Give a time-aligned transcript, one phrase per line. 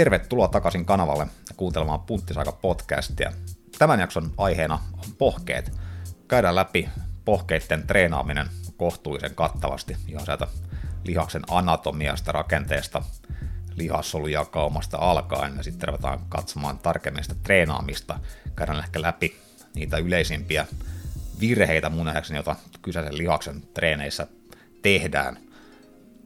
[0.00, 1.26] Tervetuloa takaisin kanavalle
[1.56, 3.32] kuuntelemaan Punttisaika podcastia.
[3.78, 5.72] Tämän jakson aiheena on pohkeet.
[6.28, 6.88] Käydään läpi
[7.24, 10.46] pohkeiden treenaaminen kohtuullisen kattavasti ihan sieltä
[11.04, 13.02] lihaksen anatomiasta, rakenteesta,
[13.74, 18.18] lihassoluakaumasta alkaen ja sitten ruvetaan katsomaan tarkemmin sitä treenaamista.
[18.56, 19.36] Käydään ehkä läpi
[19.74, 20.66] niitä yleisimpiä
[21.40, 24.26] virheitä mun nähdäkseni, joita kyseisen lihaksen treeneissä
[24.82, 25.38] tehdään.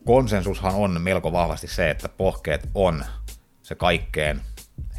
[0.07, 3.05] Konsensushan on melko vahvasti se, että pohkeet on
[3.65, 4.41] se kaikkein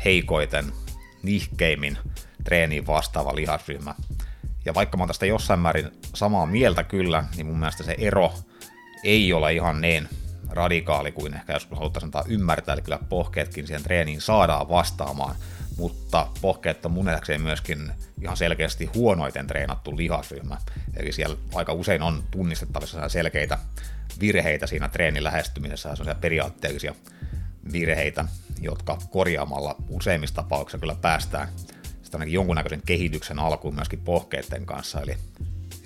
[0.06, 0.66] heikoiten,
[1.24, 1.98] nihkeimmin
[2.44, 3.96] treeniin vastaava lihasryhmä.
[4.66, 8.34] Ja vaikka mä oon tästä jossain määrin samaa mieltä kyllä, niin mun mielestä se ero
[9.04, 10.10] ei ole ihan niin
[10.50, 15.36] radikaali kuin ehkä joskus haluttaisiin antaa ymmärtää, eli kyllä pohkeetkin siihen treeniin saadaan vastaamaan,
[15.78, 20.58] mutta pohkeet on mun myöskin ihan selkeästi huonoiten treenattu lihasryhmä,
[20.98, 23.58] eli siellä aika usein on tunnistettavissa selkeitä
[24.20, 26.96] virheitä siinä treenin lähestymisessä, sellaisia periaatteellisia
[27.72, 28.26] virheitä,
[28.62, 31.48] jotka korjaamalla useimmissa tapauksissa kyllä päästään
[32.04, 35.18] sitä ainakin jonkunnäköisen kehityksen alkuun myöskin pohkeiden kanssa, eli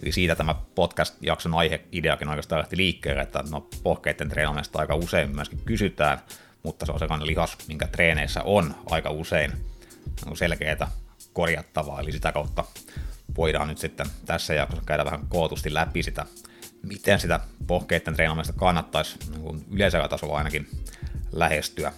[0.03, 5.61] Eli siitä tämä podcast-jakson aiheideakin oikeastaan lähti liikkeelle, että no pohkeiden treenaamista aika usein myöskin
[5.65, 6.19] kysytään,
[6.63, 9.51] mutta se on sellainen lihas, minkä treeneissä on aika usein
[10.33, 10.91] selkeää
[11.33, 12.63] korjattavaa, eli sitä kautta
[13.37, 16.25] voidaan nyt sitten tässä jaksossa käydä vähän kootusti läpi sitä,
[16.83, 20.69] miten sitä pohkeiden treenaamista kannattaisi niin yleisellä tasolla ainakin
[21.31, 21.93] lähestyä.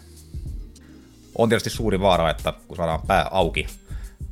[1.36, 3.68] On tietysti suuri vaara, että kun saadaan pää auki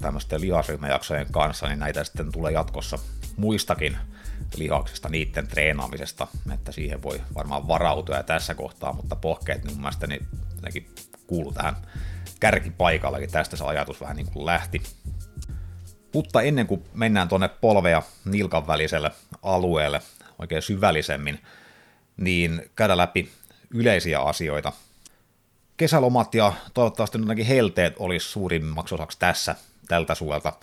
[0.02, 3.00] tämmöisten lihasryhmäjaksojen kanssa, niin näitä sitten tulee jatkossa
[3.38, 3.98] muistakin
[4.58, 9.82] lihaksista, niiden treenaamisesta, että siihen voi varmaan varautua ja tässä kohtaa, mutta pohkeet niin mun
[9.82, 10.28] mielestä niin
[11.28, 11.76] kuuluu tähän
[12.40, 14.82] kärkipaikalle, tästä se ajatus vähän niin kuin lähti.
[16.14, 19.12] Mutta ennen kuin mennään tuonne polvea nilkan väliselle
[19.44, 20.02] alueelle
[20.40, 21.40] oikein syvällisemmin,
[22.18, 23.30] niin käydä läpi
[23.70, 24.74] yleisiä asioita.
[25.80, 29.56] Kesälomat ja toivottavasti ainakin helteet olisi suurimmaksi osaksi tässä
[29.88, 30.54] tältä suolta.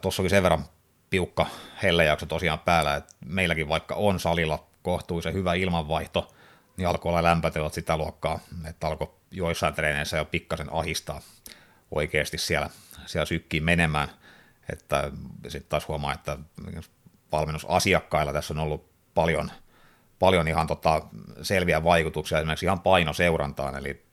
[0.00, 0.64] Tuossa oli sen verran
[1.10, 1.46] piukka
[1.82, 6.32] hellejakso tosiaan päällä, että meilläkin vaikka on salilla kohtuullisen hyvä ilmanvaihto,
[6.76, 11.20] niin alkoi olla lämpötilat sitä luokkaa, että alkoi joissain treeneissä jo pikkasen ahistaa
[11.90, 12.70] oikeasti siellä,
[13.06, 14.08] siellä sykkiin menemään,
[14.72, 15.10] että
[15.42, 16.38] sitten taas huomaa, että
[17.32, 19.50] valmennusasiakkailla tässä on ollut paljon,
[20.22, 21.02] paljon ihan tota
[21.42, 24.04] selviä vaikutuksia esimerkiksi ihan painoseurantaan, eli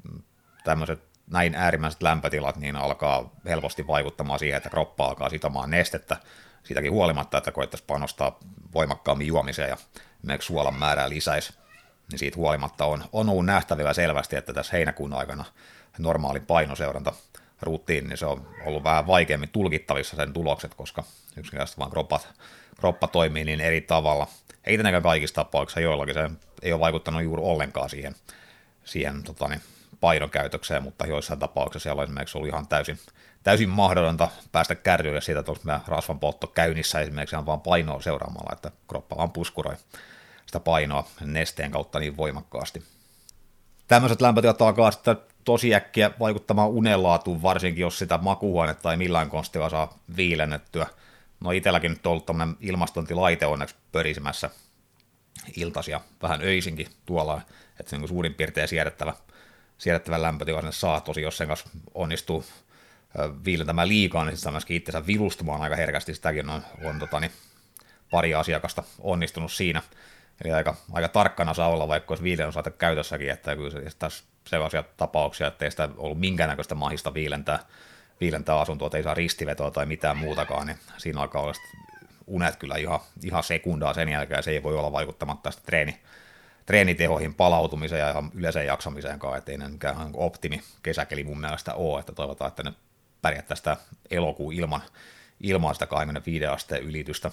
[0.64, 6.18] tämmöiset näin äärimmäiset lämpötilat niin alkaa helposti vaikuttamaan siihen, että kroppa alkaa sitomaan nestettä,
[6.64, 8.40] siitäkin huolimatta, että koettaisiin panostaa
[8.74, 9.78] voimakkaammin juomiseen ja
[10.20, 11.54] esimerkiksi suolan määrää lisäisi,
[12.12, 15.46] niin siitä huolimatta on, on ollut nähtävillä selvästi, että tässä heinäkuun aikana
[16.00, 17.14] normaali painoseuranta
[17.62, 21.04] ruuttiin, niin se on ollut vähän vaikeammin tulkittavissa sen tulokset, koska
[21.38, 22.20] yksinkertaisesti vaan kroppa,
[22.80, 24.28] kroppa toimii niin eri tavalla.
[24.64, 26.30] Ei tietenkään kaikissa tapauksissa, joillakin se
[26.62, 28.16] ei ole vaikuttanut juuri ollenkaan siihen,
[28.84, 29.62] siihen tota niin,
[30.00, 33.00] painokäytökseen, mutta joissain tapauksissa siellä on esimerkiksi ollut ihan täysin
[33.44, 38.54] täysin mahdotonta päästä kärryille siitä, että onko rasvan poltto käynnissä esimerkiksi ihan vaan painoa seuraamalla,
[38.54, 39.76] että kroppa vaan puskuroi
[40.46, 42.84] sitä painoa nesteen kautta niin voimakkaasti.
[43.88, 49.70] Tämmöiset lämpötilat alkaa sitten tosi äkkiä vaikuttamaan unenlaatuun, varsinkin jos sitä makuhuonetta ei millään konstilla
[49.70, 50.88] saa viilennettyä.
[51.40, 54.50] No itselläkin nyt on ollut tämmöinen ilmastointilaite onneksi pörisemässä
[55.56, 57.42] iltasia vähän öisinkin tuolla,
[57.80, 59.14] että se on suurin piirtein siedettävä,
[59.78, 62.46] siedettävä lämpötila saa, tosi jos sen kanssa onnistuu
[63.46, 66.14] viilentämään liikaa, niin sitten myöskin itsensä vilustumaan aika herkästi.
[66.14, 67.32] Sitäkin on, on tota, niin,
[68.12, 69.82] pari asiakasta onnistunut siinä.
[70.44, 75.48] Eli aika, aika tarkkana saa olla, vaikka olisi viilennyssaate käytössäkin, että kyllä se sellaisia tapauksia,
[75.48, 77.60] että ei sitä ollut minkäännäköistä mahista viilentää,
[78.22, 81.54] viilentää asuntoa, ei saa ristivetoa tai mitään muutakaan, niin siinä alkaa olla
[82.28, 86.00] unet kyllä ihan, ihan sekundaa sen jälkeen, ja se ei voi olla vaikuttamatta sitä treeni,
[86.66, 92.12] treenitehoihin palautumiseen ja ihan yleiseen jaksamiseenkaan, ettei ne mikään optimi kesäkeli mun mielestä ole, että
[92.12, 92.74] toivotaan, että ne
[93.22, 93.78] pärjättää sitä
[94.12, 94.82] elokuun ilman,
[95.42, 97.32] ilman sitä 25 asteen ylitystä.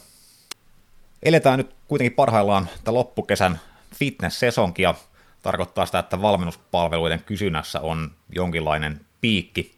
[1.23, 3.61] Eletään nyt kuitenkin parhaillaan tätä loppukesän
[3.95, 4.95] fitness-sesonkia.
[5.43, 9.76] Tarkoittaa sitä, että valmennuspalveluiden kysynnässä on jonkinlainen piikki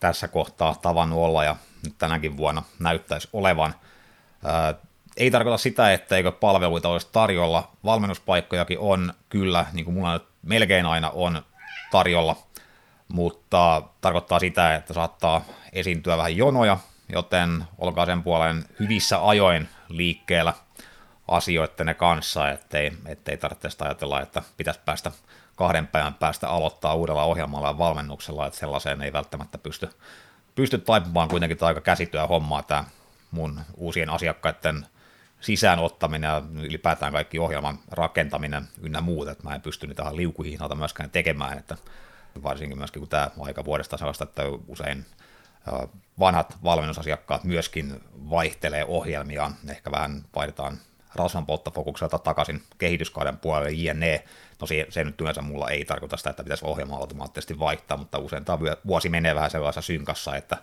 [0.00, 3.74] tässä kohtaa tavannut olla ja nyt tänäkin vuonna näyttäisi olevan.
[4.44, 4.74] Ää,
[5.16, 7.70] ei tarkoita sitä, etteikö palveluita olisi tarjolla.
[7.84, 11.42] Valmennuspaikkojakin on kyllä, niin kuin mulla nyt melkein aina on
[11.90, 12.36] tarjolla–
[13.12, 16.78] mutta tarkoittaa sitä, että saattaa esiintyä vähän jonoja,
[17.12, 20.52] joten olkaa sen puolen hyvissä ajoin liikkeellä
[21.28, 25.12] asioiden kanssa, ettei, ettei tarvitse sitä ajatella, että pitäisi päästä
[25.60, 29.88] kahden päivän päästä aloittaa uudella ohjelmalla ja valmennuksella, että sellaiseen ei välttämättä pysty,
[30.54, 32.84] pysty taipumaan kuitenkin aika käsityä hommaa tämä
[33.30, 34.86] mun uusien asiakkaiden
[35.40, 40.74] sisään ottaminen ja ylipäätään kaikki ohjelman rakentaminen ynnä muut, että mä en pysty niitä liukuhihnalta
[40.74, 41.76] myöskään tekemään, että
[42.42, 45.06] varsinkin myöskin kun tämä aika vuodesta sellaista, että usein
[46.18, 50.78] vanhat valmennusasiakkaat myöskin vaihtelee ohjelmiaan, ehkä vähän vaihdetaan
[51.14, 54.24] rasvan polttofokukselta takaisin kehityskauden puolelle jne.
[54.60, 58.18] No se, se nyt yleensä mulla ei tarkoita sitä, että pitäisi ohjelma automaattisesti vaihtaa, mutta
[58.18, 60.56] usein tämä vuosi menee vähän sellaisessa synkassa, että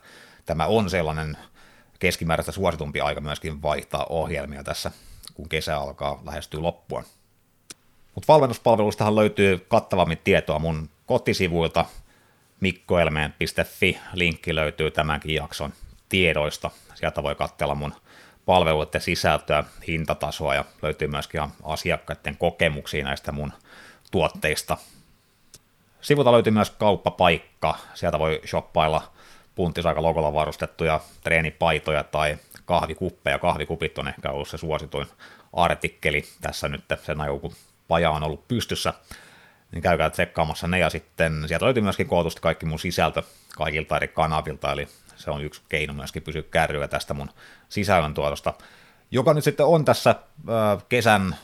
[0.45, 1.37] tämä on sellainen
[1.99, 4.91] keskimääräistä suositumpi aika myöskin vaihtaa ohjelmia tässä,
[5.33, 7.03] kun kesä alkaa lähestyä loppua.
[8.15, 11.85] Mutta valmennuspalvelustahan löytyy kattavammin tietoa mun kotisivuilta,
[12.59, 15.73] mikkoelmeen.fi, linkki löytyy tämänkin jakson
[16.09, 16.71] tiedoista.
[16.95, 17.93] Sieltä voi katsella mun
[18.47, 23.53] palveluiden sisältöä, hintatasoa ja löytyy myöskin asiakkaiden kokemuksia näistä mun
[24.11, 24.77] tuotteista.
[26.01, 29.11] Sivulta löytyy myös kauppapaikka, sieltä voi shoppailla
[29.55, 33.39] punttisaika logolla varustettuja treenipaitoja tai kahvikuppeja.
[33.39, 35.07] Kahvikupit on ehkä ollut se suosituin
[35.53, 37.53] artikkeli tässä nyt sen ajan, kun
[37.87, 38.93] paja on ollut pystyssä,
[39.71, 43.23] niin käykää tsekkaamassa ne ja sitten sieltä löytyy myöskin kootusti kaikki mun sisältö
[43.57, 47.29] kaikilta eri kanavilta, eli se on yksi keino myöskin pysyä kärryä tästä mun
[47.69, 48.53] sisällöntuotosta,
[49.11, 50.15] joka nyt sitten on tässä
[50.89, 51.35] kesän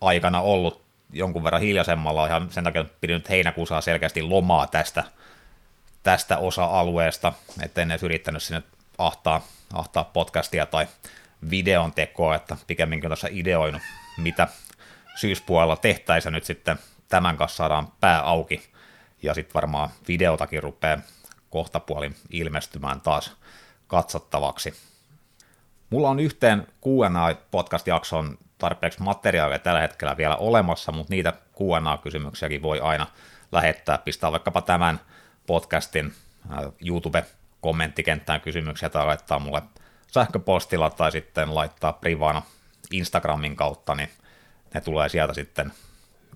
[0.00, 0.82] aikana ollut
[1.12, 5.04] jonkun verran hiljaisemmalla, ihan sen takia pidin nyt heinäkuussa selkeästi lomaa tästä,
[6.02, 7.32] tästä osa-alueesta,
[7.62, 8.62] että en edes yrittänyt sinne
[8.98, 10.86] ahtaa, ahtaa podcastia tai
[11.50, 13.82] videon tekoa, että pikemminkin tässä ideoinut,
[14.18, 14.48] mitä
[15.16, 16.32] syyspuolella tehtäisiin.
[16.32, 16.78] Nyt sitten
[17.08, 18.68] tämän kanssa saadaan pää auki,
[19.22, 20.98] ja sitten varmaan videotakin rupeaa
[21.50, 23.36] kohtapuolin ilmestymään taas
[23.86, 24.74] katsottavaksi.
[25.90, 33.06] Mulla on yhteen Q&A-podcast-jakson tarpeeksi materiaalia tällä hetkellä vielä olemassa, mutta niitä Q&A-kysymyksiäkin voi aina
[33.52, 35.00] lähettää, pistää vaikkapa tämän
[35.46, 36.12] podcastin
[36.86, 39.62] YouTube-kommenttikenttään kysymyksiä tai laittaa mulle
[40.12, 42.42] sähköpostilla tai sitten laittaa privana
[42.90, 44.10] Instagramin kautta, niin
[44.74, 45.72] ne tulee sieltä sitten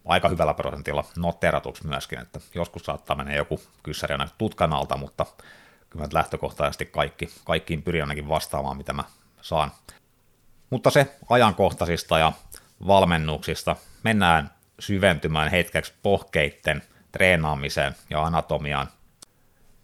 [0.05, 5.27] aika hyvällä prosentilla noteratuksi myöskin, että joskus saattaa mennä joku kyssäri aina tutkan alta, mutta
[5.91, 9.05] kyllä lähtökohtaisesti kaikki, kaikkiin pyrin ainakin vastaamaan, mitä mä
[9.41, 9.73] saan.
[10.71, 12.33] Mutta se ajankohtaisista ja
[12.87, 16.83] valmennuksista mennään syventymään hetkeksi pohkeitten
[17.13, 18.89] treenaamiseen ja anatomiaan.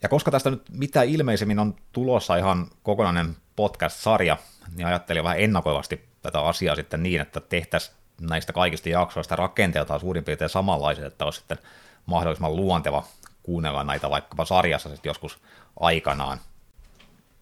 [0.03, 4.37] Ja koska tästä nyt mitä ilmeisemmin on tulossa ihan kokonainen podcast-sarja,
[4.77, 10.25] niin ajattelin vähän ennakoivasti tätä asiaa sitten niin, että tehtäisiin näistä kaikista jaksoista rakenteeltaan suurin
[10.25, 11.59] piirtein samanlaiset, että olisi sitten
[12.07, 13.05] mahdollisimman luonteva
[13.43, 15.39] kuunnella näitä vaikkapa sarjassa sitten joskus
[15.81, 16.39] aikanaan.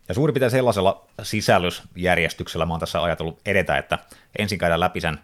[0.09, 3.99] Ja suurin piirtein sellaisella sisällysjärjestyksellä mä oon tässä ajatellut edetä, että
[4.39, 5.19] ensin käydään läpi sen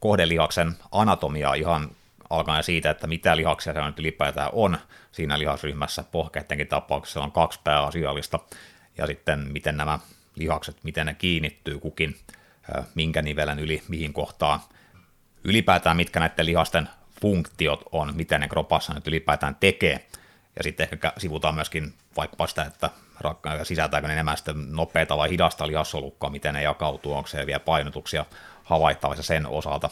[0.00, 1.90] kohdelihaksen anatomiaa ihan
[2.30, 4.78] alkaen siitä, että mitä lihaksia se nyt ylipäätään on
[5.12, 6.04] siinä lihasryhmässä.
[6.12, 8.38] Pohkeittenkin tapauksessa on kaksi pääasiallista,
[8.98, 9.98] ja sitten miten nämä
[10.34, 12.16] lihakset, miten ne kiinnittyy kukin,
[12.94, 14.60] minkä nivelen yli, mihin kohtaan,
[15.44, 16.88] ylipäätään mitkä näiden lihasten
[17.20, 20.06] funktiot on, mitä ne kropassa nyt ylipäätään tekee.
[20.56, 22.90] Ja sitten ehkä sivutaan myöskin vaikkapa sitä, että
[23.62, 28.24] sisältääkö ne enemmän sitten nopeata vai hidasta lihassolukkaa, miten ne jakautuu, onko se vielä painotuksia
[28.64, 29.90] havaittavissa sen osalta.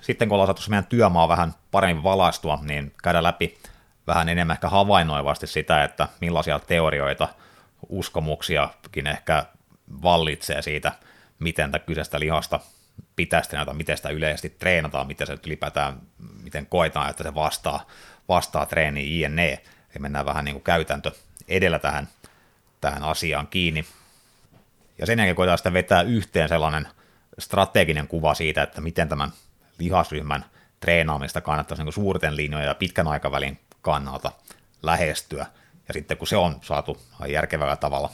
[0.00, 3.58] Sitten kun ollaan saatu meidän työmaa vähän paremmin valaistua, niin käydään läpi
[4.06, 7.28] vähän enemmän ehkä havainnoivasti sitä, että millaisia teorioita,
[7.88, 9.44] uskomuksiakin ehkä
[10.02, 10.92] vallitsee siitä,
[11.38, 12.60] miten tätä kyseistä lihasta
[13.16, 16.00] pitäisi treenata, miten sitä yleisesti treenataan, miten se ylipäätään,
[16.42, 17.86] miten koetaan, että se vastaa,
[18.28, 19.48] vastaa treeniin jne.
[19.90, 21.10] Eli mennään vähän niin kuin käytäntö
[21.48, 22.08] edellä tähän,
[22.80, 23.84] tähän asiaan kiinni.
[24.98, 26.88] Ja sen jälkeen koetaan sitä vetää yhteen sellainen
[27.38, 29.32] strateginen kuva siitä, että miten tämän
[29.78, 30.44] lihasryhmän
[30.80, 34.32] treenaamista kannattaisi niin suurten linjojen ja pitkän aikavälin kannalta
[34.82, 35.46] lähestyä.
[35.88, 38.10] Ja sitten kun se on saatu järkevällä tavalla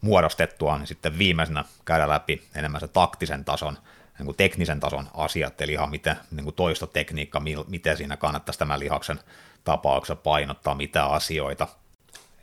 [0.00, 3.78] muodostettua, niin sitten viimeisenä käydä läpi enemmän se taktisen tason
[4.18, 8.80] niin kuin teknisen tason asiat, eli ihan miten niin kuin toistotekniikka, miten siinä kannattaisi tämän
[8.80, 9.20] lihaksen
[9.64, 11.68] tapauksessa painottaa, mitä asioita.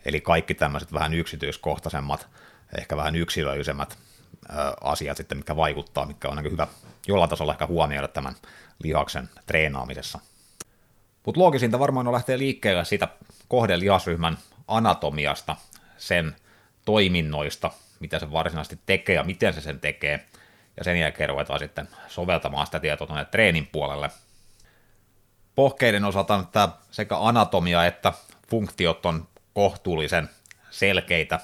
[0.06, 2.28] Eli kaikki tämmöiset vähän yksityiskohtaisemmat,
[2.78, 3.98] ehkä vähän yksilöllisemmät
[4.82, 6.68] asiat sitten, mitkä vaikuttaa, mitkä on niin hyvä
[7.08, 8.36] jollain tasolla ehkä huomioida tämän
[8.84, 10.20] lihaksen treenaamisessa.
[11.26, 13.08] Mutta loogisinta varmaan on lähteä liikkeelle siitä
[13.48, 15.56] kohden lihasryhmän anatomiasta,
[15.98, 16.36] sen
[16.86, 20.26] toiminnoista, mitä se varsinaisesti tekee ja miten se sen tekee–
[20.80, 24.10] ja sen jälkeen ruvetaan sitten soveltamaan sitä tietoa tuonne treenin puolelle.
[25.56, 28.14] Pohkeiden osalta tämä sekä anatomia että
[28.50, 30.30] funktiot on kohtuullisen
[30.70, 31.40] selkeitä,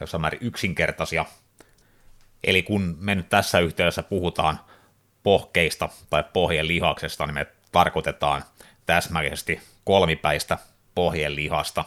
[0.00, 1.24] jossain määrin yksinkertaisia.
[2.44, 4.60] Eli kun me nyt tässä yhteydessä puhutaan
[5.22, 8.44] pohkeista tai pohjen lihaksesta, niin me tarkoitetaan
[8.86, 10.58] täsmällisesti kolmipäistä
[10.94, 11.84] pohjen lihasta.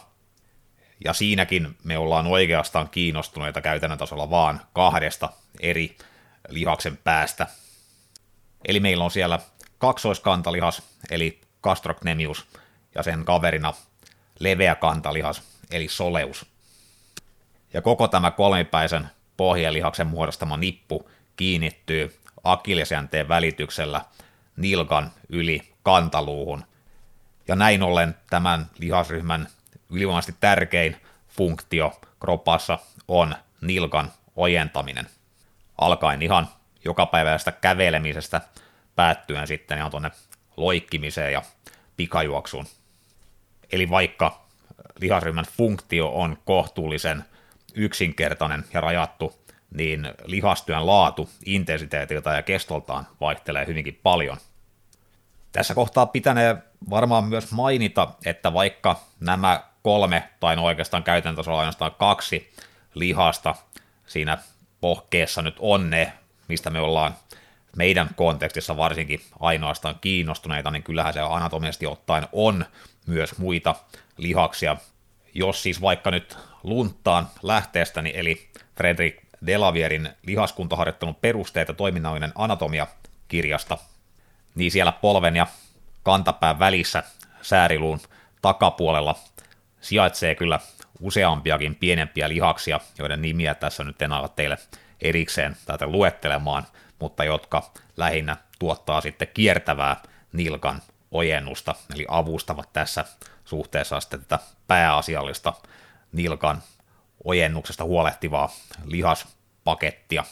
[1.05, 5.29] Ja siinäkin me ollaan oikeastaan kiinnostuneita käytännön tasolla vaan kahdesta
[5.59, 5.97] eri
[6.49, 7.47] lihaksen päästä.
[8.65, 9.39] Eli meillä on siellä
[9.77, 12.47] kaksoiskantalihas, eli gastrocnemius,
[12.95, 13.73] ja sen kaverina
[14.39, 16.45] leveä kantalihas, eli soleus.
[17.73, 24.01] Ja koko tämä kolmipäisen pohjelihaksen muodostama nippu kiinnittyy akillesjänteen välityksellä
[24.57, 26.63] nilkan yli kantaluuhun.
[27.47, 29.47] Ja näin ollen tämän lihasryhmän
[29.89, 30.95] ylivoimaisesti tärkein
[31.27, 35.09] funktio kropassa on nilkan ojentaminen.
[35.81, 36.47] Alkaen ihan
[36.85, 38.41] jokapäiväisestä kävelemisestä
[38.95, 40.11] päättyen sitten ihan tuonne
[40.57, 41.41] loikkimiseen ja
[41.97, 42.65] pikajuoksuun.
[43.71, 44.45] Eli vaikka
[44.99, 47.25] lihasryhmän funktio on kohtuullisen
[47.73, 49.39] yksinkertainen ja rajattu,
[49.73, 54.37] niin lihastyön laatu intensiteetiltä ja kestoltaan vaihtelee hyvinkin paljon.
[55.51, 56.55] Tässä kohtaa pitänee
[56.89, 62.53] varmaan myös mainita, että vaikka nämä kolme, tai no oikeastaan käytännössä ainoastaan kaksi
[62.93, 63.55] lihasta
[64.07, 64.37] siinä
[64.81, 66.13] pohkeessa nyt on ne,
[66.47, 67.15] mistä me ollaan
[67.75, 72.65] meidän kontekstissa varsinkin ainoastaan kiinnostuneita, niin kyllähän se anatomiasti ottaen on
[73.07, 73.75] myös muita
[74.17, 74.77] lihaksia.
[75.33, 82.87] Jos siis vaikka nyt lunttaan lähteestäni, eli Fredrik Delavierin lihaskuntoharjoittelun perusteet ja toiminnallinen anatomia
[83.27, 83.77] kirjasta,
[84.55, 85.47] niin siellä polven ja
[86.03, 87.03] kantapään välissä
[87.41, 87.99] sääriluun
[88.41, 89.15] takapuolella
[89.81, 90.59] sijaitsee kyllä
[90.99, 94.57] useampiakin pienempiä lihaksia, joiden nimiä tässä nyt en ala teille
[95.01, 96.63] erikseen tätä luettelemaan,
[96.99, 100.01] mutta jotka lähinnä tuottaa sitten kiertävää
[100.33, 103.05] nilkan ojennusta, eli avustavat tässä
[103.45, 105.53] suhteessa sitten tätä pääasiallista
[106.11, 106.63] nilkan
[107.23, 108.49] ojennuksesta huolehtivaa
[108.85, 110.23] lihaspakettia.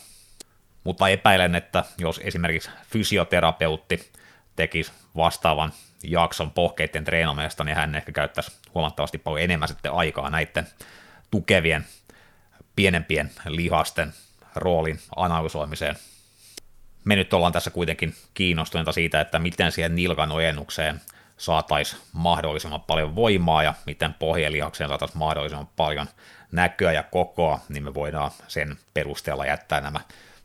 [0.83, 4.11] Mutta epäilen, että jos esimerkiksi fysioterapeutti
[4.55, 10.67] tekisi vastaavan jakson pohkeiden treenaamisesta, niin hän ehkä käyttäisi huomattavasti paljon enemmän sitten aikaa näiden
[11.31, 11.85] tukevien
[12.75, 14.13] pienempien lihasten
[14.55, 15.95] roolin analysoimiseen.
[17.03, 21.01] Me nyt ollaan tässä kuitenkin kiinnostuneita siitä, että miten siihen nilkan ojennukseen
[21.37, 26.07] saataisiin mahdollisimman paljon voimaa ja miten pohjelihakseen saataisiin mahdollisimman paljon
[26.51, 29.99] näköä ja kokoa, niin me voidaan sen perusteella jättää nämä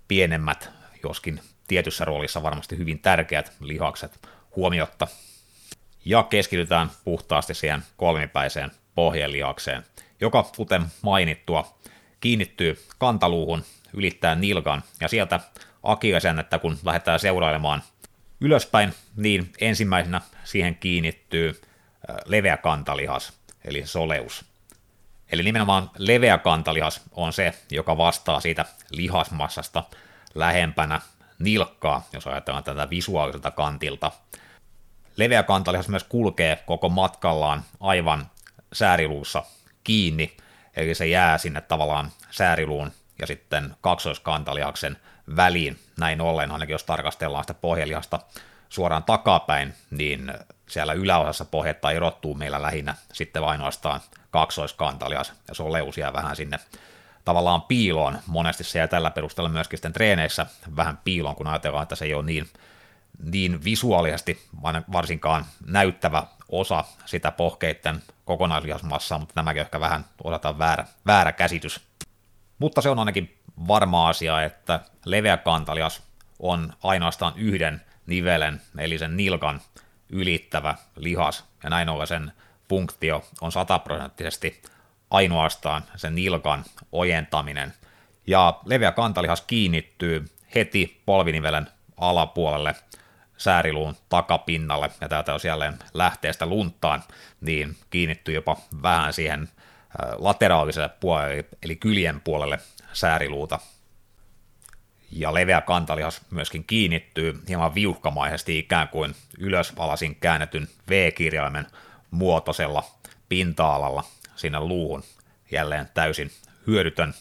[0.08, 0.70] pienemmät,
[1.02, 5.06] joskin tietyssä roolissa varmasti hyvin tärkeät lihakset huomiotta.
[6.04, 9.84] Ja keskitytään puhtaasti siihen kolmipäiseen pohjelihakseen,
[10.20, 11.78] joka kuten mainittua
[12.20, 15.40] kiinnittyy kantaluuhun, ylittää nilkan ja sieltä
[16.40, 17.82] että kun lähdetään seurailemaan
[18.40, 21.60] ylöspäin, niin ensimmäisenä siihen kiinnittyy
[22.24, 23.32] leveä kantalihas,
[23.64, 24.44] eli soleus.
[25.32, 29.84] Eli nimenomaan leveä kantalihas on se, joka vastaa siitä lihasmassasta
[30.34, 31.00] lähempänä
[31.38, 34.12] nilkkaa, jos ajatellaan tätä visuaaliselta kantilta.
[35.16, 38.26] Leveä kantalihas myös kulkee koko matkallaan aivan
[38.72, 39.44] sääriluussa
[39.84, 40.36] kiinni,
[40.76, 44.96] eli se jää sinne tavallaan sääriluun ja sitten kaksoiskantalihaksen
[45.36, 45.78] väliin.
[45.98, 48.20] Näin ollen, ainakin jos tarkastellaan sitä pohjelihasta
[48.68, 50.32] suoraan takapäin, niin
[50.68, 54.00] siellä yläosassa pohjetta erottuu meillä lähinnä sitten ainoastaan
[54.30, 56.58] kaksoiskantalihas, ja se on leusia vähän sinne
[57.24, 58.18] tavallaan piiloon.
[58.26, 62.14] Monesti se jää tällä perusteella myöskin sitten treeneissä vähän piiloon, kun ajatellaan, että se ei
[62.14, 62.48] ole niin,
[63.18, 64.46] niin visuaalisesti
[64.92, 71.80] varsinkaan näyttävä osa sitä pohkeiden kokonaislihasmassaa, mutta nämäkin ehkä vähän osataan väärä, väärä käsitys.
[72.58, 73.38] Mutta se on ainakin
[73.68, 76.02] varma asia, että leveä kantalias
[76.38, 79.60] on ainoastaan yhden nivelen, eli sen nilkan
[80.08, 82.32] ylittävä lihas, ja näin ollen sen
[82.68, 84.62] funktio on sataprosenttisesti
[85.10, 87.74] ainoastaan sen nilkan ojentaminen.
[88.26, 92.74] Ja leveä kantalihas kiinnittyy heti polvinivelen alapuolelle
[93.36, 97.02] sääriluun takapinnalle, ja täältä jos jälleen lähteestä lunttaan,
[97.40, 99.48] niin kiinnittyy jopa vähän siihen
[100.18, 102.58] lateraaliselle puolelle, eli kyljen puolelle
[102.92, 103.58] sääriluuta.
[105.10, 111.66] Ja leveä kantalihas myöskin kiinnittyy hieman viuhkamaisesti ikään kuin ylösalasin käännetyn V-kirjaimen
[112.10, 112.84] muotoisella
[113.28, 114.04] pinta-alalla
[114.36, 115.02] sinne luuhun.
[115.50, 116.30] Jälleen täysin
[116.66, 117.14] hyödytön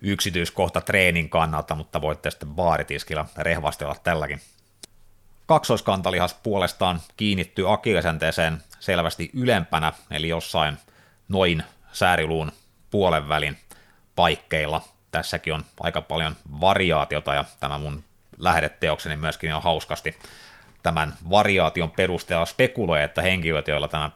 [0.00, 4.40] yksityiskohta treenin kannalta, mutta voitte sitten baaritiskillä rehvastella tälläkin.
[5.46, 10.78] Kaksoiskantalihas puolestaan kiinnittyy akillesänteeseen selvästi ylempänä, eli jossain
[11.28, 11.62] noin
[11.92, 12.52] sääriluun
[12.90, 13.58] puolen välin
[14.16, 14.82] paikkeilla.
[15.10, 18.04] Tässäkin on aika paljon variaatiota ja tämä mun
[18.38, 20.16] lähdeteokseni myöskin on hauskasti
[20.82, 24.10] tämän variaation perusteella spekuloi, että henkilöt, joilla tämä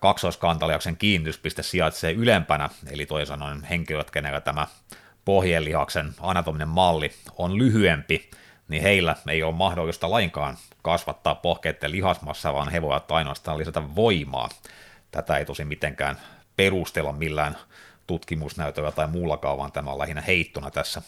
[0.00, 4.66] kaksoiskantaliaksen kiinnityspiste sijaitsee ylempänä, eli toisin sanoen henkilöt, kenellä tämä
[5.24, 8.30] pohjelihaksen anatominen malli on lyhyempi,
[8.68, 14.48] niin heillä ei ole mahdollista lainkaan kasvattaa pohkeiden lihasmassa, vaan he voivat ainoastaan lisätä voimaa.
[15.10, 16.16] Tätä ei tosi mitenkään
[16.56, 17.56] perustella millään
[18.06, 21.02] tutkimusnäytöllä tai muullakaan, vaan tämä on lähinnä heittona tässä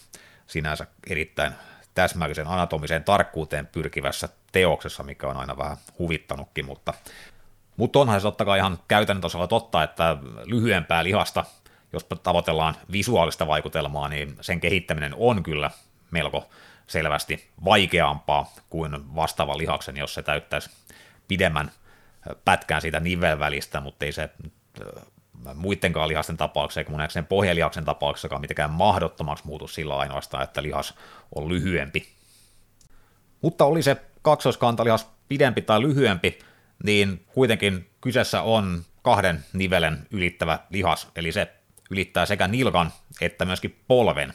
[0.47, 1.53] sinänsä erittäin
[1.95, 6.95] täsmällisen anatomiseen tarkkuuteen pyrkivässä teoksessa, mikä on aina vähän huvittanutkin, mutta
[7.77, 11.45] Mutta onhan se totta kai ihan käytännön tasolla totta, että lyhyempää lihasta,
[11.93, 15.71] jos tavoitellaan visuaalista vaikutelmaa, niin sen kehittäminen on kyllä
[16.11, 16.49] melko
[16.89, 20.71] selvästi vaikeampaa kuin vastaava lihaksen, jos se täyttäisi
[21.29, 21.71] pidemmän
[22.45, 24.31] pätkään siitä nivelvälistä, mutta ei se
[25.55, 30.95] muidenkaan lihasten tapauksessa, eikä nähdäkseni pohjelihaksen tapauksessakaan mitenkään mahdottomaksi muutu sillä ainoastaan, että lihas
[31.35, 32.09] on lyhyempi.
[33.43, 36.39] Mutta oli se kaksoiskantalihas pidempi tai lyhyempi,
[36.85, 41.53] niin kuitenkin kyseessä on kahden nivelen ylittävä lihas, eli se
[41.91, 44.35] ylittää sekä nilkan että myöskin polven.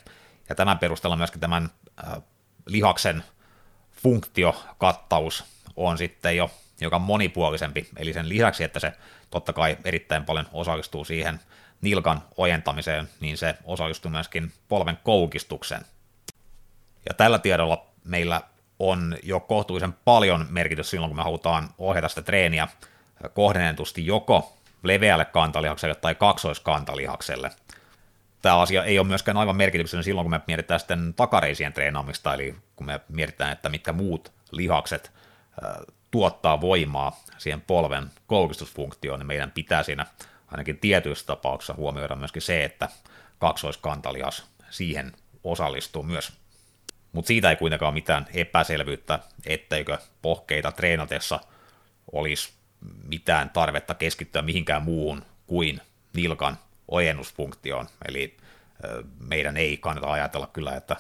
[0.50, 1.69] Ja tämän perusteella myöskin tämän
[2.65, 3.24] lihaksen
[3.91, 5.43] funktiokattaus
[5.75, 6.51] on sitten jo
[6.82, 8.93] joka monipuolisempi, eli sen lisäksi, että se
[9.29, 11.39] totta kai erittäin paljon osallistuu siihen
[11.82, 15.86] nilkan ojentamiseen, niin se osallistuu myöskin polven koukistukseen.
[17.10, 18.41] Ja tällä tiedolla meillä
[18.79, 22.67] on jo kohtuullisen paljon merkitys silloin, kun me halutaan ohjata sitä treeniä
[23.34, 27.51] kohdennetusti joko leveälle kantalihakselle tai kaksoiskantalihakselle.
[28.43, 32.55] Tämä asia ei ole myöskään aivan merkityksellinen silloin, kun me mietitään sitten takareisien treenaamista, eli
[32.75, 35.12] kun me mietitään, että mitkä muut lihakset
[36.12, 40.05] tuottaa voimaa siihen polven koukistusfunktioon, niin meidän pitää siinä
[40.47, 42.89] ainakin tietyissä tapauksissa huomioida myöskin se, että
[43.39, 45.12] kaksoiskantalihas siihen
[45.43, 46.33] osallistuu myös.
[47.12, 51.39] Mutta siitä ei kuitenkaan mitään epäselvyyttä, etteikö pohkeita treenatessa
[52.12, 52.53] olisi
[53.07, 55.81] mitään tarvetta keskittyä mihinkään muuhun kuin
[56.13, 56.57] nilkan
[56.88, 57.88] ojennusfunktioon.
[58.08, 58.38] Eli
[59.20, 60.96] meidän ei kannata ajatella kyllä, että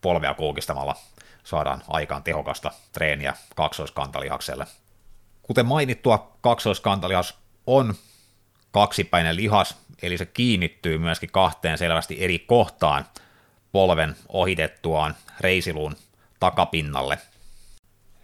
[0.00, 0.96] polvea koukistamalla
[1.44, 4.66] saadaan aikaan tehokasta treeniä kaksoiskantalihakselle.
[5.42, 7.94] Kuten mainittua, kaksoiskantalihas on
[8.70, 13.04] kaksipäinen lihas, eli se kiinnittyy myöskin kahteen selvästi eri kohtaan
[13.72, 15.96] polven ohitettuaan reisiluun
[16.40, 17.18] takapinnalle.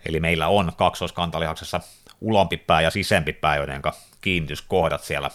[0.07, 1.81] Eli meillä on kaksoiskantalihaksessa
[2.21, 3.83] ulompipää ja sisempipää, joiden
[4.21, 5.31] kiinnityskohdat siellä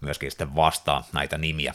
[0.00, 1.74] myöskin sitten vastaa näitä nimiä.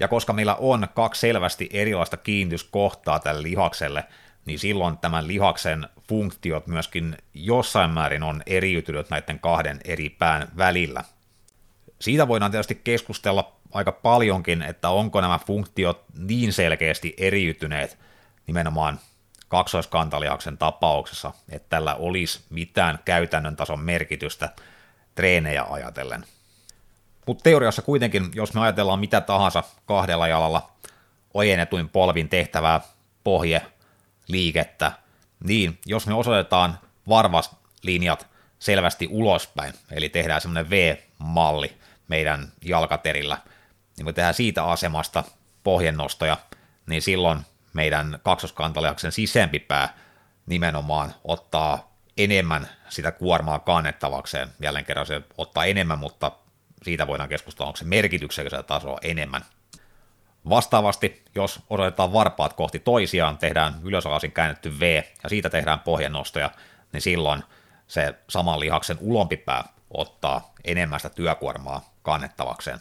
[0.00, 4.04] Ja koska meillä on kaksi selvästi erilaista kiinnityskohtaa tälle lihakselle,
[4.44, 11.04] niin silloin tämän lihaksen funktiot myöskin jossain määrin on eriytynyt näiden kahden eri pään välillä.
[11.98, 17.98] Siitä voidaan tietysti keskustella aika paljonkin, että onko nämä funktiot niin selkeästi eriytyneet
[18.46, 19.00] nimenomaan
[19.48, 24.48] kaksoiskantalihaksen tapauksessa, että tällä olisi mitään käytännön tason merkitystä
[25.14, 26.24] treenejä ajatellen.
[27.26, 30.70] Mutta teoriassa kuitenkin, jos me ajatellaan mitä tahansa kahdella jalalla
[31.34, 32.80] ojennetuin polvin tehtävää
[33.24, 33.62] pohje
[34.28, 34.92] liikettä,
[35.44, 36.78] niin jos me osoitetaan
[37.08, 38.26] varvaslinjat
[38.58, 41.76] selvästi ulospäin, eli tehdään semmoinen V-malli
[42.08, 43.38] meidän jalkaterillä,
[43.96, 45.24] niin me tehdään siitä asemasta
[45.62, 46.36] pohjennostoja,
[46.86, 47.40] niin silloin
[47.72, 49.98] meidän kaksoskantaliaksen sisempi pää
[50.46, 54.48] nimenomaan ottaa enemmän sitä kuormaa kannettavakseen.
[54.60, 56.32] Jälleen kerran se ottaa enemmän, mutta
[56.82, 59.42] siitä voidaan keskustella, onko se merkityksellistä tasoa enemmän
[60.48, 66.50] Vastaavasti, jos osoitetaan varpaat kohti toisiaan, tehdään ylösalaisin käännetty V ja siitä tehdään pohjenostoja,
[66.92, 67.42] niin silloin
[67.86, 72.78] se saman lihaksen ulompipää ottaa enemmän sitä työkuormaa kannettavakseen.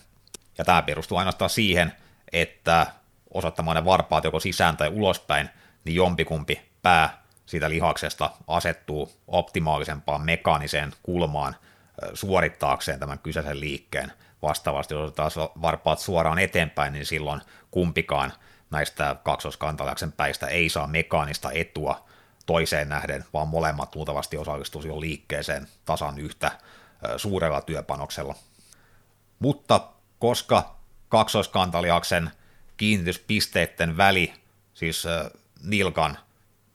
[0.58, 1.94] Ja tämä perustuu ainoastaan siihen,
[2.34, 2.88] että
[3.34, 5.50] osoittamaan ne varpaat joko sisään tai ulospäin,
[5.84, 11.56] niin jompikumpi pää siitä lihaksesta asettuu optimaalisempaan mekaaniseen kulmaan
[12.14, 18.34] suorittaakseen tämän kyseisen liikkeen– Vastaavasti, jos taas varpaat suoraan eteenpäin, niin silloin kumpikaan
[18.72, 22.06] näistä kaksoskantalajaksen päistä ei saa mekaanista etua
[22.46, 26.52] toiseen nähden, vaan molemmat luultavasti osallistuu jo liikkeeseen tasan yhtä
[27.18, 28.36] suurella työpanoksella.
[29.40, 29.88] Mutta
[30.20, 30.76] koska
[31.10, 32.32] kaksoiskantaliaksen
[32.78, 34.34] kiinnityspisteiden väli,
[34.74, 35.08] siis
[35.64, 36.18] nilkan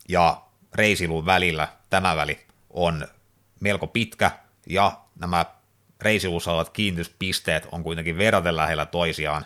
[0.08, 0.42] ja
[0.74, 3.08] reisilun välillä, tämä väli on
[3.60, 4.30] melko pitkä,
[4.66, 5.44] ja nämä
[6.00, 9.44] reisilussa olevat kiinnityspisteet on kuitenkin verraten lähellä toisiaan,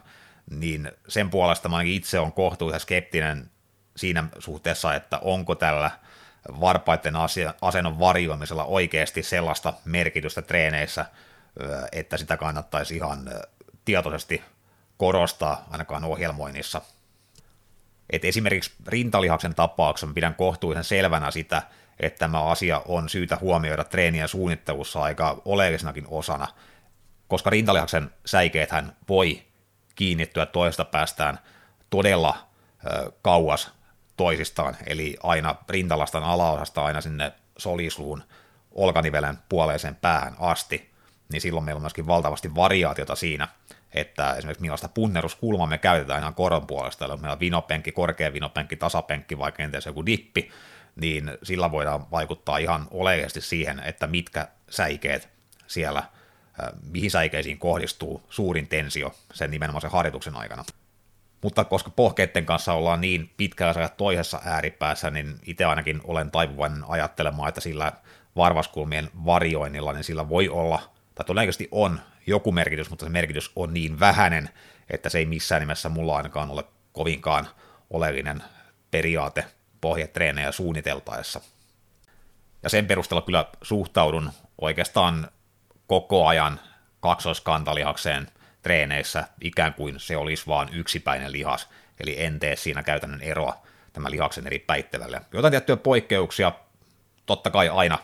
[0.51, 3.51] niin sen puolesta mä itse on kohtuullisen skeptinen
[3.97, 5.91] siinä suhteessa, että onko tällä
[6.61, 7.15] varpaiden
[7.61, 11.07] asennon varjoimisella oikeasti sellaista merkitystä treeneissä,
[11.93, 13.31] että sitä kannattaisi ihan
[13.85, 14.43] tietoisesti
[14.97, 16.83] korostaa ainakaan ohjelmoinnissa.
[18.11, 21.63] Et esimerkiksi rintalihaksen tapauksessa pidän kohtuullisen selvänä sitä,
[22.01, 26.49] että tämä asia on syytä huomioida treenien suunnittelussa aika oleellisenakin osana,
[27.29, 29.43] koska rintalihaksen säikeethän voi
[29.95, 31.39] kiinnittyä toista päästään
[31.91, 32.37] todella
[32.87, 33.71] ö, kauas
[34.17, 38.23] toisistaan, eli aina rintalastan alaosasta aina sinne solisluun
[38.73, 40.91] olkanivelen puoleiseen päähän asti,
[41.33, 43.49] niin silloin meillä on myöskin valtavasti variaatiota siinä,
[43.95, 48.77] että esimerkiksi millaista punneruskulmaa me käytetään ihan koron puolesta, eli meillä on vinopenkki, korkea vinopenkki,
[48.77, 50.51] tasapenkki vai kenties joku dippi,
[51.01, 55.29] niin sillä voidaan vaikuttaa ihan oleellisesti siihen, että mitkä säikeet
[55.67, 56.03] siellä
[56.93, 60.65] mihin säikeisiin kohdistuu suurin tensio sen nimenomaan harjoituksen aikana.
[61.43, 67.49] Mutta koska pohkeiden kanssa ollaan niin pitkällä toisessa ääripäässä, niin itse ainakin olen taipuvainen ajattelemaan,
[67.49, 67.93] että sillä
[68.37, 70.81] varvaskulmien varjoinnilla, niin sillä voi olla,
[71.15, 74.51] tai todennäköisesti on joku merkitys, mutta se merkitys on niin vähäinen,
[74.91, 77.49] että se ei missään nimessä mulla ainakaan ole kovinkaan
[77.91, 78.43] oleellinen
[78.91, 79.45] periaate
[79.81, 81.41] pohjetreenejä suunniteltaessa.
[82.63, 85.29] Ja sen perusteella kyllä suhtaudun oikeastaan
[85.87, 86.61] koko ajan
[87.01, 88.29] kaksoiskantalihakseen
[88.63, 91.69] treeneissä ikään kuin se olisi vain yksipäinen lihas,
[92.01, 93.63] eli en tee siinä käytännön eroa
[93.93, 95.21] tämän lihaksen eri päittävälle.
[95.33, 96.53] Jotain tiettyjä poikkeuksia
[97.27, 97.99] totta kai aina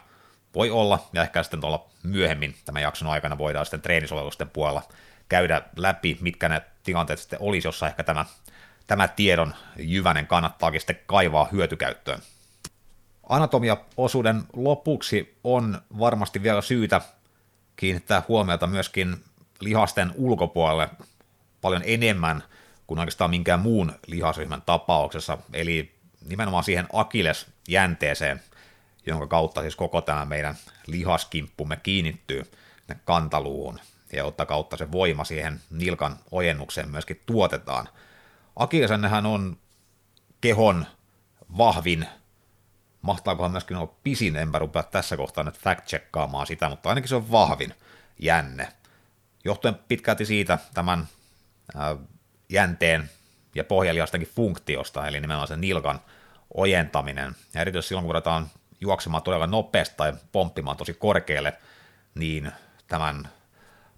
[0.55, 4.83] voi olla, ja ehkä sitten tuolla myöhemmin tämän jakson aikana voidaan sitten treenisovellusten puolella
[5.29, 8.25] käydä läpi, mitkä ne tilanteet sitten olisi, jossa ehkä tämä,
[8.87, 12.21] tämä tiedon jyvänen kannattaakin sitten kaivaa hyötykäyttöön.
[13.29, 17.01] Anatomia-osuuden lopuksi on varmasti vielä syytä
[17.77, 19.25] kiinnittää huomiota myöskin
[19.61, 20.91] lihasten ulkopuolelle
[21.61, 22.43] paljon enemmän
[22.87, 25.95] kuin oikeastaan minkään muun lihasryhmän tapauksessa, eli
[26.29, 28.43] nimenomaan siihen akilesjänteeseen,
[29.07, 30.55] jonka kautta siis koko tämä meidän
[30.87, 32.43] lihaskimppumme kiinnittyy
[33.05, 33.81] kantaluuhun,
[34.13, 37.89] ja jotta kautta se voima siihen nilkan ojennukseen myöskin tuotetaan.
[38.57, 39.57] Akillesennehän on
[40.41, 40.87] kehon
[41.59, 42.07] vahvin,
[43.03, 47.31] mahtaakohan myöskin olla pisin, enpä rupea tässä kohtaa nyt fact-checkaamaan sitä, mutta ainakin se on
[47.31, 47.75] vahvin
[48.19, 48.69] jänne.
[49.45, 51.09] Johtuen pitkälti siitä tämän
[52.49, 53.11] jänteen
[53.55, 56.01] ja pohjalihastenkin funktiosta, eli nimenomaan sen nilkan
[56.55, 57.37] ojentaminen.
[57.55, 61.55] Ja erityisesti silloin, kun ruvetaan juoksemaan todella nopeasti tai pomppimaan tosi korkealle,
[62.15, 62.53] niin
[62.87, 63.29] tämän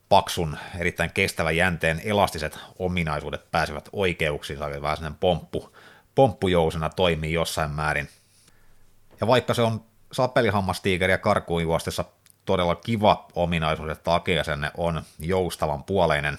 [0.09, 5.77] paksun, erittäin kestävän jänteen elastiset ominaisuudet pääsevät oikeuksiin, eli vähän sellainen pomppu,
[6.15, 8.09] pomppujousena toimii jossain määrin.
[9.21, 12.05] Ja vaikka se on sapelihammastiikeri ja karkuun juostessa
[12.45, 16.39] todella kiva ominaisuus, että akeasenne on joustavan puoleinen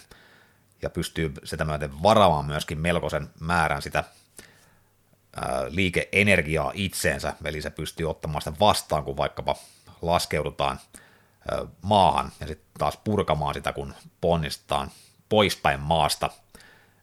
[0.81, 4.03] ja pystyy sitä myöten varaamaan myöskin melkoisen määrän sitä
[5.69, 9.55] liikeenergiaa itseensä, eli se pystyy ottamaan sitä vastaan, kun vaikkapa
[10.01, 10.79] laskeudutaan
[11.81, 14.91] maahan ja sitten taas purkamaan sitä, kun ponnistetaan
[15.29, 16.29] poispäin maasta,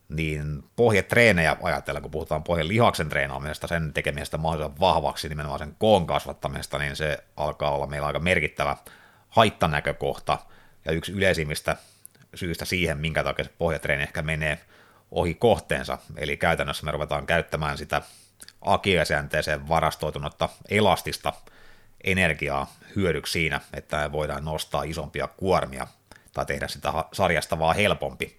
[0.08, 6.06] niin pohjetreenejä ajatellen, kun puhutaan pohjan lihaksen treenaamisesta, sen tekemisestä mahdollisimman vahvaksi, nimenomaan sen koon
[6.06, 8.76] kasvattamisesta, niin se alkaa olla meillä aika merkittävä
[9.28, 10.38] haittanäkökohta
[10.84, 11.76] ja yksi yleisimmistä
[12.34, 14.58] syistä siihen, minkä takia se pohjatreeni ehkä menee
[15.10, 15.98] ohi kohteensa.
[16.16, 18.02] Eli käytännössä me ruvetaan käyttämään sitä
[18.60, 21.32] akiasjänteeseen varastoitunutta elastista
[22.04, 25.86] energiaa hyödyksi siinä, että me voidaan nostaa isompia kuormia
[26.32, 28.38] tai tehdä sitä sarjasta vaan helpompi.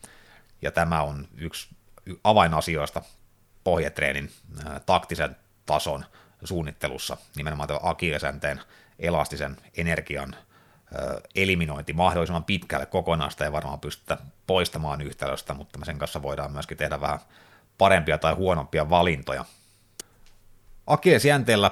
[0.61, 1.67] Ja tämä on yksi
[2.23, 3.01] avainasioista
[3.63, 4.31] pohjatreenin
[4.85, 6.05] taktisen tason
[6.43, 8.61] suunnittelussa, nimenomaan tämä akiasjänteen
[8.99, 10.35] elastisen energian
[11.35, 17.01] eliminointi mahdollisimman pitkälle kokonaista ei varmaan pystytä poistamaan yhtälöstä, mutta sen kanssa voidaan myöskin tehdä
[17.01, 17.19] vähän
[17.77, 19.45] parempia tai huonompia valintoja.
[20.87, 21.71] Akiesjänteellä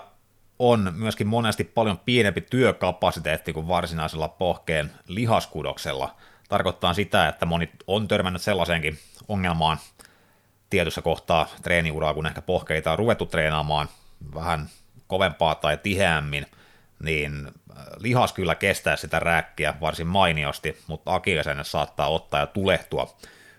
[0.71, 6.15] on myöskin monesti paljon pienempi työkapasiteetti kuin varsinaisella pohkeen lihaskudoksella.
[6.49, 9.77] Tarkoittaa sitä, että moni on törmännyt sellaiseenkin ongelmaan
[10.69, 13.89] tietyssä kohtaa treeniuraa, kun ehkä pohkeita on ruvettu treenaamaan
[14.35, 14.69] vähän
[15.07, 16.45] kovempaa tai tiheämmin–
[17.03, 23.15] niin äh, lihas kyllä kestää sitä rääkkiä varsin mainiosti, mutta akillesenne saattaa ottaa ja tulehtua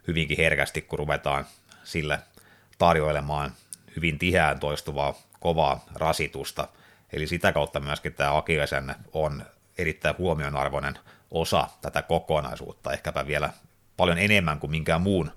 [0.09, 1.47] hyvinkin herkästi, kun ruvetaan
[1.85, 2.19] sille
[2.79, 3.53] tarjoilemaan
[3.97, 6.69] hyvin tiheään toistuvaa kovaa rasitusta.
[7.14, 9.42] Eli sitä kautta myöskin tämä akillesenne on
[9.79, 10.98] erittäin huomionarvoinen
[11.31, 13.50] osa tätä kokonaisuutta, ehkäpä vielä
[13.96, 15.31] paljon enemmän kuin minkään muun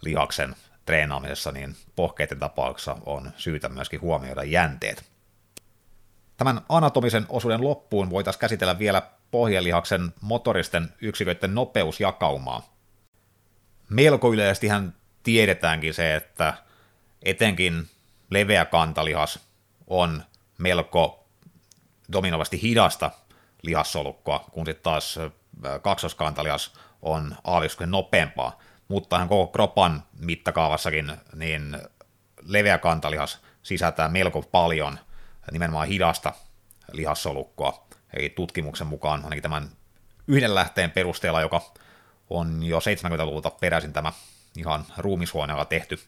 [0.00, 5.04] lihaksen treenaamisessa, niin pohkeiden tapauksessa on syytä myöskin huomioida jänteet.
[6.36, 12.74] Tämän anatomisen osuuden loppuun voitaisiin käsitellä vielä pohjelihaksen motoristen yksiköiden nopeusjakaumaa.
[13.88, 16.54] Melko yleisestihän tiedetäänkin se, että
[17.22, 17.88] etenkin
[18.30, 19.40] leveä kantalihas
[19.86, 20.22] on
[20.58, 21.23] melko
[22.12, 23.10] dominoivasti hidasta
[23.62, 25.18] lihassolukkoa, kun sitten taas
[25.82, 28.58] kaksoskantalias on aavistuksen nopeampaa.
[28.88, 31.78] Mutta hän koko kropan mittakaavassakin niin
[32.42, 34.98] leveä kantalihas sisältää melko paljon–
[35.52, 36.32] nimenomaan hidasta
[36.92, 37.86] lihassolukkoa.
[38.12, 39.68] Eli tutkimuksen mukaan ainakin tämän
[40.26, 41.60] yhden lähteen perusteella, joka
[42.30, 44.12] on jo 70-luvulta peräisin tämä
[44.56, 45.98] ihan ruumishuoneella tehty,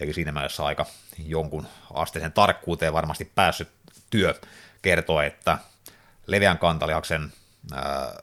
[0.00, 0.86] eli siinä mielessä aika
[1.18, 3.68] jonkun asteisen tarkkuuteen varmasti päässyt
[4.10, 4.34] työ
[4.82, 5.58] kertoo, että
[6.26, 7.32] leveän kantalihaksen
[7.72, 8.14] ää,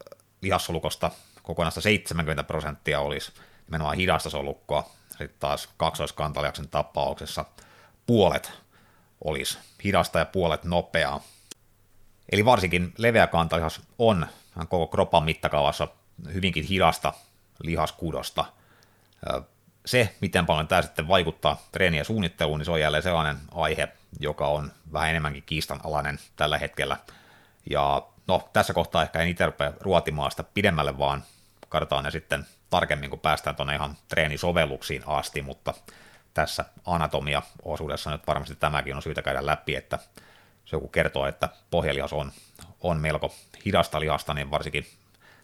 [0.41, 1.11] lihassolukosta
[1.43, 3.31] kokonaista 70 prosenttia olisi
[3.67, 7.45] nimenomaan hidasta solukkoa, sitten taas kaksoiskantalihaksen tapauksessa
[8.05, 8.51] puolet
[9.23, 11.21] olisi hidasta ja puolet nopeaa.
[12.31, 14.27] Eli varsinkin leveä kantalihas on
[14.69, 15.87] koko kropan mittakaavassa
[16.33, 17.13] hyvinkin hidasta
[17.63, 18.45] lihaskudosta.
[19.85, 23.87] Se, miten paljon tämä sitten vaikuttaa treeniä suunnitteluun, niin se on jälleen sellainen aihe,
[24.19, 26.97] joka on vähän enemmänkin kiistanalainen tällä hetkellä.
[27.69, 31.23] Ja no, tässä kohtaa ehkä en itse rupea ruotimaan sitä pidemmälle, vaan
[31.69, 35.73] katsotaan ne sitten tarkemmin, kun päästään tuonne ihan treenisovelluksiin asti, mutta
[36.33, 39.99] tässä anatomia-osuudessa nyt varmasti tämäkin on syytä käydä läpi, että
[40.65, 42.31] se joku kertoo, että pohjalihas on,
[42.81, 44.85] on melko hidasta lihasta, niin varsinkin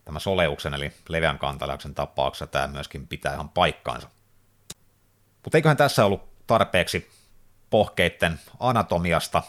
[0.05, 4.09] tämä soleuksen eli leveän kantalihaksen tapauksessa tämä myöskin pitää ihan paikkaansa.
[5.43, 7.11] Mutta eiköhän tässä ollut tarpeeksi
[7.69, 9.43] pohkeiden anatomiasta.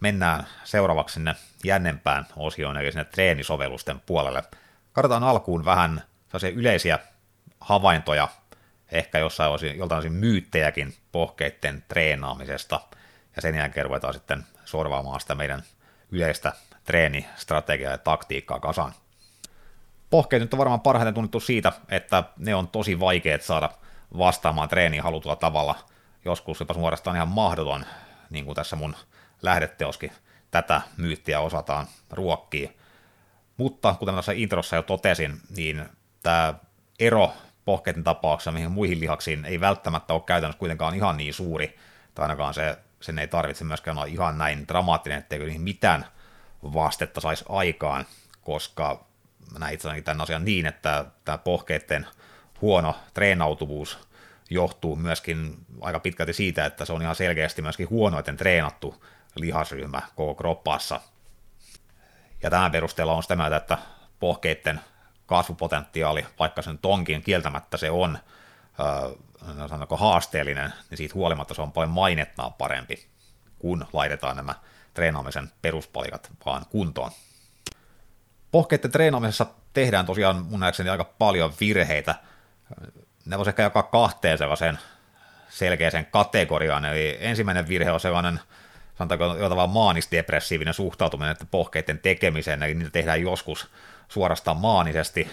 [0.00, 4.42] Mennään seuraavaksi sinne jännempään osioon, eli sinne treenisovellusten puolelle.
[4.92, 6.02] Katsotaan alkuun vähän
[6.54, 6.98] yleisiä
[7.60, 8.28] havaintoja,
[8.92, 12.80] ehkä jossain osin, joltain osin myyttejäkin pohkeiden treenaamisesta,
[13.36, 15.62] ja sen jälkeen ruvetaan sitten sorvaamaan sitä meidän
[16.10, 16.52] yleistä
[16.84, 18.92] treenistrategiaa ja taktiikkaa kasaan.
[20.10, 23.70] Pohkeet nyt on varmaan parhaiten tunnettu siitä, että ne on tosi vaikeat saada
[24.18, 25.74] vastaamaan treeniin halutulla tavalla,
[26.24, 27.84] joskus jopa suorastaan ihan mahdoton,
[28.30, 28.96] niin kuin tässä mun
[29.42, 30.12] lähdeteoskin.
[30.50, 32.70] Tätä myyttiä osataan ruokkia.
[33.56, 35.88] Mutta kuten tässä introssa jo totesin, niin
[36.22, 36.54] tämä
[36.98, 37.32] ero
[37.64, 41.78] pohkeiden tapauksessa mihin muihin lihaksiin ei välttämättä ole käytännössä kuitenkaan ihan niin suuri,
[42.14, 46.06] tai ainakaan se, sen ei tarvitse myöskään olla ihan näin dramaattinen, etteikö niihin mitään
[46.62, 48.06] vastetta saisi aikaan,
[48.40, 49.04] koska
[49.52, 52.06] mä näin itse tämän asian niin, että tämä pohkeiden
[52.60, 53.98] huono treenautuvuus
[54.50, 60.34] johtuu myöskin aika pitkälti siitä, että se on ihan selkeästi myöskin huonoiten treenattu lihasryhmä koko
[60.34, 61.00] kroppassa.
[62.42, 63.78] Ja tämän perusteella on sitä mieltä, että
[64.20, 64.80] pohkeiden
[65.26, 68.18] kasvupotentiaali, vaikka sen tonkin kieltämättä se on
[68.80, 69.12] äh,
[69.50, 73.06] sanotaanko haasteellinen, niin siitä huolimatta se on paljon mainettaa parempi,
[73.58, 74.54] kun laitetaan nämä
[74.94, 77.10] treenaamisen peruspalikat vaan kuntoon.
[78.50, 82.14] Pohkeiden treenaamisessa tehdään tosiaan mun nähdäkseni aika paljon virheitä.
[83.26, 84.78] Ne voisi ehkä jakaa kahteen sellaiseen
[85.48, 86.84] selkeäseen kategoriaan.
[86.84, 88.40] Eli ensimmäinen virhe on sellainen,
[88.98, 93.70] sanotaanko jotain maanisdepressiivinen suhtautuminen että pohkeiden tekemiseen, eli niitä tehdään joskus
[94.08, 95.30] suorastaan maanisesti,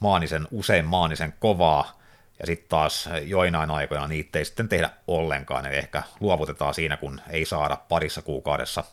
[0.00, 2.00] maanisen, usein maanisen kovaa,
[2.40, 7.20] ja sitten taas joinain aikoina niitä ei sitten tehdä ollenkaan, eli ehkä luovutetaan siinä, kun
[7.30, 8.84] ei saada parissa kuukaudessa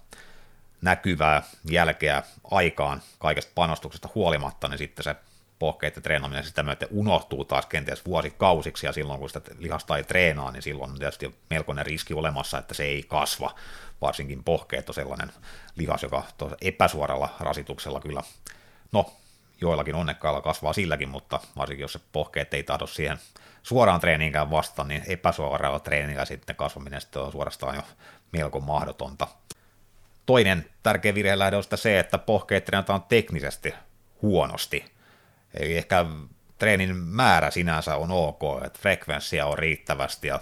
[0.82, 5.16] näkyvää jälkeä aikaan kaikesta panostuksesta huolimatta, niin sitten se
[5.60, 10.52] pohkeiden treenaaminen sitä myöten unohtuu taas kenties vuosikausiksi, ja silloin kun sitä lihasta ei treenaa,
[10.52, 13.56] niin silloin on tietysti melkoinen riski olemassa, että se ei kasva,
[14.02, 15.32] varsinkin pohkeet on sellainen
[15.76, 16.24] lihas, joka
[16.62, 18.24] epäsuoralla rasituksella kyllä
[18.94, 19.14] No,
[19.62, 23.18] joillakin onnekkailla kasvaa silläkin, mutta varsinkin jos se pohkeet ei tahdo siihen
[23.64, 27.82] suoraan treeniinkään vasta, niin epäsuoralla treenillä sitten kasvaminen sitten on suorastaan jo
[28.32, 29.28] melko mahdotonta.
[30.26, 33.74] Toinen tärkeä virhelähde on se, että pohkeet treenataan teknisesti
[34.22, 34.93] huonosti.
[35.54, 36.06] Eli ehkä
[36.58, 40.40] treenin määrä sinänsä on ok, että frekvenssiä on riittävästi ja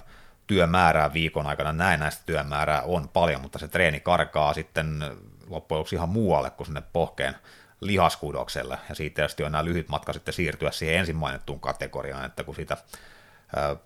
[0.48, 5.04] työmäärää viikon aikana, näin näistä työmäärää on paljon, mutta se treeni karkaa sitten
[5.50, 7.36] loppujen ihan muualle kuin sinne pohkeen
[7.82, 12.44] lihaskudokselle, ja siitä tietysti on nämä lyhyt matka sitten siirtyä siihen ensin mainittuun kategoriaan, että
[12.44, 12.78] kun siitä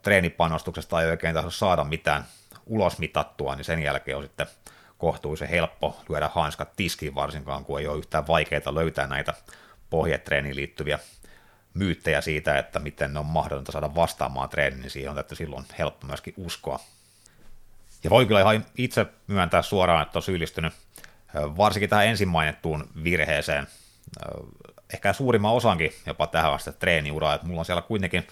[0.01, 2.25] treenipanostuksesta ei oikein tahdo saada mitään
[2.65, 4.47] ulosmitattua, niin sen jälkeen on sitten
[4.97, 9.33] kohtuullisen helppo lyödä hanskat tiskiin, varsinkaan kun ei ole yhtään vaikeaa löytää näitä
[9.89, 10.99] pohjetreeniin liittyviä
[11.75, 15.65] myyttejä siitä, että miten ne on mahdotonta saada vastaamaan treeniin, niin siihen on että silloin
[15.79, 16.79] helppo myöskin uskoa.
[18.03, 20.73] Ja voi kyllä ihan itse myöntää suoraan, että on syyllistynyt
[21.33, 23.67] varsinkin tähän ensin mainittuun virheeseen,
[24.93, 28.27] ehkä suurimman osankin jopa tähän asti treeniuraa, että mulla on siellä kuitenkin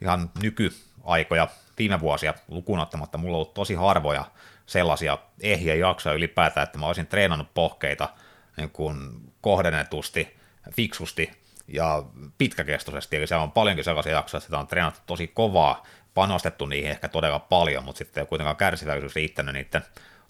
[0.00, 4.24] ihan nykyaikoja, viime vuosia lukuun ottamatta, mulla on ollut tosi harvoja
[4.66, 8.08] sellaisia ehjiä jaksoja ylipäätään, että mä olisin treenannut pohkeita
[8.56, 8.96] niin kuin
[9.40, 10.36] kohdennetusti,
[10.72, 11.41] fiksusti
[11.72, 12.02] ja
[12.38, 15.82] pitkäkestoisesti, eli siellä on paljonkin sellaisia jaksoja, että sitä on treenattu tosi kovaa,
[16.14, 19.82] panostettu niihin ehkä todella paljon, mutta sitten ei kuitenkaan kärsivällisyys riittänyt niiden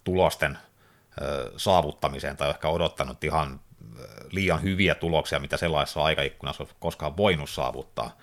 [0.05, 0.59] tulosten
[1.57, 3.61] saavuttamiseen tai ehkä odottanut ihan
[4.31, 8.17] liian hyviä tuloksia, mitä sellaisessa aikaikkunassa olisi koskaan voinut saavuttaa.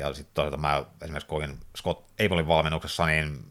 [0.00, 3.44] Ja sitten toisaalta mä esimerkiksi koin Scott Abelin valmennuksessa, niin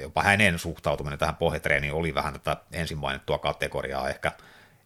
[0.00, 4.32] jopa hänen suhtautuminen tähän pohjatreeniin oli vähän tätä ensin mainittua kategoriaa ehkä,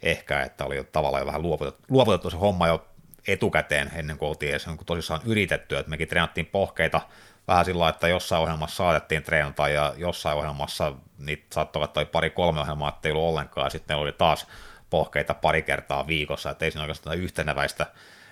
[0.02, 2.86] ehkä että oli tavallaan jo vähän luovutettu, luovutettu se homma jo
[3.26, 7.00] etukäteen ennen kuin oltiin edes niin tosissaan yritetty, että mekin treenattiin pohkeita
[7.48, 12.88] vähän sillä että jossain ohjelmassa saatettiin treenata ja jossain ohjelmassa niitä saattoi olla pari-kolme ohjelmaa,
[12.88, 14.46] että ei ollut ollenkaan, ja sitten oli taas
[14.90, 17.86] pohkeita pari kertaa viikossa, että ei siinä oikeastaan yhteneväistä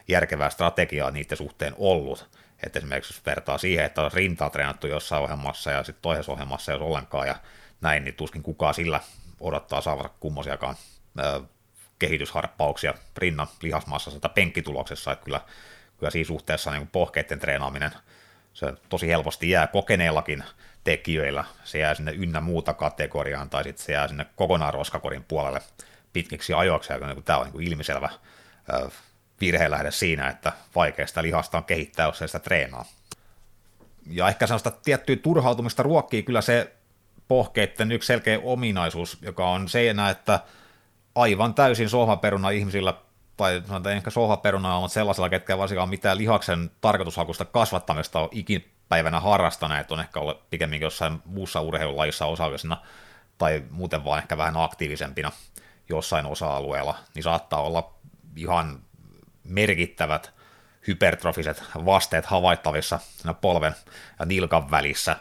[0.09, 2.29] järkevää strategiaa niiden suhteen ollut.
[2.67, 6.73] Että esimerkiksi jos vertaa siihen, että on rintaa treenattu jossain ohjelmassa ja sitten toisessa ohjelmassa
[6.73, 7.37] jos ollenkaan ja
[7.81, 9.01] näin, niin tuskin kukaan sillä
[9.41, 10.75] odottaa saavansa kummosiakaan
[12.01, 15.41] kehitysharppauksia rinnan lihasmassassa tai penkkituloksessa, että kyllä,
[15.99, 17.91] kyllä siinä suhteessa niin pohkeiden treenaaminen,
[18.55, 20.45] se tosi helposti jää kokeneillakin
[20.85, 25.63] tekijöillä, se jää sinne ynnä muuta kategoriaan, tai sitten se jää sinne kokonaan roskakorin puolelle
[26.13, 28.11] pitkiksi ajoiksi, ja tämä on niin ilmiselvä
[29.41, 32.85] virhelähde siinä, että vaikeasta lihasta on kehittää, jos ei sitä treenaa.
[34.07, 36.73] Ja ehkä sellaista tiettyä turhautumista ruokkii kyllä se
[37.29, 40.41] pohkeiden yksi selkeä ominaisuus, joka on se, että
[41.15, 42.95] aivan täysin sohvaperuna ihmisillä,
[43.37, 49.93] tai sanotaan ehkä sohvaperuna, mutta sellaisella, ketkä varsinkaan mitään lihaksen tarkoitushakusta kasvattamista on ikipäivänä harrastaneet,
[49.93, 52.77] on ehkä ollut pikemminkin jossain muussa urheilulajissa osallisena,
[53.39, 55.33] tai muuten vaan ehkä vähän aktiivisempina
[55.89, 57.95] jossain osa-alueella, niin saattaa olla
[58.37, 58.81] ihan
[59.45, 60.33] merkittävät
[60.87, 62.99] hypertrofiset vasteet havaittavissa
[63.41, 63.75] polven
[64.19, 65.17] ja nilkan välissä.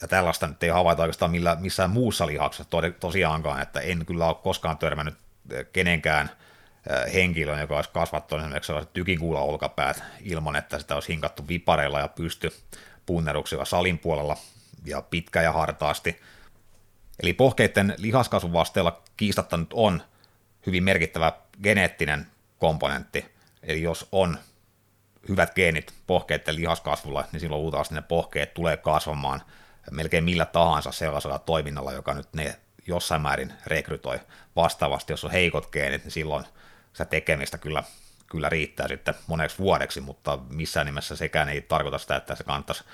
[0.00, 4.36] Ja tällaista nyt ei havaita oikeastaan millä, missään muussa lihaksessa tosiaankaan, että en kyllä ole
[4.42, 5.14] koskaan törmännyt
[5.72, 6.30] kenenkään
[7.14, 12.08] henkilön, joka olisi kasvattanut esimerkiksi sellaiset tykinkuula olkapäät ilman, että sitä olisi hinkattu vipareilla ja
[12.08, 12.52] pysty
[13.06, 14.36] punneruksilla salin puolella
[14.84, 16.20] ja pitkä ja hartaasti.
[17.22, 20.02] Eli pohkeiden lihaskasvuvasteella kiistatta nyt on
[20.66, 22.26] hyvin merkittävä geneettinen
[22.58, 23.24] komponentti.
[23.62, 24.38] Eli jos on
[25.28, 29.42] hyvät geenit pohkeiden lihaskasvulla, niin silloin luultavasti ne pohkeet tulee kasvamaan
[29.90, 34.20] melkein millä tahansa sellaisella toiminnalla, joka nyt ne jossain määrin rekrytoi.
[34.56, 36.44] Vastaavasti, jos on heikot geenit, niin silloin
[36.92, 37.82] sitä tekemistä kyllä,
[38.30, 42.84] kyllä riittää sitten moneksi vuodeksi, mutta missään nimessä sekään ei tarkoita sitä, että se kannattaisi,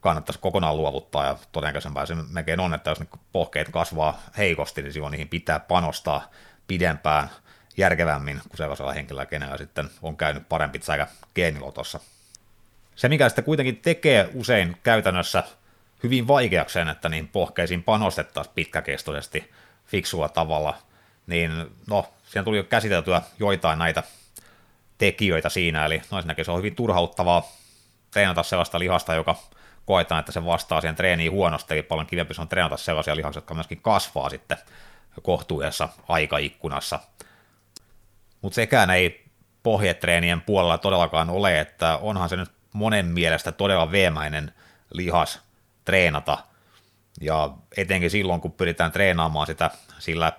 [0.00, 4.92] kannattaisi kokonaan luovuttaa, ja todennäköisempää se melkein on, että jos ne pohkeet kasvaa heikosti, niin
[4.92, 6.30] silloin niihin pitää panostaa
[6.66, 7.30] pidempään–
[7.80, 12.00] järkevämmin kuin sellaisella henkilöllä, kenellä sitten on käynyt parempi säkä geenilotossa.
[12.96, 15.44] Se, mikä sitten kuitenkin tekee usein käytännössä
[16.02, 19.50] hyvin vaikeaksi sen, että niin pohkeisiin panostettaisiin pitkäkestoisesti
[19.86, 20.74] fiksua tavalla,
[21.26, 21.52] niin
[21.88, 24.02] no, siinä tuli jo käsiteltyä joitain näitä
[24.98, 27.52] tekijöitä siinä, eli no ensinnäkin se on hyvin turhauttavaa
[28.10, 29.36] treenata sellaista lihasta, joka
[29.86, 33.54] koetaan, että se vastaa siihen treeniin huonosti, eli paljon kivempi on treenata sellaisia lihaksia, jotka
[33.54, 34.58] myöskin kasvaa sitten
[35.22, 37.00] kohtuudessa aikaikkunassa.
[38.40, 39.24] Mutta sekään ei
[39.62, 44.54] pohjetreenien puolella todellakaan ole, että onhan se nyt monen mielestä todella veemäinen
[44.92, 45.49] lihas
[45.90, 46.38] treenata,
[47.20, 50.32] ja etenkin silloin, kun pyritään treenaamaan sitä sillä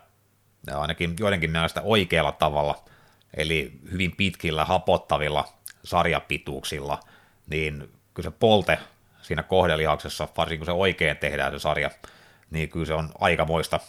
[0.74, 2.84] ainakin joidenkin mielestä oikealla tavalla,
[3.38, 5.48] eli hyvin pitkillä hapottavilla
[5.84, 7.00] sarjapituuksilla,
[7.48, 8.80] niin kyllä se polte
[9.22, 11.92] siinä kohdelihaksessa, varsinkin kun se oikein tehdään se sarja,
[12.52, 13.80] niin kyllä se on aikamoista.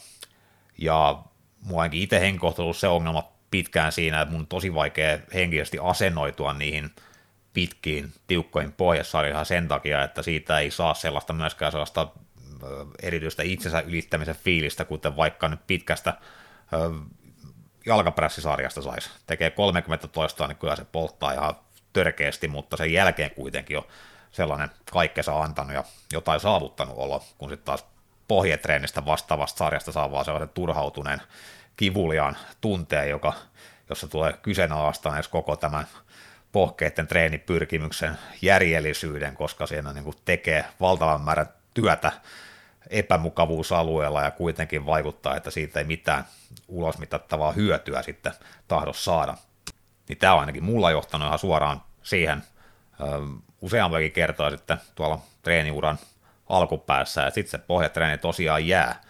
[0.78, 1.22] Ja
[1.60, 6.90] mua itse henkilökohtaisesti se ongelma pitkään siinä, että mun on tosi vaikea henkisesti asennoitua niihin
[7.52, 12.08] pitkiin, tiukkoihin pohjassarjoihin sen takia, että siitä ei saa sellaista myöskään sellaista
[13.02, 16.14] erityistä itsensä ylittämisen fiilistä, kuten vaikka nyt pitkästä
[17.86, 19.10] jalkaprässisarjasta saisi.
[19.26, 21.54] Tekee 30 toistoa, niin kyllä se polttaa ihan
[21.92, 23.84] törkeästi, mutta sen jälkeen kuitenkin on
[24.30, 27.84] sellainen kaikkensa antanut ja jotain saavuttanut olo, kun sitten taas
[28.28, 31.22] pohjetreenistä vastaavasta sarjasta saa vaan sellaisen turhautuneen
[31.76, 33.32] kivuliaan tunteen, joka,
[33.88, 35.86] jossa tulee kyseenalaistaan edes koko tämän
[36.52, 42.12] pohkeiden treenipyrkimyksen järjellisyyden, koska siinä niin kuin tekee valtavan määrän työtä
[42.90, 46.24] epämukavuusalueella ja kuitenkin vaikuttaa, että siitä ei mitään
[46.68, 48.32] ulosmitattavaa hyötyä sitten
[48.68, 49.34] tahdo saada.
[50.08, 52.42] Niin tämä on ainakin mulla johtanut ihan suoraan siihen
[53.60, 55.98] useampiakin kertaa sitten tuolla treeniuran
[56.48, 59.00] alkupäässä, ja sitten se pohjatreeni tosiaan jää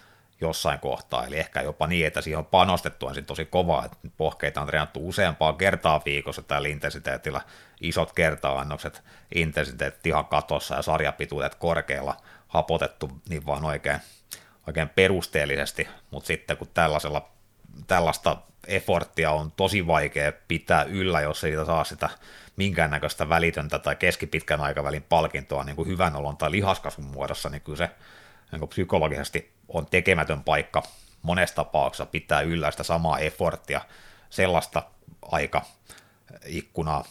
[0.43, 4.61] jossain kohtaa, eli ehkä jopa niin, että siihen on panostettu ensin tosi kovaa, että pohkeita
[4.61, 7.41] on treenattu useampaa kertaa viikossa tällä intensiteetillä,
[7.81, 9.03] isot kerta-annokset,
[9.35, 12.17] intensiteetti ihan katossa ja sarjapituudet korkealla,
[12.49, 14.01] hapotettu niin vaan oikein,
[14.67, 17.29] oikein perusteellisesti, mutta sitten kun tällaisella,
[17.87, 22.09] tällaista efforttia on tosi vaikea pitää yllä, jos siitä saa sitä
[22.57, 27.77] minkäännäköistä välitöntä tai keskipitkän aikavälin palkintoa niin kuin hyvän olon tai lihaskasvun muodossa, niin kyllä
[27.77, 27.91] se
[28.53, 30.83] niin psykologisesti on tekemätön paikka
[31.23, 33.81] monessa tapauksessa pitää yllä sitä samaa efforttia,
[34.31, 34.83] sellaista
[35.23, 35.63] aika
[36.47, 37.05] ikkunaa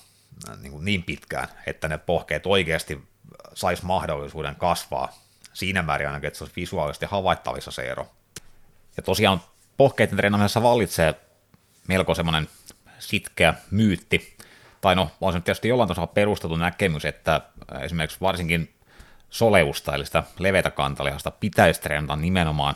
[0.61, 3.03] niin, kuin niin pitkään, että ne pohkeet oikeasti
[3.53, 5.13] sais mahdollisuuden kasvaa
[5.53, 8.07] siinä määrin ainakin, että se olisi visuaalisesti havaittavissa se ero.
[8.97, 9.41] Ja tosiaan
[9.77, 11.15] pohkeiden treenaamisessa vallitsee
[11.87, 12.47] melko semmoinen
[12.99, 14.37] sitkeä myytti,
[14.81, 17.41] tai no, on se tietysti jollain tasolla perusteltu näkemys, että
[17.81, 18.73] esimerkiksi varsinkin
[19.31, 22.75] soleusta, eli sitä leveitä kantalihasta, pitäisi treenata nimenomaan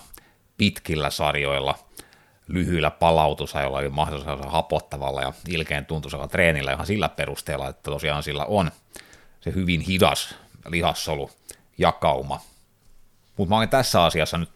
[0.57, 1.79] pitkillä sarjoilla,
[2.47, 8.45] lyhyillä palautusajoilla, eli mahdollisimman hapottavalla ja ilkeen tuntuisella treenillä ihan sillä perusteella, että tosiaan sillä
[8.45, 8.71] on
[9.41, 10.35] se hyvin hidas
[10.67, 11.31] lihassolu
[11.77, 12.41] jakauma.
[13.37, 14.49] Mutta mä olen tässä asiassa nyt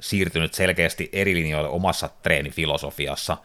[0.00, 3.36] siirtynyt selkeästi eri linjoille omassa treenifilosofiassa,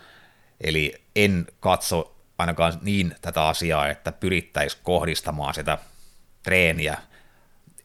[0.62, 5.78] eli en katso ainakaan niin tätä asiaa, että pyrittäisiin kohdistamaan sitä
[6.44, 6.98] treeniä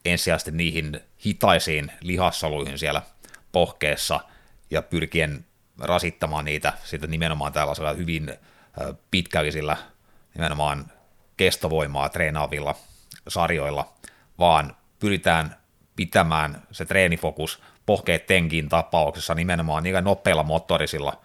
[0.05, 3.01] ensisijaisesti niihin hitaisiin lihassoluihin siellä
[3.51, 4.19] pohkeessa
[4.69, 5.45] ja pyrkien
[5.79, 8.37] rasittamaan niitä sitten nimenomaan tällaisella hyvin
[9.11, 9.77] pitkällisillä
[10.33, 10.91] nimenomaan
[11.37, 12.75] kestovoimaa treenaavilla
[13.27, 13.93] sarjoilla,
[14.39, 15.55] vaan pyritään
[15.95, 21.21] pitämään se treenifokus pohkeet tenkin tapauksessa nimenomaan niillä nopeilla motorisilla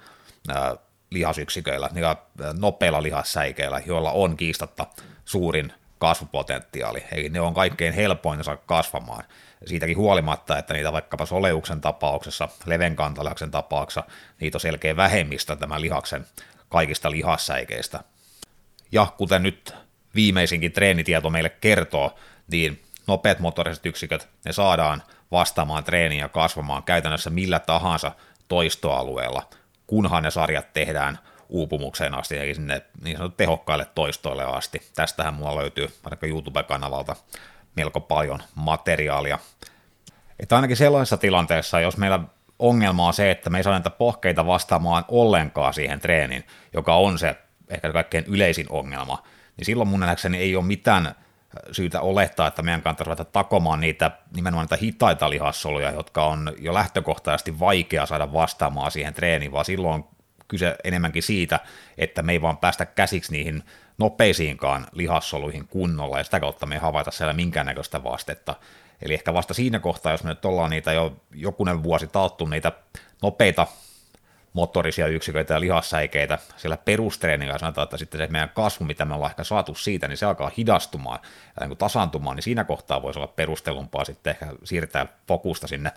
[1.10, 2.16] lihasyksiköillä, niillä
[2.58, 4.86] nopeilla lihassäikeillä, joilla on kiistatta
[5.24, 9.24] suurin kasvupotentiaali, eli ne on kaikkein helpoin saada kasvamaan.
[9.66, 14.04] Siitäkin huolimatta, että niitä vaikkapa soleuksen tapauksessa, levenkantalihaksen tapauksessa,
[14.40, 16.26] niitä on selkeä vähemmistö tämän lihaksen
[16.68, 18.00] kaikista lihassäikeistä.
[18.92, 19.74] Ja kuten nyt
[20.14, 22.18] viimeisinkin treenitieto meille kertoo,
[22.50, 28.12] niin nopeat motoriset yksiköt, ne saadaan vastaamaan treeniä ja kasvamaan käytännössä millä tahansa
[28.48, 29.42] toistoalueella,
[29.86, 31.18] kunhan ne sarjat tehdään
[31.48, 34.82] uupumukseen asti, eli sinne niin sanottu tehokkaille toistoille asti.
[34.94, 37.16] Tästähän mulla löytyy vaikka YouTube-kanavalta
[37.76, 39.38] melko paljon materiaalia.
[40.40, 42.20] Että ainakin sellaisessa tilanteessa, jos meillä
[42.58, 47.18] ongelma on se, että me ei saa näitä pohkeita vastaamaan ollenkaan siihen treeniin, joka on
[47.18, 47.36] se
[47.68, 49.22] ehkä kaikkein yleisin ongelma,
[49.56, 51.14] niin silloin mun nähdäkseni ei ole mitään
[51.72, 56.74] syytä olettaa, että meidän kannattaisi ruveta takomaan niitä nimenomaan niitä hitaita lihassoluja, jotka on jo
[56.74, 60.04] lähtökohtaisesti vaikea saada vastaamaan siihen treeniin, vaan silloin
[60.48, 61.60] kyse enemmänkin siitä,
[61.98, 63.62] että me ei vaan päästä käsiksi niihin
[63.98, 68.54] nopeisiinkaan lihassoluihin kunnolla, ja sitä kautta me ei havaita siellä minkäännäköistä vastetta.
[69.02, 72.72] Eli ehkä vasta siinä kohtaa, jos me nyt ollaan niitä jo jokunen vuosi tauttu niitä
[73.22, 73.66] nopeita
[74.52, 79.30] motorisia yksiköitä ja lihassäikeitä siellä perustreenillä, sanotaan, että sitten se meidän kasvu, mitä me ollaan
[79.30, 81.18] ehkä saatu siitä, niin se alkaa hidastumaan
[81.60, 85.92] ja niin tasaantumaan, niin siinä kohtaa voisi olla perustelumpaa sitten ehkä siirtää fokusta sinne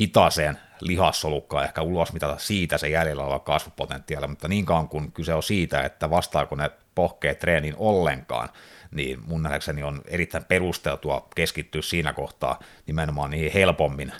[0.00, 5.34] hitaaseen lihassolukkaan, ehkä ulos mitata siitä se jäljellä oleva kasvupotentiaali, mutta niin kauan kun kyse
[5.34, 8.48] on siitä, että vastaako ne pohkeet treenin ollenkaan,
[8.90, 14.12] niin mun nähdäkseni on erittäin perusteltua keskittyä siinä kohtaa nimenomaan niihin helpommin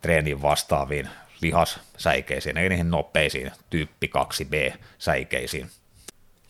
[0.00, 1.08] treenin vastaaviin
[1.42, 5.70] lihassäikeisiin, eli niihin nopeisiin tyyppi 2B-säikeisiin.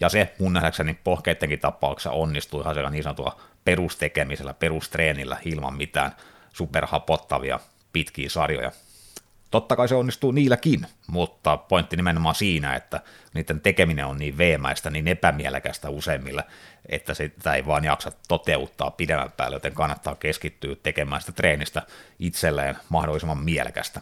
[0.01, 6.13] Ja se mun nähdäkseni pohkeidenkin tapauksessa onnistuu ihan niin sanotua perustekemisellä, perustreenillä ilman mitään
[6.53, 7.61] superhapottavia
[7.93, 8.73] pitkiä sarjoja.
[9.51, 13.01] Totta kai se onnistuu niilläkin, mutta pointti nimenomaan siinä, että
[13.35, 16.43] niiden tekeminen on niin veemäistä, niin epämielekästä useimmilla,
[16.89, 21.83] että sitä ei vaan jaksa toteuttaa pidemmän päälle, joten kannattaa keskittyä tekemään sitä treenistä
[22.19, 24.01] itselleen mahdollisimman mielekästä.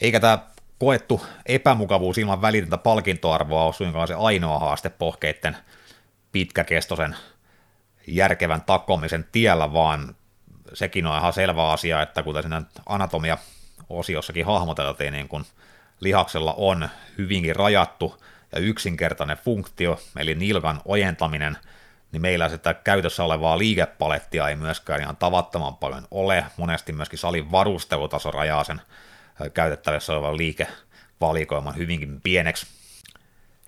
[0.00, 0.38] Eikä tämä
[0.78, 5.56] koettu epämukavuus ilman välitöntä palkintoarvoa ole suinkaan se ainoa haaste pohkeiden
[6.32, 7.16] pitkäkestoisen
[8.06, 10.14] järkevän takomisen tiellä, vaan
[10.74, 15.44] sekin on ihan selvä asia, että kuten siinä anatomia-osiossakin hahmoteltiin, niin kun
[16.00, 16.88] lihaksella on
[17.18, 21.58] hyvinkin rajattu ja yksinkertainen funktio, eli nilkan ojentaminen,
[22.12, 26.44] niin meillä sitä käytössä olevaa liikepalettia ei myöskään ihan tavattoman paljon ole.
[26.56, 28.80] Monesti myöskin salin varustelutaso rajaa sen
[29.54, 32.66] käytettävissä olevan liikevalikoiman hyvinkin pieneksi.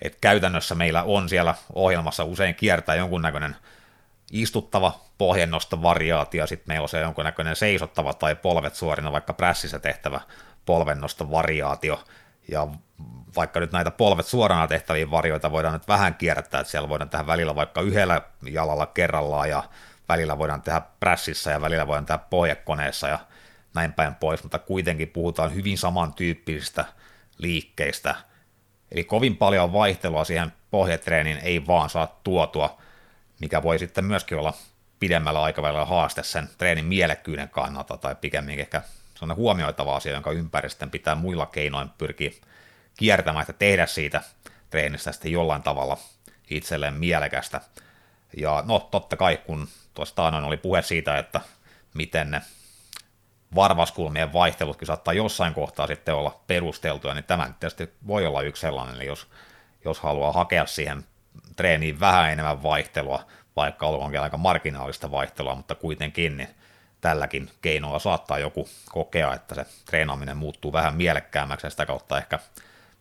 [0.03, 3.57] Et käytännössä meillä on siellä ohjelmassa usein kiertää jonkunnäköinen
[4.31, 10.21] istuttava pohjennostovariaatio, sitten meillä on se jonkunnäköinen seisottava tai polvet suorina, vaikka prässissä tehtävä
[10.67, 12.05] polvennostovariaatio,
[12.49, 12.69] ja
[13.37, 17.27] vaikka nyt näitä polvet suorana tehtäviä varjoita voidaan nyt vähän kierrättää, että siellä voidaan tehdä
[17.27, 18.21] välillä vaikka yhdellä
[18.51, 19.63] jalalla kerrallaan, ja
[20.09, 23.19] välillä voidaan tehdä prässissä, ja välillä voidaan tehdä pohjekoneessa, ja
[23.75, 26.85] näin päin pois, mutta kuitenkin puhutaan hyvin samantyyppisistä
[27.39, 28.15] liikkeistä,
[28.93, 32.79] eli kovin paljon vaihtelua siihen pohjetreeniin ei vaan saa tuotua,
[33.41, 34.55] mikä voi sitten myöskin olla
[35.01, 38.83] pidemmällä aikavälillä haaste sen treenin mielekkyyden kannalta, tai pikemminkin ehkä
[39.15, 42.31] sellainen huomioitava asia, jonka ympäristön pitää muilla keinoin pyrkiä
[42.99, 44.23] kiertämään, että tehdä siitä
[44.71, 45.99] treenistä sitten jollain tavalla
[46.51, 47.61] itselleen mielekästä.
[48.37, 51.41] Ja no totta kai, kun tuosta ainoin oli puhe siitä, että
[51.95, 52.43] miten ne
[53.55, 58.95] varvaskulmien vaihtelutkin saattaa jossain kohtaa sitten olla perusteltuja, niin tämä tietysti voi olla yksi sellainen,
[58.95, 59.27] eli jos,
[59.85, 61.05] jos haluaa hakea siihen
[61.61, 63.25] treeniin vähän enemmän vaihtelua,
[63.57, 66.49] vaikka olkoonkin aika marginaalista vaihtelua, mutta kuitenkin niin
[67.01, 72.39] tälläkin keinolla saattaa joku kokea, että se treenaaminen muuttuu vähän mielekkäämmäksi ja sitä kautta ehkä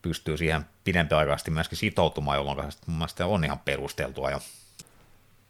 [0.02, 4.40] pystyy siihen pidempiaikaisesti myöskin sitoutumaan, jolloin se mun mielestä on ihan perusteltua jo.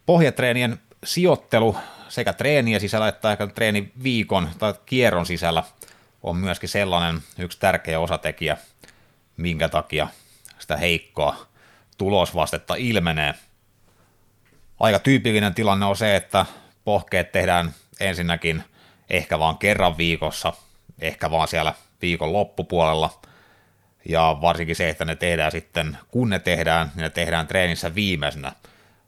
[0.05, 1.77] Pohjatreenien sijoittelu
[2.09, 5.63] sekä treeniä sisällä että ehkä treeni viikon tai kierron sisällä
[6.23, 8.57] on myöskin sellainen yksi tärkeä osatekijä,
[9.37, 10.07] minkä takia
[10.59, 11.48] sitä heikkoa
[11.99, 13.33] tulosvastetta ilmenee.
[14.79, 16.45] Aika tyypillinen tilanne on se, että
[16.85, 18.63] pohkeet tehdään ensinnäkin
[19.09, 20.53] ehkä vaan kerran viikossa,
[21.01, 23.19] ehkä vaan siellä viikon loppupuolella,
[24.05, 28.51] Ja varsinkin se, että ne tehdään sitten, kun ne tehdään, niin ne tehdään treenissä viimeisenä.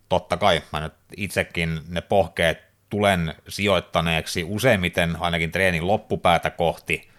[0.09, 7.09] Totta kai, mä nyt itsekin ne pohkeet tulen sijoittaneeksi useimmiten ainakin treenin loppupäätä kohti,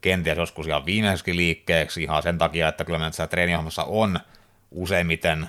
[0.00, 4.20] kenties joskus ihan viimeiseksi liikkeeksi ihan sen takia, että kyllä tässä treeniohjelmassa on
[4.70, 5.48] useimmiten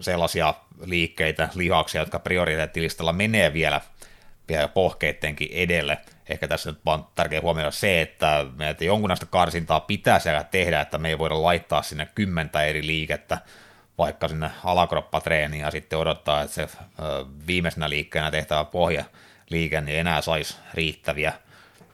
[0.00, 0.54] sellaisia
[0.84, 3.80] liikkeitä, lihaksia, jotka prioriteettilistalla menee vielä,
[4.48, 5.98] vielä pohkeittenkin edelle.
[6.28, 10.98] Ehkä tässä nyt vaan tärkeä huomioida se, että meitä jonkunlaista karsintaa pitää siellä tehdä, että
[10.98, 13.38] me ei voida laittaa sinne kymmentä eri liikettä,
[13.98, 16.68] vaikka sinne alakroppatreeniin ja sitten odottaa, että se
[17.46, 21.32] viimeisenä liikkeenä tehtävä pohjaliike niin enää saisi riittäviä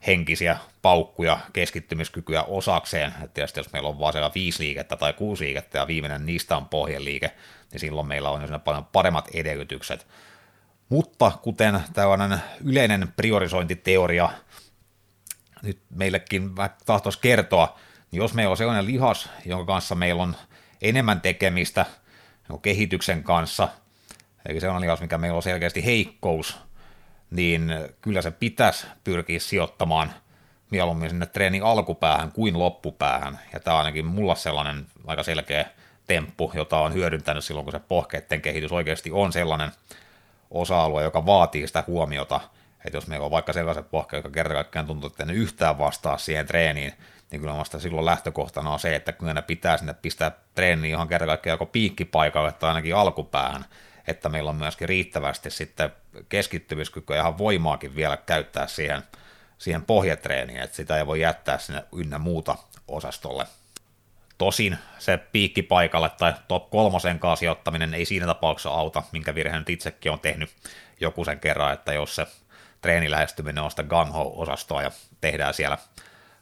[0.07, 3.15] henkisiä paukkuja, keskittymiskykyä osakseen.
[3.25, 6.57] Et tietysti jos meillä on vaan siellä viisi liikettä tai kuusi liikettä ja viimeinen niistä
[6.57, 7.31] on pohjeliike,
[7.73, 10.07] niin silloin meillä on jo paljon paremmat edellytykset.
[10.89, 14.31] Mutta kuten tällainen yleinen priorisointiteoria
[15.63, 16.51] nyt meillekin
[16.87, 17.79] tahtoisi kertoa,
[18.11, 20.37] niin jos meillä on sellainen lihas, jonka kanssa meillä on
[20.83, 21.87] enemmän tekemistä
[22.63, 23.69] kehityksen kanssa,
[24.47, 26.59] eli sellainen lihas, mikä meillä on selkeästi heikkous,
[27.31, 30.13] niin kyllä se pitäisi pyrkiä sijoittamaan
[30.71, 33.39] mieluummin sinne treenin alkupäähän kuin loppupäähän.
[33.53, 35.67] Ja tämä on ainakin mulla sellainen aika selkeä
[36.07, 39.71] temppu, jota on hyödyntänyt silloin, kun se pohkeiden kehitys oikeasti on sellainen
[40.51, 42.41] osa-alue, joka vaatii sitä huomiota.
[42.85, 46.19] Että jos meillä on vaikka sellaiset pohkeet, jotka kerta kaikkiaan tuntuu, että ne yhtään vastaa
[46.19, 46.93] siihen treeniin,
[47.31, 51.09] niin kyllä vasta silloin lähtökohtana on se, että kyllä ne pitää sinne pistää treeniin ihan
[51.09, 53.65] kerta kaikkiaan joko piikkipaikalle tai ainakin alkupäähän,
[54.11, 55.93] että meillä on myöskin riittävästi sitten
[56.29, 59.03] keskittymiskykyä ja ihan voimaakin vielä käyttää siihen,
[59.59, 62.57] siihen pohjatreeniin, että sitä ei voi jättää sinne ynnä muuta
[62.89, 63.47] osastolle.
[64.39, 69.71] Tosin se piikkipaikalle tai top kolmosen kanssa sijoittaminen ei siinä tapauksessa auta, minkä virheen nyt
[69.71, 70.51] itsekin on tehnyt
[71.01, 72.27] joku sen kerran, että jos se
[72.81, 74.91] treenilähestyminen on sitä gung-ho-osastoa ja
[75.21, 75.79] tehdään siellä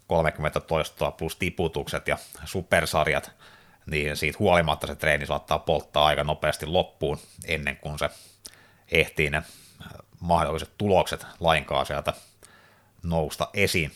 [0.06, 3.30] 30 toistoa plus tiputukset ja supersarjat,
[3.90, 8.10] niin siitä huolimatta se treeni saattaa polttaa aika nopeasti loppuun ennen kuin se
[8.92, 9.42] ehtii ne
[10.20, 12.12] mahdolliset tulokset lainkaan sieltä
[13.02, 13.92] nousta esiin.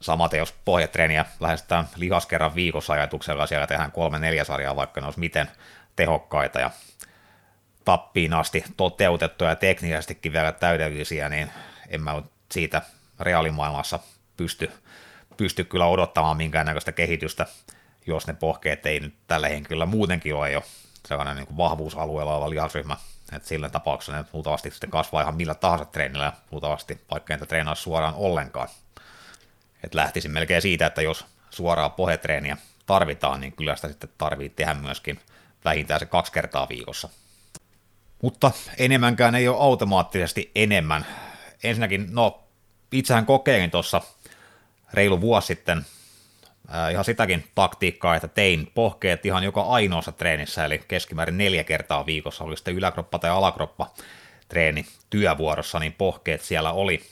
[0.00, 5.20] Samaten jos pohjatreeniä lähestytään lihaskerran viikossa ajatuksella, siellä tehdään kolme neljä sarjaa, vaikka ne olisi
[5.20, 5.50] miten
[5.96, 6.70] tehokkaita ja
[7.84, 11.50] tappiin asti toteutettuja ja teknisestikin vielä täydellisiä, niin
[11.88, 12.22] en mä
[12.52, 12.82] siitä
[13.20, 13.98] reaalimaailmassa
[14.36, 14.70] pysty,
[15.36, 17.46] pysty kyllä odottamaan minkäännäköistä kehitystä
[18.06, 20.62] jos ne pohkeet ei nyt tällä henkilöllä muutenkin ole jo
[21.08, 22.96] sellainen niin vahvuusalueella oleva lihasryhmä,
[23.32, 27.74] että sillä tapauksessa ne luultavasti sitten kasvaa ihan millä tahansa treenillä, luultavasti vaikka entä treenaa
[27.74, 28.68] suoraan ollenkaan.
[29.84, 34.74] että lähtisin melkein siitä, että jos suoraa pohjetreeniä tarvitaan, niin kyllä sitä sitten tarvii tehdä
[34.74, 35.20] myöskin
[35.64, 37.08] vähintään se kaksi kertaa viikossa.
[38.22, 41.06] Mutta enemmänkään ei ole automaattisesti enemmän.
[41.62, 42.42] Ensinnäkin, no
[42.92, 44.00] itsehän kokeilin tuossa
[44.92, 45.86] reilu vuosi sitten
[46.90, 52.44] ihan sitäkin taktiikkaa, että tein pohkeet ihan joka ainoassa treenissä, eli keskimäärin neljä kertaa viikossa,
[52.44, 53.90] oli sitten yläkroppa tai alakroppa
[54.48, 57.02] treeni työvuorossa, niin pohkeet siellä oli.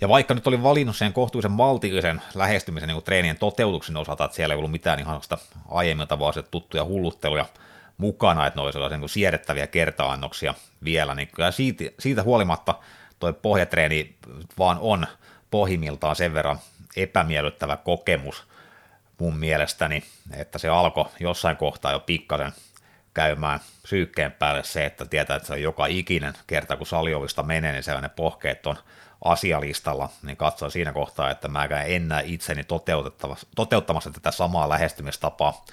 [0.00, 4.52] Ja vaikka nyt olin valinnut sen kohtuullisen maltillisen lähestymisen niin treenien toteutuksen osalta, että siellä
[4.52, 5.20] ei ollut mitään ihan
[5.68, 7.46] aiemmilta vuosilta tuttuja hullutteluja
[7.98, 10.54] mukana, että ne oli sellaisia niin siedettäviä kertaannoksia
[10.84, 12.74] vielä, niin kyllä siitä, siitä huolimatta
[13.18, 14.16] toi pohjatreeni
[14.58, 15.06] vaan on
[15.50, 16.58] pohjimmiltaan sen verran
[16.96, 18.44] epämiellyttävä kokemus
[19.18, 22.52] mun mielestäni, että se alkoi jossain kohtaa jo pikkasen
[23.14, 27.72] käymään syykkeen päälle se, että tietää, että se on joka ikinen kerta, kun saliovista menee,
[27.72, 28.76] niin sellainen pohkeet on
[29.24, 32.64] asialistalla, niin katsoin siinä kohtaa, että mä en näe itseni
[33.56, 35.64] toteuttamassa tätä samaa lähestymistapaa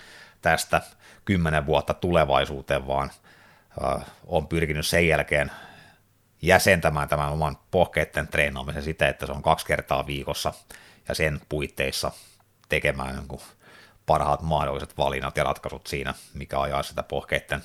[0.42, 0.82] tästä
[1.26, 3.12] kymmenen vuotta tulevaisuuteen, vaan
[3.84, 5.52] äh, on pyrkinyt sen jälkeen
[6.42, 10.54] jäsentämään tämän oman pohkeiden treenaamisen sitä, että se on kaksi kertaa viikossa
[11.08, 12.12] ja sen puitteissa
[12.70, 13.42] tekemään niin
[14.06, 17.62] parhaat mahdolliset valinnat ja ratkaisut siinä, mikä ajaa sitä pohkeiden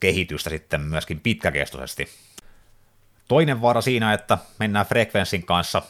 [0.00, 2.08] kehitystä sitten myöskin pitkäkestoisesti.
[3.28, 5.82] Toinen vaara siinä, että mennään frekvenssin kanssa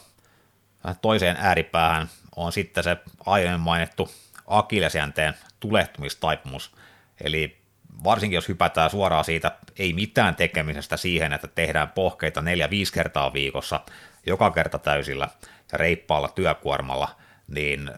[1.01, 4.11] toiseen ääripäähän, on sitten se aiemmin mainittu
[4.47, 6.75] akillesjänteen tulehtumistaipumus,
[7.21, 7.57] eli
[8.03, 13.33] varsinkin jos hypätään suoraan siitä ei mitään tekemisestä siihen, että tehdään pohkeita neljä 5 kertaa
[13.33, 13.79] viikossa,
[14.25, 15.29] joka kerta täysillä
[15.73, 17.09] reippaalla työkuormalla,
[17.47, 17.91] niin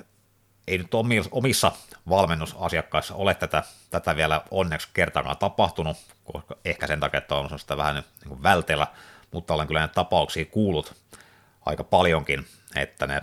[0.68, 0.94] ei nyt
[1.32, 1.72] omissa
[2.10, 7.78] valmennusasiakkaissa ole tätä, tätä vielä onneksi kertaakaan tapahtunut, koska ehkä sen takia, että on sitä
[7.78, 8.88] vähän niin kuin vältellä,
[9.32, 10.96] mutta olen kyllä näitä tapauksia kuullut
[11.66, 12.46] aika paljonkin,
[12.76, 13.22] että ne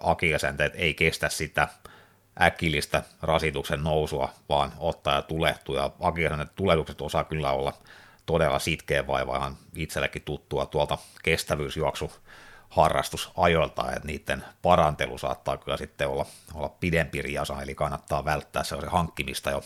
[0.00, 1.68] akilisenteet ei kestä sitä
[2.40, 7.72] äkillistä rasituksen nousua, vaan ottaa ja tulehtuu, ja akilisenteet tulehdukset osaa kyllä olla
[8.26, 12.12] todella sitkeä vaiva, ihan itsellekin tuttua tuolta kestävyysjuoksu
[12.72, 18.76] harrastusajoilta, että niiden parantelu saattaa kyllä sitten olla, olla pidempi riasa, eli kannattaa välttää se
[18.86, 19.62] hankkimista jo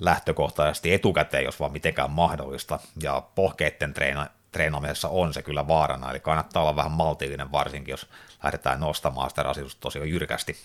[0.00, 6.20] lähtökohtaisesti etukäteen, jos vaan mitenkään mahdollista, ja pohkeiden treena, treenaamisessa on se kyllä vaarana, eli
[6.20, 8.06] kannattaa olla vähän maltillinen varsinkin, jos
[8.42, 10.56] lähdetään nostamaan sitä rasitusta tosi jyrkästi.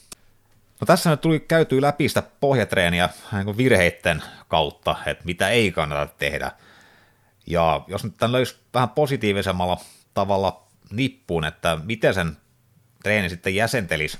[0.82, 6.13] No tässä nyt tuli käytyä läpi sitä pohjatreeniä niin virheiden kautta, että mitä ei kannata
[6.17, 6.51] tehdä.
[7.47, 9.78] Ja jos nyt tämän löysi vähän positiivisemmalla
[10.13, 12.38] tavalla nippuun, että miten sen
[13.03, 14.19] treeni sitten jäsentelisi,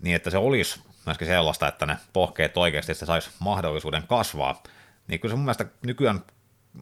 [0.00, 4.62] niin että se olisi myöskin sellaista, että ne pohkeet oikeasti että saisi mahdollisuuden kasvaa,
[5.08, 6.22] niin kyllä se mun mielestä nykyään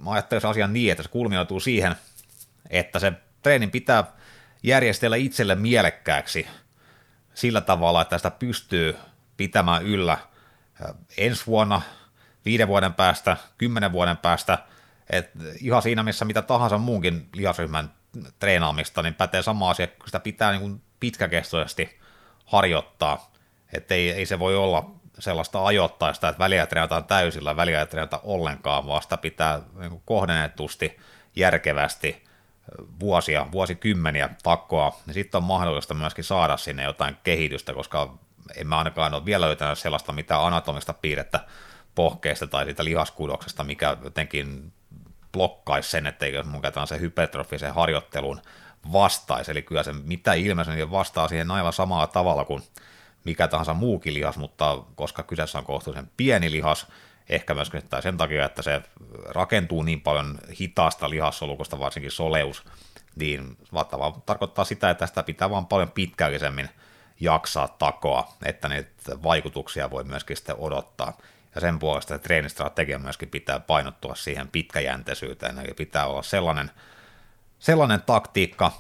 [0.05, 1.97] mä ajattelen asian niin, että se kulminoituu siihen,
[2.71, 3.13] että se
[3.43, 4.05] treenin pitää
[4.63, 6.47] järjestellä itselle mielekkääksi
[7.35, 8.97] sillä tavalla, että sitä pystyy
[9.37, 10.19] pitämään yllä
[11.17, 11.83] ensi vuonna,
[12.45, 14.59] viiden vuoden päästä, kymmenen vuoden päästä,
[15.11, 17.91] että ihan siinä missä mitä tahansa muunkin lihasryhmän
[18.39, 21.99] treenaamista, niin pätee sama asia, kun sitä pitää niin kuin pitkäkestoisesti
[22.45, 23.33] harjoittaa,
[23.73, 28.87] että ei, ei se voi olla sellaista ajoittaista, että väliä treenataan täysillä, väliä treenataan ollenkaan,
[28.87, 30.97] vaan sitä pitää niin kohdennetusti,
[31.37, 32.25] järkevästi
[33.01, 38.19] vuosia, vuosikymmeniä takkoa, niin sitten on mahdollista myöskin saada sinne jotain kehitystä, koska
[38.57, 41.41] en mä ainakaan ole vielä löytänyt sellaista mitään anatomista piirrettä
[41.95, 44.73] pohkeista tai siitä lihaskudoksesta, mikä jotenkin
[45.33, 48.41] blokkaisi sen, etteikö mun se hypertrofisen harjoittelun
[48.93, 52.63] vastaisi, eli kyllä se mitä ilmeisesti vastaa siihen aivan samalla tavalla kuin
[53.25, 56.87] mikä tahansa muukin lihas, mutta koska kyseessä on kohtuullisen pieni lihas,
[57.29, 57.71] ehkä myös
[58.01, 58.83] sen takia, että se
[59.25, 62.65] rakentuu niin paljon hitaasta lihassolukosta, varsinkin soleus,
[63.17, 66.69] niin vattava tarkoittaa sitä, että tästä pitää vaan paljon pitkällisemmin
[67.21, 71.19] jaksaa takoa, että niitä vaikutuksia voi myöskin sitten odottaa.
[71.57, 76.71] Ja sen puolesta treenistrategia myöskin pitää painottua siihen pitkäjänteisyyteen, eli pitää olla sellainen,
[77.59, 78.73] sellainen taktiikka,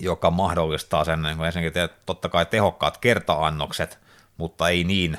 [0.00, 3.98] joka mahdollistaa sen niin ensinnäkin totta kai tehokkaat kertaannokset,
[4.36, 5.18] mutta ei niin,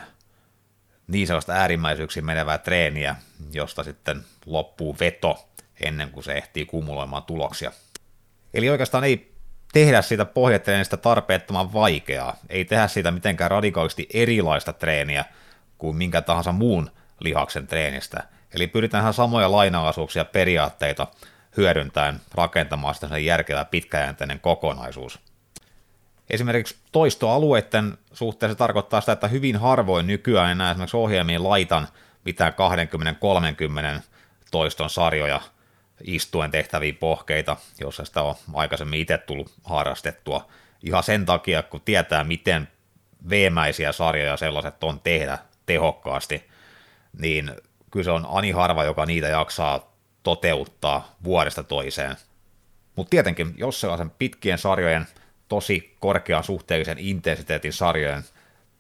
[1.08, 3.16] niin sellaista äärimmäisyyksiin menevää treeniä,
[3.51, 5.49] josta sitten loppuu veto
[5.84, 7.72] ennen kuin se ehtii kumuloimaan tuloksia.
[8.53, 9.34] Eli oikeastaan ei
[9.74, 15.26] tehdä siitä pohjatreenistä tarpeettoman vaikeaa, ei tehdä siitä mitenkään radikaalisti erilaista treeniä
[15.78, 18.23] kuin minkä tahansa muun lihaksen treenistä.
[18.53, 21.07] Eli pyritään samoja lainalaisuuksia periaatteita
[21.57, 25.19] hyödyntäen rakentamaan sitä sen järkevä pitkäjänteinen kokonaisuus.
[26.30, 31.88] Esimerkiksi toistoalueiden suhteen se tarkoittaa sitä, että hyvin harvoin nykyään enää esimerkiksi ohjelmiin laitan
[32.25, 32.53] mitään
[33.97, 34.01] 20-30
[34.51, 35.41] toiston sarjoja
[36.03, 40.47] istuen tehtäviä pohkeita, jossa sitä on aikaisemmin itse tullut harrastettua.
[40.84, 42.67] Ihan sen takia, kun tietää, miten
[43.30, 45.38] veemäisiä sarjoja sellaiset on tehdä
[45.68, 46.49] tehokkaasti,
[47.20, 47.51] niin
[47.91, 49.93] kyllä se on ani harva, joka niitä jaksaa
[50.24, 52.15] toteuttaa vuodesta toiseen.
[52.95, 55.07] Mutta tietenkin, jos sellaisen pitkien sarjojen,
[55.47, 58.24] tosi korkean suhteellisen intensiteetin sarjojen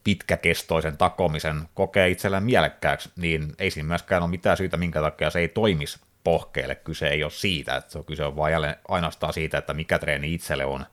[0.03, 5.39] pitkäkestoisen takomisen kokee itselleen mielekkääksi, niin ei siinä myöskään ole mitään syytä, minkä takia se
[5.39, 6.75] ei toimisi pohkeelle.
[6.75, 9.99] Kyse ei ole siitä, että se on kyse on vain jälleen ainoastaan siitä, että mikä
[9.99, 10.85] treeni itselle on,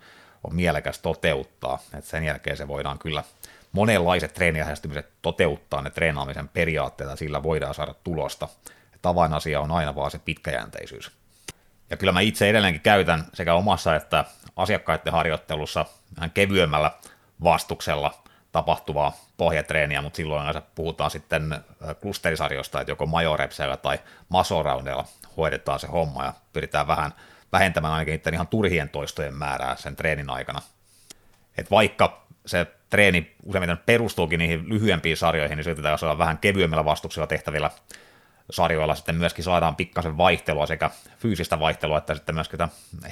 [0.44, 1.78] on mielekäs toteuttaa.
[1.98, 3.24] Et sen jälkeen se voidaan kyllä
[3.74, 8.48] monenlaiset treenihästymiset toteuttaa ne treenaamisen periaatteet, ja sillä voidaan saada tulosta
[9.04, 11.10] avainasia on aina vaan se pitkäjänteisyys.
[11.90, 14.24] Ja kyllä mä itse edelleenkin käytän sekä omassa että
[14.56, 16.90] asiakkaiden harjoittelussa vähän kevyemmällä
[17.42, 18.22] vastuksella
[18.52, 21.64] tapahtuvaa pohjatreeniä, mutta silloin yleensä puhutaan sitten
[22.00, 23.98] klusterisarjoista, että joko majorepseillä tai
[24.28, 25.04] masoraundeilla
[25.36, 27.12] hoidetaan se homma ja pyritään vähän
[27.52, 30.62] vähentämään ainakin niiden ihan turhien toistojen määrää sen treenin aikana.
[31.58, 37.26] Et vaikka se treeni useimmiten perustuukin niihin lyhyempiin sarjoihin, niin yritetään olla vähän kevyemmillä vastuksilla
[37.26, 37.70] tehtävillä
[38.50, 42.58] sarjoilla sitten myöskin saadaan pikkasen vaihtelua, sekä fyysistä vaihtelua että sitten myöskin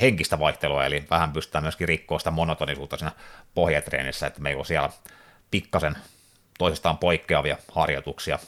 [0.00, 3.12] henkistä vaihtelua, eli vähän pystytään myöskin rikkoa sitä monotonisuutta siinä
[3.54, 4.90] pohjatreenissä, että meillä on siellä
[5.50, 5.96] pikkasen
[6.58, 8.38] toisistaan poikkeavia harjoituksia.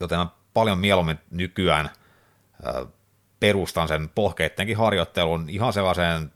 [0.00, 1.90] Joten mä paljon mieluummin nykyään
[3.40, 6.32] perustan sen pohkeittenkin harjoittelun ihan sellaiseen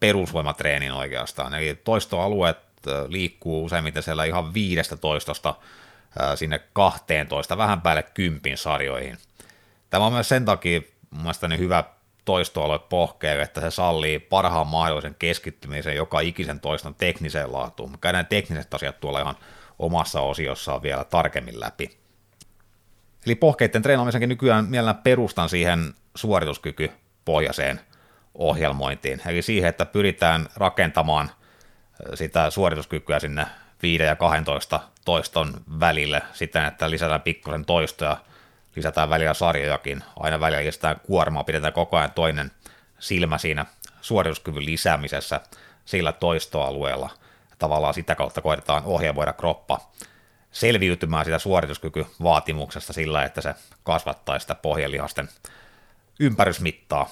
[0.00, 1.54] perusvoimatreeniin oikeastaan.
[1.54, 2.58] Eli toistoalueet
[3.08, 5.54] liikkuu useimmiten siellä ihan viidestä toistosta
[6.34, 9.18] sinne 12, vähän päälle kympin sarjoihin.
[9.90, 10.80] Tämä on myös sen takia
[11.16, 11.84] mielestäni hyvä
[12.24, 17.90] toistoalue pohkeelle, että se sallii parhaan mahdollisen keskittymisen joka ikisen toiston tekniseen laatuun.
[17.90, 19.36] Mä käydään tekniset asiat tuolla ihan
[19.78, 21.98] omassa osiossaan vielä tarkemmin läpi.
[23.26, 27.80] Eli pohkeiden treenaamisenkin nykyään mielellään perustan siihen suorituskykypohjaiseen
[28.34, 31.30] ohjelmointiin, eli siihen, että pyritään rakentamaan
[32.14, 33.46] sitä suorituskykyä sinne
[33.82, 38.16] 5 ja 12 toiston välille siten, että lisätään pikkusen toistoja,
[38.76, 42.50] lisätään välillä sarjojakin, aina välillä lisätään kuormaa, pidetään koko ajan toinen
[42.98, 43.66] silmä siinä
[44.00, 45.40] suorituskyvyn lisäämisessä
[45.84, 47.10] sillä toistoalueella.
[47.58, 49.80] Tavallaan sitä kautta koitetaan ohjelmoida kroppa
[50.52, 53.54] selviytymään sitä suorituskykyvaatimuksesta sillä, että se
[53.84, 55.28] kasvattaa sitä pohjelihasten
[56.20, 57.10] ympärysmittaa.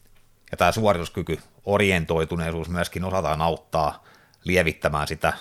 [0.53, 4.05] Ja tämä suorituskyky, orientoituneisuus myöskin osataan auttaa
[4.44, 5.32] lievittämään sitä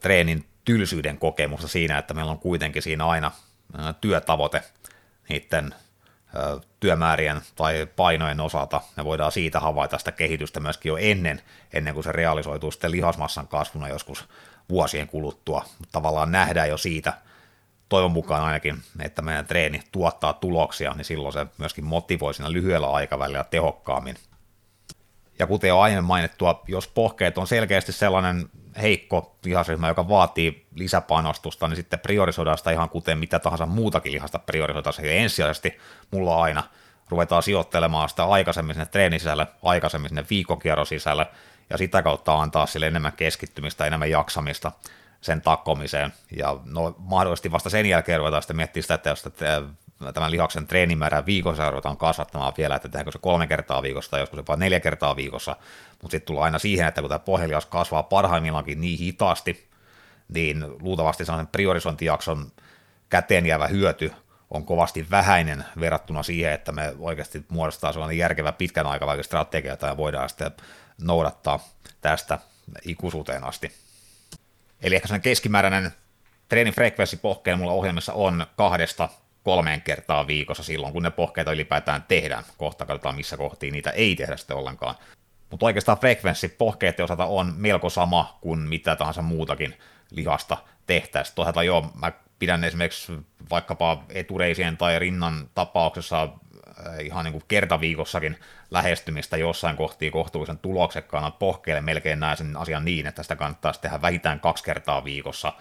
[0.00, 3.30] treenin tylsyyden kokemusta siinä, että meillä on kuitenkin siinä aina
[4.00, 4.62] työtavoite
[5.28, 5.74] niiden
[6.80, 8.80] työmäärien tai painojen osalta.
[8.96, 11.42] Me voidaan siitä havaita sitä kehitystä myöskin jo ennen,
[11.72, 14.28] ennen kuin se realisoituu sitten lihasmassan kasvuna joskus
[14.68, 15.64] vuosien kuluttua.
[15.92, 17.12] Tavallaan nähdään jo siitä,
[17.92, 22.90] toivon mukaan ainakin, että meidän treeni tuottaa tuloksia, niin silloin se myöskin motivoi siinä lyhyellä
[22.90, 24.16] aikavälillä tehokkaammin.
[25.38, 28.48] Ja kuten jo aiemmin mainittua, jos pohkeet on selkeästi sellainen
[28.82, 34.38] heikko lihasryhmä, joka vaatii lisäpanostusta, niin sitten priorisoidaan sitä ihan kuten mitä tahansa muutakin lihasta
[34.38, 34.94] priorisoidaan.
[35.02, 35.78] Ja ensisijaisesti
[36.10, 36.62] mulla aina
[37.08, 41.26] ruvetaan sijoittelemaan sitä aikaisemmin sinne treenisisälle, aikaisemmin sinne viikokierron sisälle,
[41.70, 44.72] ja sitä kautta antaa sille enemmän keskittymistä, enemmän jaksamista
[45.22, 46.12] sen takkomiseen.
[46.36, 49.28] Ja no, mahdollisesti vasta sen jälkeen ruvetaan sitten miettimään sitä, että jos
[50.14, 54.36] tämän lihaksen treenimäärää viikossa ruvetaan kasvattamaan vielä, että tehdäänkö se kolme kertaa viikossa tai joskus
[54.36, 55.56] jopa neljä kertaa viikossa,
[56.02, 59.70] mutta sitten tullaan aina siihen, että kun tämä pohjelihas kasvaa parhaimmillaankin niin hitaasti,
[60.28, 62.52] niin luultavasti sellainen priorisointijakson
[63.08, 64.12] käteen jäävä hyöty
[64.50, 69.96] on kovasti vähäinen verrattuna siihen, että me oikeasti muodostaa sellainen järkevä pitkän aikavälin strategia, tai
[69.96, 70.52] voidaan sitten
[71.00, 71.68] noudattaa
[72.00, 72.38] tästä
[72.84, 73.72] ikuisuuteen asti.
[74.82, 75.90] Eli ehkä sellainen keskimääräinen
[76.48, 79.08] treenifrekvenssi pohkeen mulla ohjelmassa on kahdesta
[79.42, 82.44] kolmeen kertaa viikossa silloin, kun ne pohkeita ylipäätään tehdään.
[82.58, 84.94] Kohta katsotaan, missä kohtiin niitä ei tehdä sitten ollenkaan.
[85.50, 89.74] Mutta oikeastaan frekvenssi pohkeiden osalta on melko sama kuin mitä tahansa muutakin
[90.10, 90.56] lihasta
[90.86, 91.34] tehtäisiin.
[91.34, 93.12] Toisaalta joo, mä pidän esimerkiksi
[93.50, 96.28] vaikkapa etureisien tai rinnan tapauksessa
[97.02, 98.38] ihan niin kuin kertaviikossakin
[98.70, 104.02] lähestymistä jossain kohtii kohtuullisen tuloksekkaana pohkeille melkein näen sen asian niin, että sitä kannattaisi tehdä
[104.02, 105.52] vähintään kaksi kertaa viikossa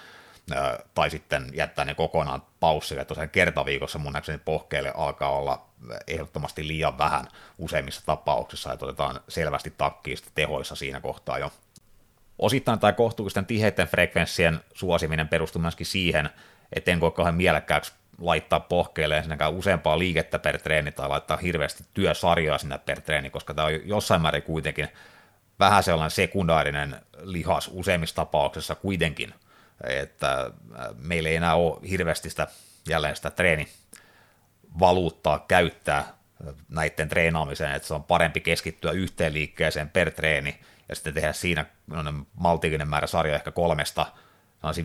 [0.96, 3.06] tai sitten jättää ne kokonaan paussille.
[3.06, 5.66] Tosiaan kertaviikossa mun näkseni pohkeille alkaa olla
[6.08, 11.52] ehdottomasti liian vähän useimmissa tapauksissa, että otetaan selvästi takkiista tehoissa siinä kohtaa jo.
[12.40, 16.30] Osittain tämä kohtuullisten tiheiden frekvenssien suosiminen perustuu myöskin siihen,
[16.74, 21.84] että en koe kauhean mielekkääksi laittaa pohkeelle ensinnäkään useampaa liikettä per treeni tai laittaa hirveästi
[21.94, 24.88] työsarjaa sinne per treeni, koska tämä on jossain määrin kuitenkin
[25.60, 29.34] vähän sellainen sekundaarinen lihas useimmissa tapauksissa kuitenkin–
[29.84, 30.52] että
[30.98, 32.48] meillä ei enää ole hirveästi sitä,
[32.90, 36.14] jälleen sitä treenivaluuttaa käyttää
[36.70, 40.60] näiden treenaamiseen, että se on parempi keskittyä yhteen liikkeeseen per treeni
[40.90, 41.66] ja sitten tehdä siinä
[42.34, 44.06] maltillinen määrä sarja ehkä kolmesta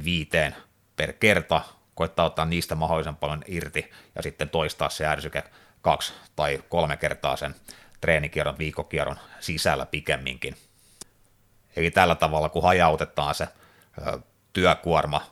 [0.04, 0.56] viiteen
[0.96, 1.62] per kerta,
[1.96, 5.42] koittaa ottaa niistä mahdollisen paljon irti ja sitten toistaa se ärsyke
[5.82, 7.54] kaksi tai kolme kertaa sen
[8.00, 10.56] treenikierron, viikkokierron sisällä pikemminkin.
[11.76, 13.48] Eli tällä tavalla, kun hajautetaan se
[14.52, 15.26] työkuorma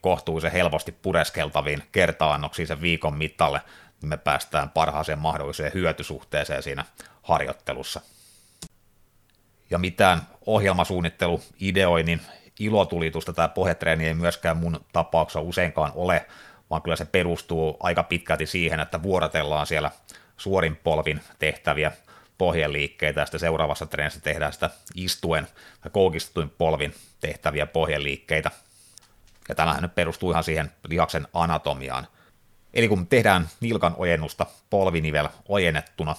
[0.00, 3.60] kohtuullisen helposti pureskeltaviin kertaannoksiin sen viikon mittalle,
[4.02, 6.84] niin me päästään parhaaseen mahdolliseen hyötysuhteeseen siinä
[7.22, 8.00] harjoittelussa.
[9.70, 12.20] Ja mitään ohjelmasuunnittelu, ideoinnin,
[12.60, 16.26] ilotulitusta tai pohjatreeni ei myöskään mun tapauksessa useinkaan ole,
[16.70, 19.90] vaan kyllä se perustuu aika pitkälti siihen, että vuorotellaan siellä
[20.36, 21.92] suorin polvin tehtäviä
[22.38, 25.48] pohjeliikkeitä ja sitten seuraavassa treenissä tehdään sitä istuen
[25.84, 28.50] ja koukistetuin polvin tehtäviä pohjeliikkeitä.
[29.48, 32.06] Ja tämähän nyt perustuu ihan siihen lihaksen anatomiaan.
[32.74, 36.16] Eli kun tehdään nilkan ojennusta polvinivel ojennettuna,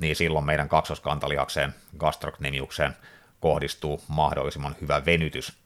[0.00, 2.96] niin silloin meidän kaksoskantalihakseen, gastrocnemiukseen,
[3.40, 5.63] kohdistuu mahdollisimman hyvä venytys.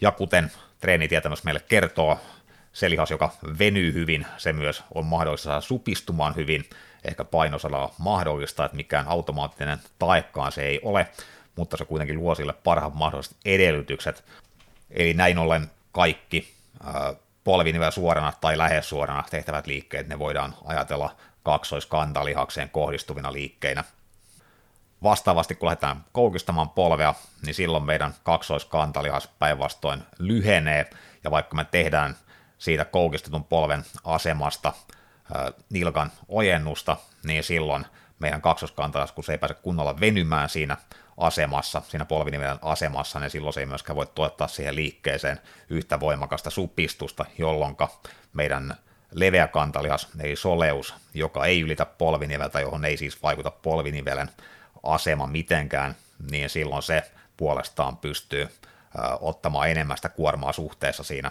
[0.00, 2.18] Ja kuten treenitietämys meille kertoo,
[2.72, 6.64] se lihas, joka venyy hyvin, se myös on mahdollista supistumaan hyvin,
[7.04, 11.08] ehkä painosalaa mahdollista, että mikään automaattinen taekkaan se ei ole,
[11.56, 14.24] mutta se kuitenkin luo sille parhaat mahdolliset edellytykset.
[14.90, 16.54] Eli näin ollen kaikki
[17.44, 23.84] polvinivel suorana tai lähes suorana tehtävät liikkeet, ne voidaan ajatella kaksoiskantalihakseen kohdistuvina liikkeinä.
[25.02, 27.14] Vastaavasti kun lähdetään koukistamaan polvea,
[27.46, 30.90] niin silloin meidän kaksoiskantalihas päinvastoin lyhenee,
[31.24, 32.16] ja vaikka me tehdään
[32.58, 34.72] siitä koukistetun polven asemasta
[35.70, 37.86] nilkan ojennusta, niin silloin
[38.18, 40.76] meidän kaksoskanta, kun se ei pääse kunnolla venymään siinä
[41.16, 46.50] asemassa, siinä polvinivelen asemassa, niin silloin se ei myöskään voi tuottaa siihen liikkeeseen yhtä voimakasta
[46.50, 47.76] supistusta, jolloin
[48.32, 48.74] meidän
[49.10, 54.30] leveä kantalihas, eli soleus, joka ei ylitä polviniveltä, johon ei siis vaikuta polvinivelen
[54.94, 55.96] asema mitenkään,
[56.30, 58.48] niin silloin se puolestaan pystyy
[59.20, 61.30] ottamaan enemmän sitä kuormaa suhteessa siinä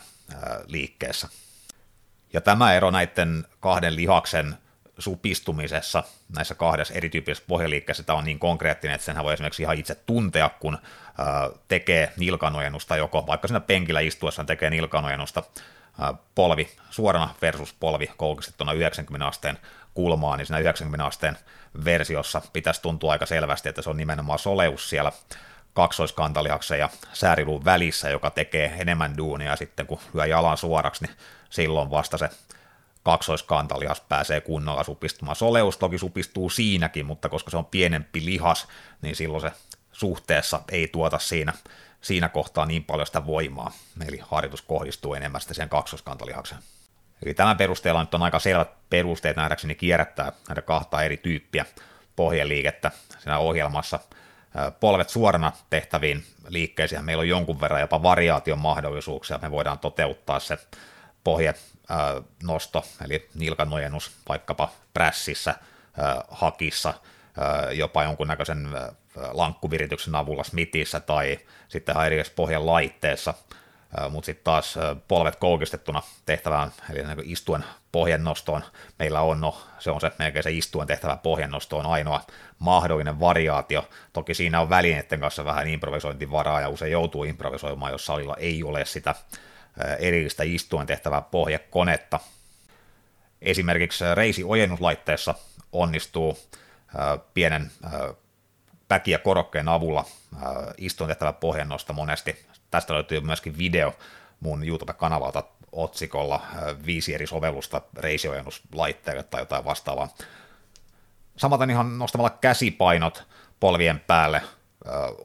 [0.68, 1.30] liikkeessä.
[2.34, 4.58] Ja tämä ero näiden kahden lihaksen
[5.00, 6.04] supistumisessa
[6.36, 10.50] näissä kahdessa erityyppisessä pohjaliikkeessä tämä on niin konkreettinen, että senhän voi esimerkiksi ihan itse tuntea,
[10.60, 10.78] kun
[11.68, 15.44] tekee nilkanojennusta, joko vaikka siinä penkillä istuessaan tekee nilkanojennusta
[16.36, 19.58] polvi suorana versus polvi koukistettuna 90 asteen
[19.94, 21.38] kulmaan, niin siinä 90 asteen
[21.86, 25.12] versiossa pitäisi tuntua aika selvästi, että se on nimenomaan soleus siellä
[25.74, 31.16] kaksoiskantalihaksen ja sääriluun välissä, joka tekee enemmän duunia sitten, kun lyö jalan suoraksi, niin
[31.50, 32.30] silloin vasta se
[33.04, 35.36] kaksoiskantalihas pääsee kunnolla supistumaan.
[35.36, 38.68] Soleus toki supistuu siinäkin, mutta koska se on pienempi lihas,
[39.02, 39.52] niin silloin se
[39.92, 41.54] suhteessa ei tuota siinä,
[42.06, 43.72] siinä kohtaa niin paljon sitä voimaa,
[44.08, 46.62] eli harjoitus kohdistuu enemmän sitten siihen kaksoiskantalihakseen.
[47.26, 51.66] Eli tämän perusteella nyt on aika selvät perusteet nähdäkseni kierrättää näitä kahta eri tyyppiä
[52.16, 54.00] pohjeliikettä siinä ohjelmassa.
[54.80, 60.58] Polvet suorana tehtäviin liikkeisiin meillä on jonkun verran jopa variaation mahdollisuuksia, me voidaan toteuttaa se
[61.24, 61.54] pohje
[62.44, 65.56] nosto, eli nilkanojennus vaikkapa prässissä,
[66.30, 66.94] hakissa,
[67.72, 68.68] jopa jonkunnäköisen
[69.32, 73.34] lankkuvirityksen avulla Smithissä tai sitten eri pohjan laitteessa,
[74.10, 74.76] mutta sitten taas
[75.08, 78.64] polvet koukistettuna tehtävään, eli niin istuen pohjennostoon
[79.00, 82.22] meillä on, no se on se melkein se istuen tehtävä pohjennosto on ainoa
[82.60, 83.90] mahdollinen variaatio.
[84.14, 88.86] Toki siinä on välineiden kanssa vähän improvisointivaraa ja usein joutuu improvisoimaan, jos salilla ei ole
[88.86, 89.16] sitä
[90.00, 92.20] erillistä istuen tehtävää pohjekonetta.
[93.42, 95.36] Esimerkiksi reisi-ojennuslaitteessa
[95.72, 96.38] onnistuu
[97.34, 97.72] pienen
[98.88, 100.06] päki- ja korokkeen avulla
[100.78, 102.46] istuen tehtävä pohjennosta monesti.
[102.72, 103.94] Tästä löytyy myöskin video
[104.40, 106.42] mun YouTube-kanavalta otsikolla
[106.86, 110.08] viisi eri sovellusta reisiojennuslaitteelle tai jotain vastaavaa.
[111.38, 113.24] Samaten ihan nostamalla käsipainot
[113.60, 114.42] polvien päälle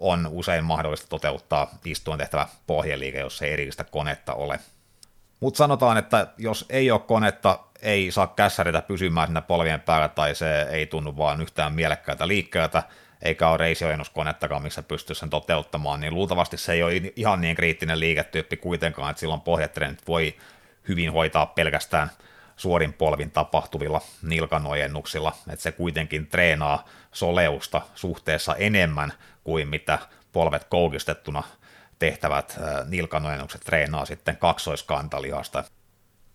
[0.00, 4.60] on usein mahdollista toteuttaa istuen tehtävä pohjeliike, jos ei erillistä konetta ole.
[5.40, 10.34] Mutta sanotaan, että jos ei ole konetta, ei saa kässäritä pysymään siinä polvien päällä tai
[10.34, 12.82] se ei tunnu vaan yhtään mielekkäältä liikkeeltä,
[13.22, 18.00] eikä ole reisiojennuskonettakaan, missä pystyy sen toteuttamaan, niin luultavasti se ei ole ihan niin kriittinen
[18.00, 20.36] liiketyyppi kuitenkaan, että silloin pohjatreenit voi
[20.88, 22.10] hyvin hoitaa pelkästään
[22.56, 29.12] suorin polvin tapahtuvilla nilkanojennuksilla, että se kuitenkin treenaa soleusta suhteessa enemmän
[29.44, 29.98] kuin mitä
[30.32, 31.42] polvet koukistettuna
[31.98, 32.58] tehtävät
[32.88, 35.64] nilkanojennukset treenaa sitten kaksoiskantalihasta.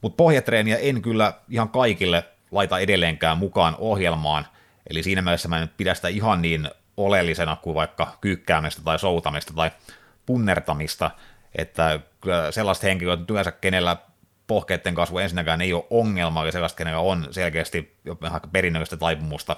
[0.01, 4.47] Mutta pohjatreeniä en kyllä ihan kaikille laita edelleenkään mukaan ohjelmaan,
[4.89, 9.53] eli siinä mielessä mä en pidä sitä ihan niin oleellisena kuin vaikka kyykkäämistä tai soutamista
[9.53, 9.71] tai
[10.25, 11.11] punnertamista,
[11.55, 11.99] että
[12.51, 13.97] sellaiset henkilöt yleensä, kenellä
[14.47, 19.55] pohkeiden kasvu ensinnäkään ei ole ongelma, eli sellaista, kenellä on selkeästi aika perinnöllistä taipumusta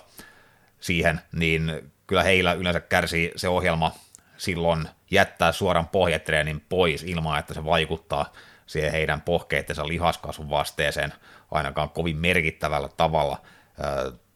[0.80, 3.92] siihen, niin kyllä heillä yleensä kärsii se ohjelma
[4.38, 8.34] silloin jättää suoran pohjetreenin pois ilman, että se vaikuttaa
[8.66, 11.14] siihen heidän pohkeittensa lihaskasvun vasteeseen
[11.52, 13.42] ainakaan kovin merkittävällä tavalla.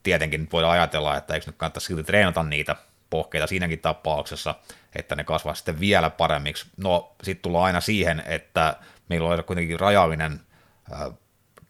[0.02, 2.76] Tietenkin nyt voidaan ajatella, että eikö nyt kannattaisi silti treenata niitä
[3.10, 4.54] pohkeita siinäkin tapauksessa,
[4.94, 6.66] että ne kasvaa sitten vielä paremmiksi.
[6.76, 8.76] No, sitten tullaan aina siihen, että
[9.08, 10.40] meillä on kuitenkin rajallinen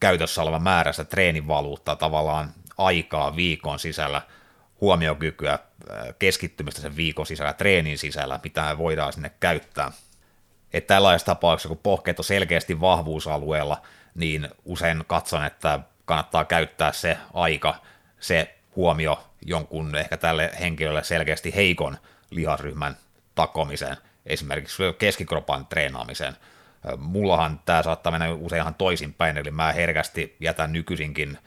[0.00, 4.22] käytössä oleva määrä sitä treenivaluuttaa tavallaan aikaa viikon sisällä,
[4.80, 5.58] huomiokykyä,
[6.18, 9.92] keskittymistä sen viikon sisällä, treenin sisällä, mitä me voidaan sinne käyttää.
[10.72, 13.82] Että tällaisessa tapauksessa, kun pohkeet on selkeästi vahvuusalueella,
[14.14, 17.74] niin usein katson, että kannattaa käyttää se aika,
[18.22, 21.98] se huomio jonkun ehkä tälle henkilölle selkeästi heikon
[22.30, 22.96] lihasryhmän
[23.34, 23.96] takomiseen,
[24.26, 26.36] esimerkiksi keskikropan treenaamiseen.
[26.96, 31.38] Mullahan tämä saattaa mennä useinhan toisinpäin, eli mä herkästi jätän nykyisinkin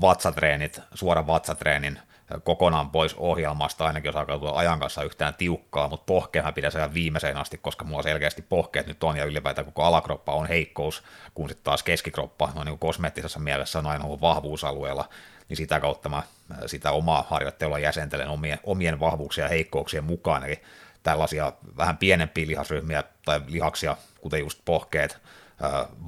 [0.00, 1.98] vatsatreenit, suoran vatsatreenin
[2.44, 7.36] kokonaan pois ohjelmasta, ainakin jos alkaa ajan kanssa yhtään tiukkaa, mutta pohkeahan pitäisi saada viimeiseen
[7.36, 11.02] asti, koska mulla selkeästi pohkeet nyt on, ja ylipäätään koko alakroppa on heikkous,
[11.34, 15.08] kun sitten taas keskikroppa, no niin kosmeettisessa mielessä on aina ollut vahvuusalueella,
[15.48, 16.22] niin sitä kautta mä
[16.66, 20.62] sitä omaa harjoittelua jäsentelen omien, omien vahvuuksien ja heikkouksien mukaan, eli
[21.02, 25.18] tällaisia vähän pienempiä lihasryhmiä tai lihaksia, kuten just pohkeet,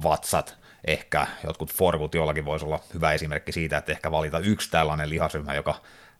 [0.03, 0.57] vatsat,
[0.87, 5.55] ehkä jotkut forkut jollakin voisi olla hyvä esimerkki siitä, että ehkä valita yksi tällainen lihasryhmä,
[5.55, 5.75] joka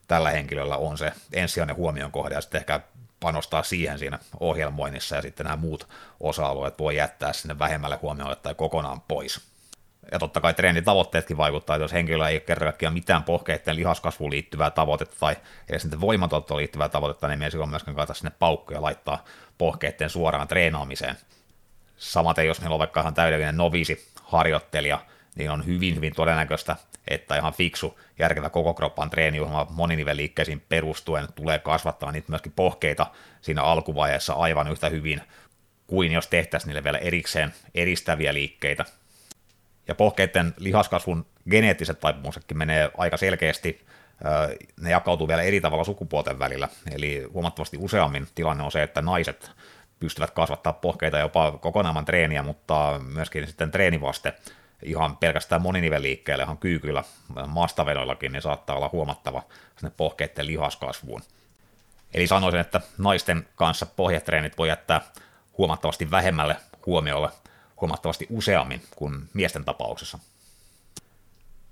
[0.08, 2.80] tällä henkilöllä on se ensisijainen huomion kohde, ja sitten ehkä
[3.20, 5.88] panostaa siihen siinä ohjelmoinnissa, ja sitten nämä muut
[6.20, 9.57] osa-alueet voi jättää sinne vähemmälle huomiolle tai kokonaan pois.
[10.12, 14.72] Ja totta kai treenitavoitteetkin vaikuttaa, että jos henkilöllä ei ole kerran mitään pohkeiden lihaskasvuun liittyvää
[14.72, 15.36] tavoitetta tai
[15.70, 19.24] edes sitten voimatontoon liittyvää tavoitetta, niin me silloin myöskään kannata sinne paukkuja laittaa
[19.58, 21.16] pohkeiden suoraan treenaamiseen.
[21.98, 25.00] Samaten jos meillä on vaikka ihan täydellinen novisi harjoittelija,
[25.36, 26.76] niin on hyvin, hyvin todennäköistä,
[27.08, 33.08] että ihan fiksu, järkevä koko kroppan treeniohjelma moniniveliikkeisiin perustuen tulee kasvattaa niitä myöskin pohkeita
[33.42, 35.22] siinä alkuvaiheessa aivan yhtä hyvin
[35.88, 38.86] kuin jos tehtäisiin niille vielä erikseen eristäviä liikkeitä.
[39.88, 43.86] Ja pohkeiden lihaskasvun geneettiset taipumuksetkin menee aika selkeästi,
[44.82, 49.52] ne jakautuu vielä eri tavalla sukupuolten välillä, eli huomattavasti useammin tilanne on se, että naiset
[50.00, 54.34] pystyvät kasvattaa pohkeita jopa kokonaan treeniä, mutta myöskin sitten treenivaste
[54.84, 57.04] ihan pelkästään moniniveliikkeelle, ihan kyykyillä,
[57.48, 59.44] maastavedoillakin, niin saattaa olla huomattava
[59.78, 61.22] sinne pohkeiden lihaskasvuun.
[62.14, 65.02] Eli sanoisin, että naisten kanssa pohjatreenit voi jättää
[65.58, 67.30] huomattavasti vähemmälle huomiolle
[67.82, 70.20] huomattavasti useammin kuin miesten tapauksessa.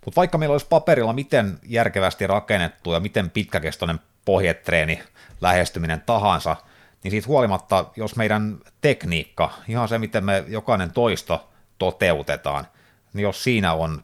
[0.06, 5.04] Mutta vaikka meillä olisi paperilla miten järkevästi rakennettu ja miten pitkäkestoinen pohjetreeni
[5.42, 6.56] lähestyminen tahansa,
[7.04, 12.68] niin siitä huolimatta, jos meidän tekniikka, ihan se miten me jokainen toisto toteutetaan,
[13.14, 14.04] niin jos siinä on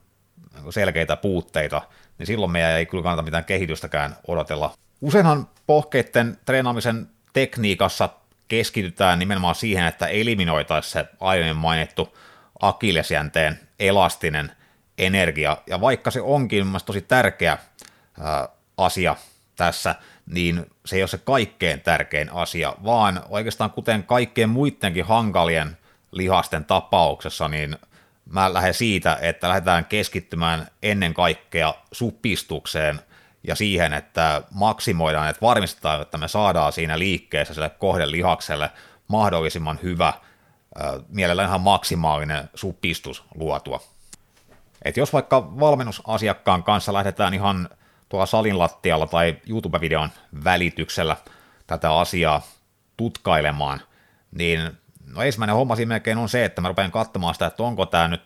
[0.70, 1.82] selkeitä puutteita,
[2.18, 4.74] niin silloin meidän ei kyllä kannata mitään kehitystäkään odotella.
[5.02, 8.10] Useinhan pohkeiden treenaamisen tekniikassa
[8.52, 12.18] keskitytään nimenomaan siihen, että eliminoitaisiin se aiemmin mainittu
[12.62, 14.52] akillesjänteen elastinen
[14.98, 17.58] energia, ja vaikka se onkin mielestäni tosi tärkeä
[18.22, 19.16] ää, asia
[19.56, 19.96] tässä,
[20.26, 25.78] niin se ei ole se kaikkein tärkein asia, vaan oikeastaan kuten kaikkien muidenkin hankalien
[26.12, 27.78] lihasten tapauksessa, niin
[28.26, 33.00] mä lähden siitä, että lähdetään keskittymään ennen kaikkea supistukseen
[33.48, 38.72] ja siihen, että maksimoidaan, että varmistetaan, että me saadaan siinä liikkeessä sille kohdelihakselle
[39.08, 40.14] mahdollisimman hyvä,
[41.10, 43.82] mielellään ihan maksimaalinen supistus luotua.
[44.86, 47.70] Et jos vaikka valmennusasiakkaan kanssa lähdetään ihan
[48.10, 50.10] tuolla salin lattialla tai YouTube-videon
[50.44, 51.18] välityksellä
[51.68, 52.42] tätä asiaa
[52.98, 53.82] tutkailemaan,
[54.32, 57.86] niin no ensimmäinen homma siinä melkein on se, että mä rupean katsomaan sitä, että onko
[57.86, 58.24] tämä nyt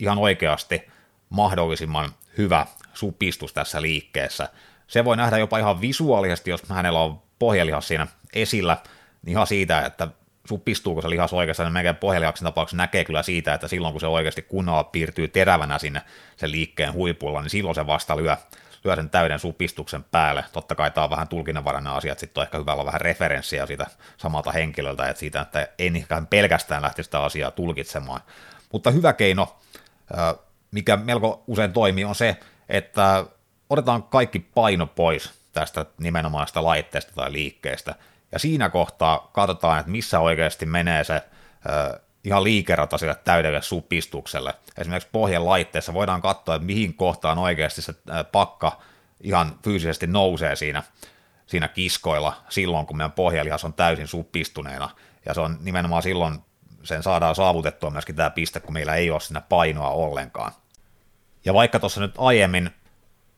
[0.00, 0.88] ihan oikeasti
[1.30, 4.48] mahdollisimman hyvä supistus tässä liikkeessä.
[4.86, 8.76] Se voi nähdä jopa ihan visuaalisesti, jos hänellä on pohjelihas siinä esillä,
[9.22, 10.08] niin ihan siitä, että
[10.48, 14.06] supistuuko se lihas oikeastaan, niin meidän pohjelihaksen tapauksessa näkee kyllä siitä, että silloin kun se
[14.06, 16.02] oikeasti kunnolla piirtyy terävänä sinne
[16.36, 18.36] sen liikkeen huipulla, niin silloin se vasta lyö,
[18.84, 20.44] lyö sen täyden supistuksen päälle.
[20.52, 23.66] Totta kai tämä on vähän tulkinnanvarainen asia, että sitten on ehkä hyvä olla vähän referenssiä
[23.66, 23.86] siitä
[24.16, 28.20] samalta henkilöltä, että siitä, että en ehkä pelkästään lähtisi sitä asiaa tulkitsemaan.
[28.72, 29.56] Mutta hyvä keino,
[30.70, 32.36] mikä melko usein toimii, on se,
[32.68, 33.24] että
[33.70, 37.94] otetaan kaikki paino pois tästä nimenomaista laitteesta tai liikkeestä,
[38.32, 41.22] ja siinä kohtaa katsotaan, että missä oikeasti menee se
[42.24, 44.54] ihan liikerata sille täydelle supistukselle.
[44.78, 47.94] Esimerkiksi pohjan laitteessa voidaan katsoa, että mihin kohtaan oikeasti se
[48.32, 48.80] pakka
[49.20, 50.82] ihan fyysisesti nousee siinä,
[51.46, 54.90] siinä kiskoilla silloin, kun meidän pohjalihas on täysin supistuneena.
[55.26, 56.38] Ja se on nimenomaan silloin,
[56.82, 60.52] sen saadaan saavutettua myöskin tämä piste, kun meillä ei ole siinä painoa ollenkaan.
[61.44, 62.70] Ja vaikka tuossa nyt aiemmin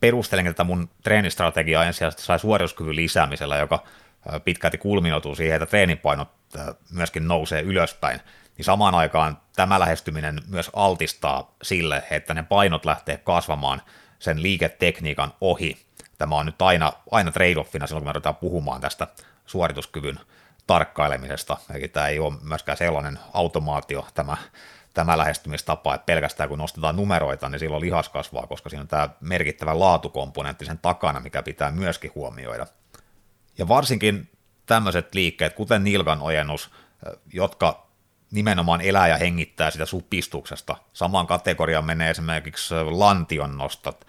[0.00, 3.84] perustelin tätä mun treenistrategiaa ensisijaisesti sai suorituskyvyn lisäämisellä, joka
[4.44, 6.28] pitkälti kulminoituu siihen, että treenipainot
[6.90, 8.20] myöskin nousee ylöspäin,
[8.56, 13.82] niin samaan aikaan tämä lähestyminen myös altistaa sille, että ne painot lähtee kasvamaan
[14.18, 15.86] sen liiketekniikan ohi.
[16.18, 19.06] Tämä on nyt aina, aina trade-offina silloin, kun me ruvetaan puhumaan tästä
[19.46, 20.20] suorituskyvyn
[20.66, 21.56] tarkkailemisesta.
[21.74, 24.36] Eli tämä ei ole myöskään sellainen automaatio tämä,
[24.96, 29.08] tämä lähestymistapa, että pelkästään kun nostetaan numeroita, niin silloin lihas kasvaa, koska siinä on tämä
[29.20, 32.66] merkittävä laatukomponentti sen takana, mikä pitää myöskin huomioida.
[33.58, 34.30] Ja varsinkin
[34.66, 36.70] tämmöiset liikkeet, kuten nilkan ojennus,
[37.32, 37.86] jotka
[38.30, 40.76] nimenomaan elää ja hengittää sitä supistuksesta.
[40.92, 44.06] Samaan kategoriaan menee esimerkiksi lantion nostot,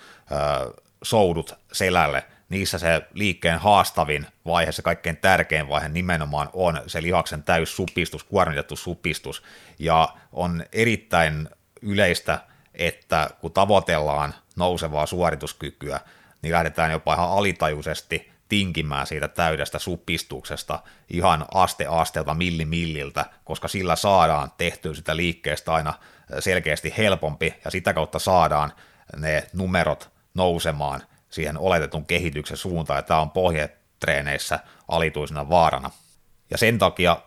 [1.04, 7.44] soudut selälle, niissä se liikkeen haastavin vaihe, se kaikkein tärkein vaihe nimenomaan on se lihaksen
[7.44, 9.44] täys supistus, kuormitettu supistus,
[9.80, 11.50] ja on erittäin
[11.82, 12.40] yleistä,
[12.74, 16.00] että kun tavoitellaan nousevaa suorituskykyä,
[16.42, 20.80] niin lähdetään jopa ihan alitajuisesti tinkimään siitä täydestä supistuksesta
[21.10, 25.94] ihan aste asteelta milli milliltä, koska sillä saadaan tehtyä sitä liikkeestä aina
[26.40, 28.74] selkeästi helpompi ja sitä kautta saadaan
[29.18, 31.02] ne numerot nousemaan
[31.38, 35.92] siihen oletetun kehityksen suuntaan ja tämä on pohjetreeneissä alituisena vaarana.
[36.52, 37.18] Ja sen takia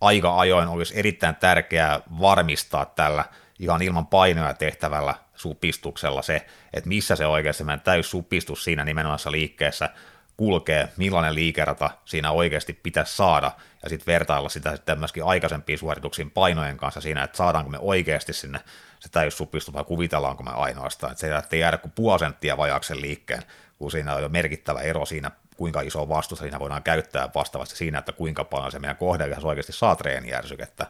[0.00, 3.24] aika ajoin olisi erittäin tärkeää varmistaa tällä
[3.58, 9.32] ihan ilman painoja tehtävällä supistuksella se, että missä se oikeasti meidän täys supistus siinä nimenomaisessa
[9.32, 9.90] liikkeessä
[10.36, 16.30] kulkee, millainen liikerata siinä oikeasti pitäisi saada, ja sitten vertailla sitä sitten myöskin aikaisempiin suorituksiin
[16.30, 18.60] painojen kanssa siinä, että saadaanko me oikeasti sinne
[19.06, 23.42] se täyssupistus vai kuvitellaanko me ainoastaan, että se ei jäädä kuin puoli senttiä vajaaksen liikkeen,
[23.78, 27.98] kun siinä on jo merkittävä ero siinä, kuinka iso vastus siinä voidaan käyttää vastaavasti siinä,
[27.98, 30.86] että kuinka paljon se meidän kohdelihas oikeasti saa treenijärsykettä.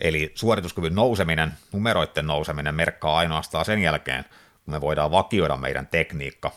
[0.00, 4.24] Eli suorituskyvyn nouseminen, numeroiden nouseminen merkkaa ainoastaan sen jälkeen,
[4.64, 6.52] kun me voidaan vakioida meidän tekniikka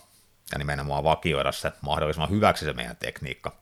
[0.51, 3.55] ja nimenomaan vakioida se mahdollisimman hyväksi se meidän tekniikka.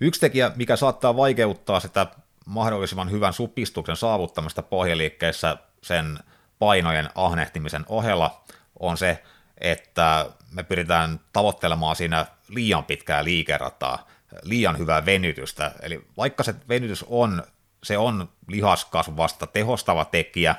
[0.00, 2.06] Yksi tekijä, mikä saattaa vaikeuttaa sitä
[2.50, 6.18] mahdollisimman hyvän supistuksen saavuttamista pohjaliikkeessä sen
[6.58, 8.44] painojen ahnehtimisen ohella
[8.80, 9.22] on se,
[9.58, 14.06] että me pyritään tavoittelemaan siinä liian pitkää liikerataa,
[14.42, 15.72] liian hyvää venytystä.
[15.82, 17.42] Eli vaikka se venytys on,
[17.82, 20.54] se on lihaskasvasta tehostava tekijä,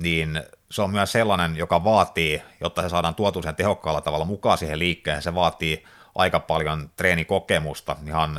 [0.00, 4.58] niin se on myös sellainen, joka vaatii, jotta se saadaan tuotu sen tehokkaalla tavalla mukaan
[4.58, 8.38] siihen liikkeen, se vaatii aika paljon treenikokemusta ihan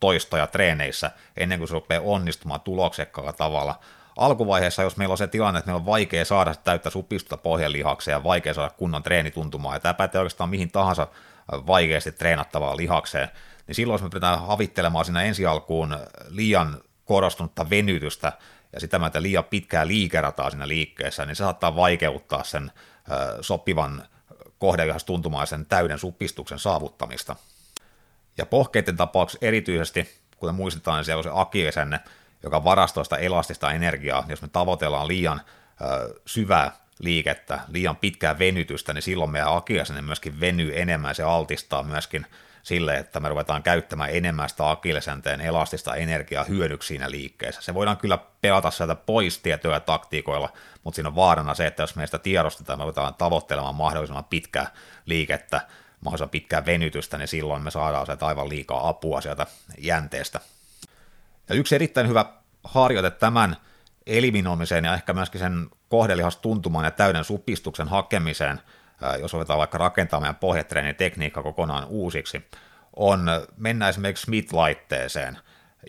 [0.00, 3.80] toistoja treeneissä ennen kuin se rupeaa onnistumaan tuloksekkaalla tavalla.
[4.16, 8.24] Alkuvaiheessa, jos meillä on se tilanne, että meillä on vaikea saada täyttä supistusta pohjelihakseen ja
[8.24, 11.06] vaikea saada kunnon treenituntumaa, ja tämä pätee oikeastaan mihin tahansa
[11.66, 13.28] vaikeasti treenattavaan lihakseen,
[13.66, 18.32] niin silloin me pyritään havittelemaan siinä ensi alkuun liian korostunutta venytystä
[18.72, 22.72] ja sitä myötä liian pitkää liikerataa siinä liikkeessä, niin se saattaa vaikeuttaa sen
[23.40, 24.02] sopivan
[24.58, 27.36] kohdelihastuntumaisen täyden supistuksen saavuttamista.
[28.38, 32.00] Ja pohkeiden tapauksessa erityisesti, kuten muistetaan, siellä on se akiesenne,
[32.42, 34.24] joka varastoista elastista energiaa.
[34.28, 35.40] Jos me tavoitellaan liian
[35.80, 41.82] ö, syvää liikettä, liian pitkää venytystä, niin silloin meidän akiesenne myöskin venyy enemmän se altistaa
[41.82, 42.26] myöskin
[42.62, 47.62] sille, että me ruvetaan käyttämään enemmän sitä akillesenteen elastista energiaa hyödyksi siinä liikkeessä.
[47.62, 50.52] Se voidaan kyllä pelata sieltä pois tietoja taktiikoilla,
[50.84, 54.70] mutta siinä on vaarana se, että jos meistä tiedostetaan, me ruvetaan tavoittelemaan mahdollisimman pitkää
[55.06, 55.60] liikettä,
[56.06, 59.46] mahdollisimman pitkää venytystä, niin silloin me saadaan sieltä aivan liikaa apua sieltä
[59.78, 60.40] jänteestä.
[61.48, 62.24] Ja yksi erittäin hyvä
[62.64, 63.56] harjoite tämän
[64.06, 68.60] eliminoimiseen ja ehkä myöskin sen kohdelihastuntuman ja täyden supistuksen hakemiseen–
[69.20, 72.48] jos otetaan vaikka rakentaa meidän pohjatreenin tekniikka kokonaan uusiksi,
[72.96, 75.38] on mennä esimerkiksi Smith-laitteeseen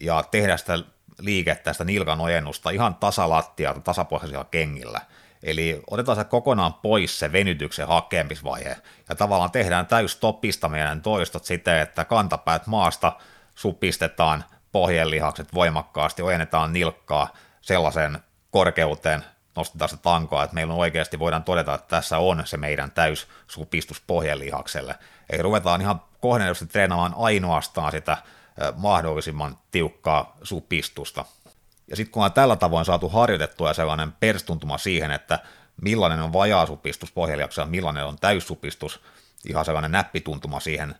[0.02, 0.80] ja tehdä sitä
[1.20, 5.02] liikettä, sitä nilkan ojennusta ihan tasalattialta, tasapohjaisilla kengillä.
[5.44, 8.78] Eli otetaan se kokonaan pois se venytyksen hakemisvaihe
[9.10, 13.12] ja tavallaan tehdään täys topista meidän toistot siten, että kantapäät maasta
[13.56, 18.20] supistetaan pohjelihakset voimakkaasti, ojennetaan nilkkaa sellaiseen
[18.52, 19.24] korkeuteen,
[19.56, 23.28] nostetaan sitä tankoa, että meillä on oikeasti voidaan todeta, että tässä on se meidän täys
[23.48, 24.96] supistus pohjelihakselle.
[25.30, 28.18] Eli ruvetaan ihan kohdennetusti treenaamaan ainoastaan sitä
[28.76, 31.26] mahdollisimman tiukkaa supistusta.
[31.88, 35.40] Ja sitten kun on tällä tavoin saatu harjoitettua sellainen perstuntuma siihen, että
[35.82, 39.02] millainen on vajaa supistus pohjelihaksella, millainen on täyssupistus,
[39.50, 40.96] ihan sellainen näppituntuma siihen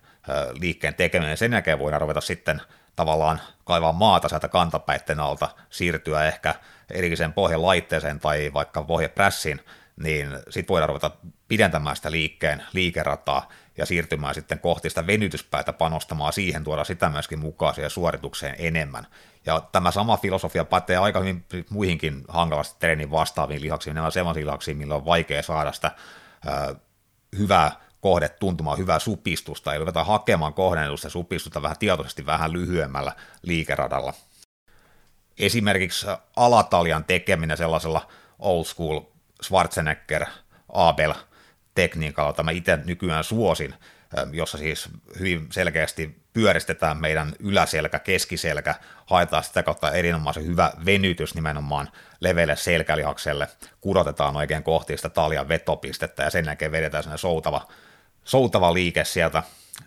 [0.60, 2.60] liikkeen tekeminen, sen jälkeen voidaan ruveta sitten
[2.96, 6.54] tavallaan kaivaa maata sieltä kantapäitten alta, siirtyä ehkä
[6.90, 9.60] erilliseen pohjalaitteeseen tai vaikka pohjaprässiin,
[9.96, 11.10] niin sitten voidaan ruveta
[11.48, 13.48] pidentämään sitä liikkeen liikerataa
[13.78, 19.06] ja siirtymään sitten kohti sitä venytyspäätä panostamaan siihen, tuoda sitä myöskin mukaan siihen suoritukseen enemmän.
[19.46, 24.76] Ja tämä sama filosofia pätee aika hyvin muihinkin hankalasti treenin vastaaviin lihaksiin, nämä sellaisiin lihaksiin,
[24.76, 25.92] millä on vaikea saada sitä
[26.46, 26.74] ö,
[27.38, 33.12] hyvää kohde tuntumaan hyvää supistusta, eli ruvetaan hakemaan kohdennetusta supistusta vähän tietoisesti vähän lyhyemmällä
[33.42, 34.14] liikeradalla.
[35.38, 36.06] Esimerkiksi
[36.36, 38.08] alataljan tekeminen sellaisella
[38.38, 39.00] old school
[39.42, 40.24] Schwarzenegger
[40.72, 41.14] Abel
[41.78, 43.74] tekniikalla, jota mä itse nykyään suosin,
[44.32, 48.74] jossa siis hyvin selkeästi pyöristetään meidän yläselkä, keskiselkä,
[49.06, 51.88] haetaan sitä kautta erinomaisen hyvä venytys nimenomaan
[52.20, 53.48] leveille selkälihakselle,
[53.80, 57.68] kudotetaan oikein kohti sitä taljan vetopistettä ja sen jälkeen vedetään sinne soutava
[58.24, 59.42] soutava liike sieltä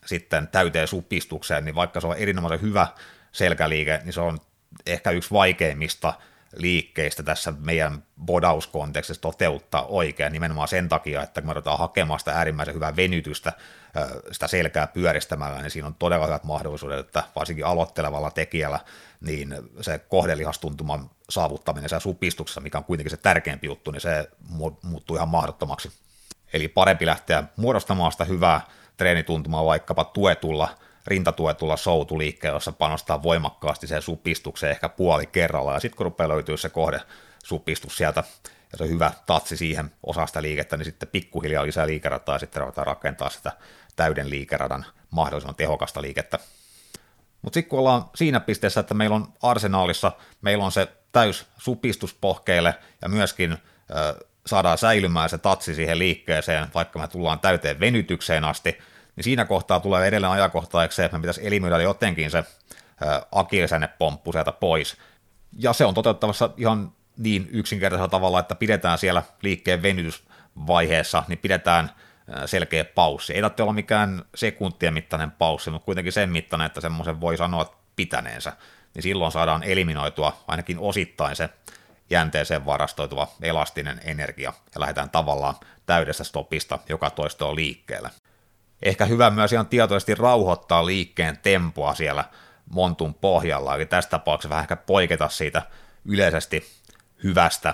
[0.05, 2.87] sitten täyteen supistukseen, niin vaikka se on erinomaisen hyvä
[3.31, 4.37] selkäliike, niin se on
[4.85, 6.13] ehkä yksi vaikeimmista
[6.55, 12.31] liikkeistä tässä meidän bodauskontekstissa toteuttaa oikein nimenomaan sen takia, että kun me ruvetaan hakemaan sitä
[12.31, 13.53] äärimmäisen hyvää venytystä
[14.31, 18.79] sitä selkää pyöristämällä, niin siinä on todella hyvät mahdollisuudet, että varsinkin aloittelevalla tekijällä,
[19.21, 24.29] niin se kohdelihastuntuman saavuttaminen siellä supistuksessa, mikä on kuitenkin se tärkeämpi juttu, niin se
[24.83, 25.91] muuttuu ihan mahdottomaksi.
[26.53, 28.61] Eli parempi lähteä muodostamaan sitä hyvää
[28.97, 30.77] treenituntumaa vaikkapa tuetulla,
[31.07, 36.57] rintatuetulla soutuliikkeellä, jossa panostaa voimakkaasti sen supistukseen ehkä puoli kerralla, ja sitten kun rupeaa löytyä
[36.57, 37.01] se kohde
[37.43, 38.23] supistus sieltä,
[38.71, 42.61] ja se on hyvä tatsi siihen osasta liikettä, niin sitten pikkuhiljaa lisää liikerataa, ja sitten
[42.61, 43.51] ruvetaan rakentaa sitä
[43.95, 46.39] täyden liikeradan mahdollisimman tehokasta liikettä.
[47.41, 50.11] Mutta sitten kun ollaan siinä pisteessä, että meillä on arsenaalissa,
[50.41, 53.57] meillä on se täys supistus pohkeille, ja myöskin
[54.45, 58.77] saadaan säilymään se tatsi siihen liikkeeseen, vaikka me tullaan täyteen venytykseen asti,
[59.15, 62.43] niin siinä kohtaa tulee edelleen ajankohtaiseksi se, että me pitäisi eliminoida jotenkin se
[63.97, 64.97] pomppu sieltä pois.
[65.57, 71.91] Ja se on toteuttavassa ihan niin yksinkertaisella tavalla, että pidetään siellä liikkeen venytysvaiheessa, niin pidetään
[72.45, 73.33] selkeä paussi.
[73.33, 77.75] Ei tarvitse olla mikään sekuntien mittainen paussi, mutta kuitenkin sen mittainen, että semmoisen voi sanoa
[77.95, 78.53] pitäneensä.
[78.93, 81.49] Niin silloin saadaan eliminoitua ainakin osittain se
[82.09, 85.55] jänteeseen varastoituva elastinen energia ja lähdetään tavallaan
[85.85, 88.09] täydestä stopista joka toistoon liikkeelle.
[88.83, 92.23] Ehkä hyvä myös ihan tietoisesti rauhoittaa liikkeen tempoa siellä
[92.69, 95.61] montun pohjalla, eli tässä tapauksessa vähän ehkä poiketa siitä
[96.05, 96.67] yleisesti
[97.23, 97.73] hyvästä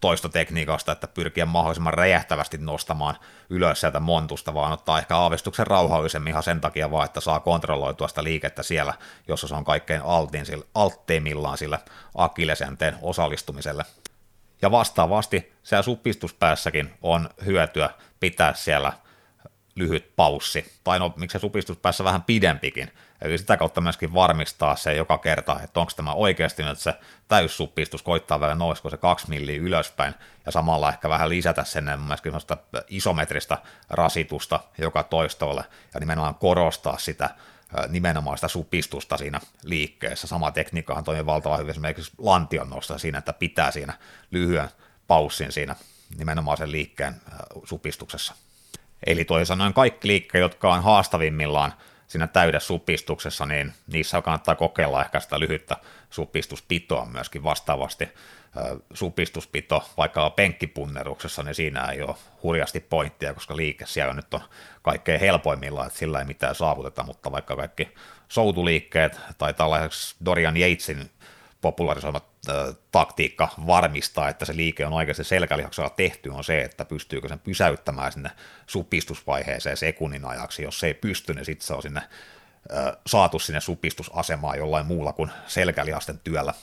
[0.00, 3.16] toistotekniikasta, että pyrkiä mahdollisimman räjähtävästi nostamaan
[3.50, 8.08] ylös sieltä montusta, vaan ottaa ehkä aavistuksen rauhallisemmin ihan sen takia vaan, että saa kontrolloitua
[8.08, 8.94] sitä liikettä siellä,
[9.28, 10.44] jossa se on kaikkein altin,
[10.74, 11.78] altteimmillaan sillä
[12.14, 13.84] akillesenteen osallistumiselle.
[14.62, 17.90] Ja vastaavasti siellä supistuspäässäkin on hyötyä
[18.20, 18.92] pitää siellä
[19.74, 22.90] lyhyt paussi, tai no miksi se supistuspäässä vähän pidempikin,
[23.22, 26.94] Eli sitä kautta myöskin varmistaa se joka kerta, että onko tämä oikeasti nyt se
[27.28, 30.14] täyssuppistus, koittaa vielä nousko se kaksi milliä ylöspäin,
[30.46, 32.32] ja samalla ehkä vähän lisätä sen myöskin
[32.88, 33.58] isometristä
[33.90, 35.64] rasitusta joka toistolle,
[35.94, 37.30] ja nimenomaan korostaa sitä
[37.88, 40.26] nimenomaan sitä supistusta siinä liikkeessä.
[40.26, 43.92] Sama tekniikkahan toimii valtavan hyvin esimerkiksi lantion nostossa siinä, että pitää siinä
[44.30, 44.68] lyhyen
[45.06, 45.76] paussin siinä
[46.18, 47.14] nimenomaan sen liikkeen
[47.64, 48.34] supistuksessa.
[49.06, 51.74] Eli toisin sanoen kaikki liikkeet, jotka on haastavimmillaan
[52.06, 55.76] siinä täydessä supistuksessa, niin niissä kannattaa kokeilla ehkä sitä lyhyttä
[56.10, 58.08] supistuspitoa myöskin vastaavasti.
[58.94, 64.40] Supistuspito vaikka penkkipunneruksessa, niin siinä ei ole hurjasti pointtia, koska liike siellä nyt on
[64.82, 67.88] kaikkein helpoimmillaan, että sillä ei mitään saavuteta, mutta vaikka kaikki
[68.28, 71.10] soutuliikkeet tai tällaiseksi Dorian Yatesin
[71.60, 72.24] popularisoimat
[72.92, 78.12] taktiikka varmistaa, että se liike on oikeasti selkälihaksella tehty, on se, että pystyykö sen pysäyttämään
[78.12, 78.30] sinne
[78.66, 80.62] supistusvaiheeseen sekunnin ajaksi.
[80.62, 82.02] Jos se ei pysty, niin sitten se on sinne
[83.06, 86.54] saatu sinne supistusasemaan jollain muulla kuin selkälihasten työllä.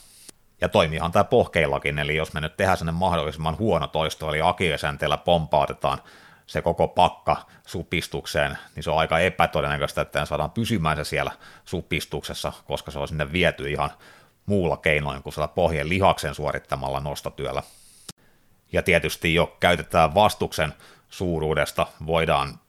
[0.60, 5.16] Ja toimiihan tämä pohkeillakin, eli jos me nyt tehdään sinne mahdollisimman huono toisto, eli akilesänteellä
[5.16, 5.98] pompautetaan
[6.46, 11.32] se koko pakka supistukseen, niin se on aika epätodennäköistä, että saadaan pysymään se siellä
[11.64, 13.90] supistuksessa, koska se on sinne viety ihan
[14.48, 17.62] muulla keinoin kuin sillä pohjien lihaksen suorittamalla nostotyöllä.
[18.72, 20.74] Ja tietysti jo käytetään vastuksen
[21.08, 22.60] suuruudesta, voidaan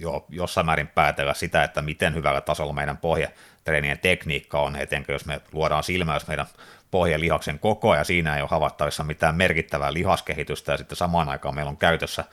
[0.00, 5.26] jo jossain määrin päätellä sitä, että miten hyvällä tasolla meidän pohjatreenien tekniikka on, etenkin jos
[5.26, 6.46] me luodaan silmäys meidän
[6.90, 11.54] pohjan lihaksen koko ja siinä ei ole havaittavissa mitään merkittävää lihaskehitystä ja sitten samaan aikaan
[11.54, 12.24] meillä on käytössä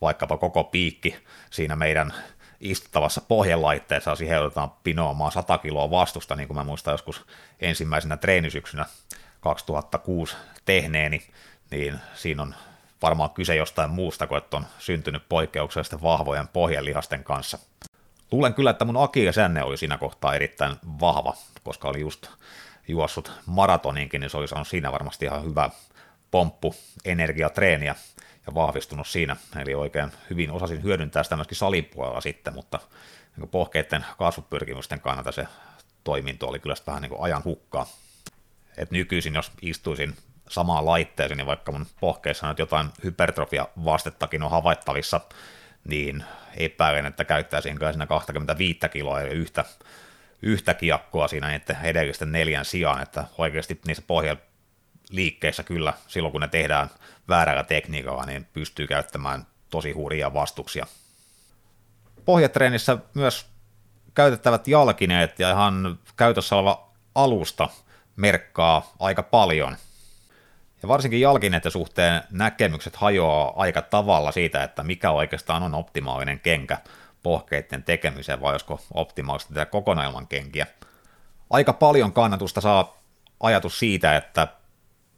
[0.00, 1.16] vaikkapa koko piikki
[1.50, 2.14] siinä meidän
[2.60, 7.26] istuttavassa pohjelaitteessa siihen joudutaan pinoamaan 100 kiloa vastusta, niin kuin mä muistan joskus
[7.60, 8.86] ensimmäisenä treenisyksynä
[9.40, 11.22] 2006 tehneeni,
[11.70, 12.54] niin siinä on
[13.02, 17.58] varmaan kyse jostain muusta kuin että on syntynyt poikkeuksellisesti vahvojen pohjelihasten kanssa.
[18.32, 18.96] Luulen kyllä, että mun
[19.30, 22.26] sänne oli siinä kohtaa erittäin vahva, koska oli just
[22.88, 25.70] juossut maratoninkin, niin se oli saanut siinä varmasti ihan hyvä
[26.30, 26.74] pomppu
[27.04, 27.94] energiatreeniä
[28.48, 32.78] ja vahvistunut siinä, eli oikein hyvin osasin hyödyntää sitä myöskin salipuolella sitten, mutta
[33.36, 35.46] niin pohkeiden kasvupyrkimysten kannalta se
[36.04, 37.86] toiminto oli kyllä vähän niin ajan hukkaa.
[38.76, 40.16] Et nykyisin, jos istuisin
[40.48, 45.20] samaan laitteeseen, niin vaikka mun pohkeissa nyt jotain hypertrofia vastettakin on havaittavissa,
[45.88, 46.24] niin
[46.56, 49.64] epäilen, että käyttäisin kyllä siinä 25 kiloa eli yhtä,
[50.42, 54.47] yhtä kiekkoa siinä että edellisten neljän sijaan, että oikeasti niissä pohjalla
[55.10, 56.90] liikkeissä kyllä silloin, kun ne tehdään
[57.28, 60.86] väärällä tekniikalla, niin pystyy käyttämään tosi hurjia vastuksia.
[62.24, 63.46] Pohjatreenissä myös
[64.14, 67.68] käytettävät jalkineet ja ihan käytössä oleva alusta
[68.16, 69.76] merkkaa aika paljon.
[70.82, 76.78] Ja varsinkin jalkineiden suhteen näkemykset hajoaa aika tavalla siitä, että mikä oikeastaan on optimaalinen kenkä
[77.22, 80.66] pohkeiden tekemiseen, vai josko optimaalista tehdä kokonailman kenkiä.
[81.50, 82.96] Aika paljon kannatusta saa
[83.40, 84.48] ajatus siitä, että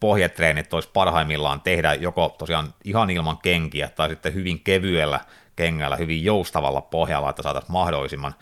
[0.01, 5.20] pohjetreenit olisi parhaimmillaan tehdä joko tosiaan ihan ilman kenkiä tai sitten hyvin kevyellä
[5.56, 8.35] kengällä, hyvin joustavalla pohjalla, että saataisiin mahdollisimman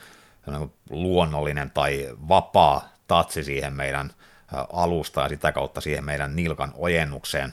[0.90, 4.10] luonnollinen tai vapaa tatsi siihen meidän
[4.72, 7.52] alusta ja sitä kautta siihen meidän nilkan ojennukseen.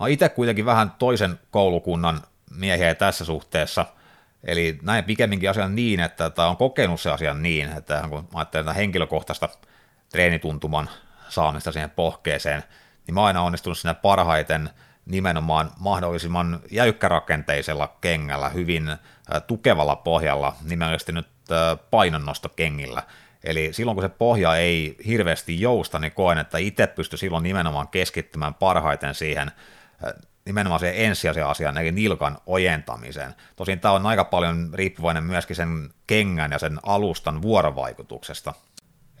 [0.00, 2.20] Mä itse kuitenkin vähän toisen koulukunnan
[2.56, 3.86] miehiä tässä suhteessa,
[4.44, 8.74] eli näin pikemminkin asian niin, että tämä on kokenut se asian niin, että kun ajattelen
[8.74, 9.48] henkilökohtaista
[10.08, 10.90] treenituntuman
[11.32, 12.62] saamista siihen pohkeeseen,
[13.06, 14.70] niin mä oon aina onnistunut siinä parhaiten
[15.06, 18.96] nimenomaan mahdollisimman jäykkärakenteisella kengällä, hyvin
[19.46, 21.26] tukevalla pohjalla, nimellisesti nyt
[21.90, 23.02] painonnostokengillä.
[23.44, 27.88] Eli silloin kun se pohja ei hirveästi jousta, niin koen, että itse pysty silloin nimenomaan
[27.88, 29.52] keskittymään parhaiten siihen
[30.44, 33.34] nimenomaan se ensisijaisen asian, eli nilkan ojentamiseen.
[33.56, 38.54] Tosin tämä on aika paljon riippuvainen myöskin sen kengän ja sen alustan vuorovaikutuksesta.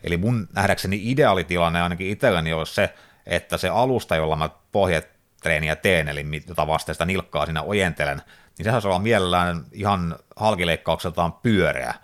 [0.04, 2.94] Eli mun nähdäkseni ideaalitilanne ainakin itselläni olisi se,
[3.26, 8.22] että se alusta, jolla mä pohjetreeniä teen, eli jota vasten sitä nilkkaa siinä ojentelen,
[8.58, 11.94] niin sehän on mielellään ihan halkileikkaukseltaan pyöreä.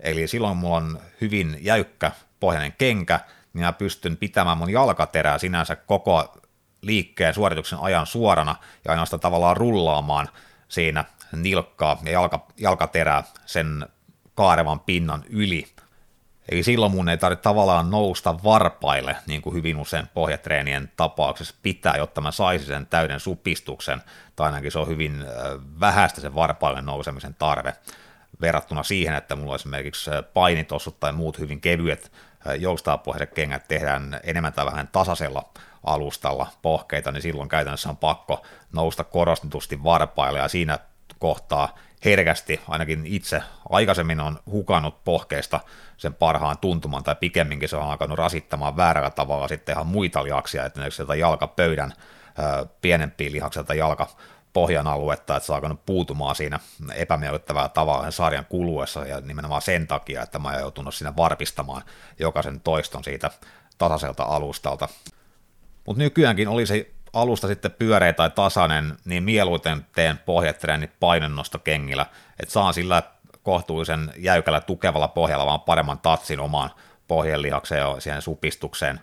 [0.00, 2.10] Eli silloin mulla on hyvin jäykkä
[2.40, 3.20] pohjainen kenkä,
[3.52, 6.36] niin mä pystyn pitämään mun jalkaterää sinänsä koko
[6.82, 10.28] liikkeen suorituksen ajan suorana ja ainoastaan tavallaan rullaamaan
[10.68, 11.04] siinä
[11.36, 13.86] nilkkaa ja jalka, jalkaterää sen
[14.34, 15.66] kaarevan pinnan yli
[16.48, 21.96] Eli silloin mun ei tarvitse tavallaan nousta varpaille, niin kuin hyvin usein pohjatreenien tapauksessa pitää,
[21.96, 24.02] jotta mä saisin sen täyden supistuksen,
[24.36, 25.24] tai ainakin se on hyvin
[25.80, 27.72] vähäistä sen varpaille nousemisen tarve
[28.40, 32.12] verrattuna siihen, että mulla on esimerkiksi painitossut tai muut hyvin kevyet
[32.58, 33.68] joustaapohjaiset kengät.
[33.68, 35.48] Tehdään enemmän tai vähän tasaisella
[35.84, 40.78] alustalla pohkeita, niin silloin käytännössä on pakko nousta korostetusti varpaille, ja siinä
[41.18, 45.60] kohtaa herkästi, ainakin itse aikaisemmin on hukannut pohkeista
[45.96, 50.64] sen parhaan tuntuman, tai pikemminkin se on alkanut rasittamaan väärällä tavalla sitten ihan muita lihaksia,
[50.64, 51.92] että sieltä jalkapöydän
[52.80, 54.08] pienempiä lihaksia tai jalka
[54.52, 56.60] pohjan aluetta, että se on alkanut puutumaan siinä
[56.94, 61.82] epämiellyttävällä tavalla sen sarjan kuluessa, ja nimenomaan sen takia, että mä oon joutunut siinä varpistamaan
[62.18, 63.30] jokaisen toiston siitä
[63.78, 64.88] tasaiselta alustalta.
[65.86, 72.06] Mutta nykyäänkin oli se alusta sitten pyöreä tai tasainen, niin mieluiten teen pohjatreenit painonnostokengillä,
[72.40, 73.02] että saan sillä
[73.42, 76.70] kohtuullisen jäykällä tukevalla pohjalla vaan paremman tatsin omaan
[77.08, 79.00] pohjelihakseen ja siihen supistukseen.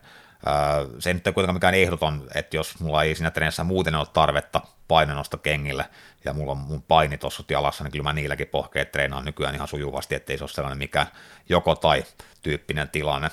[0.99, 4.07] Se ei nyt ole kuitenkaan mikään ehdoton, että jos mulla ei siinä treenissä muuten ole
[4.14, 5.86] tarvetta painonnostokengille
[6.26, 10.15] ja mulla on mun painitossut jalassa, niin kyllä mä niilläkin pohkeet treenaan nykyään ihan sujuvasti,
[10.15, 11.07] ettei se ole sellainen mikään
[11.49, 12.03] joko tai
[12.41, 13.30] tyyppinen tilanne.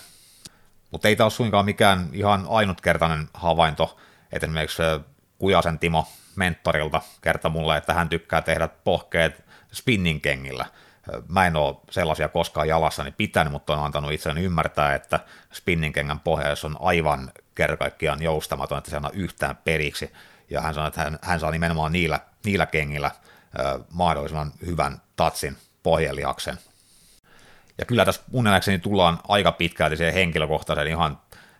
[0.90, 3.97] Mutta ei tämä ole suinkaan mikään ihan ainutkertainen havainto,
[4.32, 4.82] että esimerkiksi
[5.39, 10.66] Kujasen Timo mentorilta kertoi mulle, että hän tykkää tehdä pohkeet spinning-kengillä.
[11.28, 15.20] Mä en ole sellaisia koskaan jalassani pitänyt, mutta on antanut itseni ymmärtää, että
[15.53, 20.12] spinning-kengän pohja on aivan kerkaikiaan joustamaton, että se on yhtään periksi.
[20.51, 23.11] Ja hän sanoi, että hän, hän saa nimenomaan niillä, niillä kengillä
[23.93, 26.59] mahdollisimman hyvän tatsin pohjelihaksen.
[27.78, 28.47] Ja kyllä tässä mun
[28.82, 31.19] tullaan aika pitkälti siihen henkilökohtaisen ihan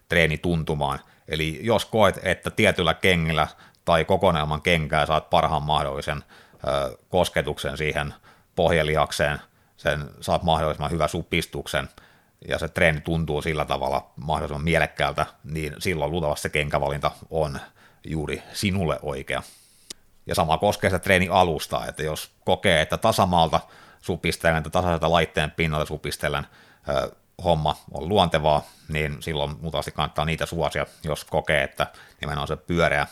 [0.09, 1.01] treenituntumaan.
[1.28, 3.48] Eli jos koet, että tietyllä kengillä
[3.85, 6.24] tai kokonailman kenkää saat parhaan mahdollisen
[6.69, 8.15] ö, kosketuksen siihen
[8.57, 9.40] pohjelihakseen,
[9.77, 11.89] sen saat mahdollisimman hyvän supistuksen,
[12.48, 17.61] ja se treeni tuntuu sillä tavalla mahdollisimman mielekkäältä, niin silloin luultavasti se kenkävalinta on
[18.05, 19.43] juuri sinulle oikea.
[20.27, 23.61] Ja sama koskee sitä treeni alusta, että jos kokee, että tasamalta
[24.01, 26.47] supistelen, että tasaiselta laitteen pinnalta supistelen,
[27.44, 31.86] homma on luontevaa, niin silloin muutavasti kannattaa niitä suosia, jos kokee, että
[32.20, 33.06] nimenomaan se pyöreä,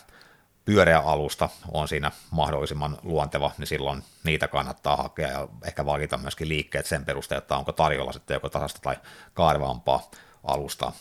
[0.64, 6.48] pyöreä alusta on siinä mahdollisimman luonteva, niin silloin niitä kannattaa hakea ja ehkä valita myöskin
[6.48, 8.96] liikkeet sen perusteella, että onko tarjolla sitten joko tasasta tai
[9.34, 10.10] kaarevaampaa
[10.44, 10.92] alusta.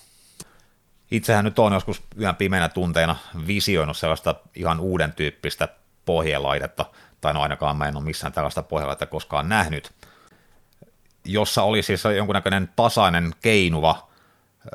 [1.11, 3.15] Itsehän nyt on joskus yön pimeänä tunteina
[3.47, 5.67] visioinut sellaista ihan uuden tyyppistä
[6.05, 6.85] pohjelaitetta,
[7.21, 9.91] tai no ainakaan mä en ole missään tällaista pohjalaitetta koskaan nähnyt,
[11.25, 14.09] jossa oli siis jonkunnäköinen tasainen keinuva,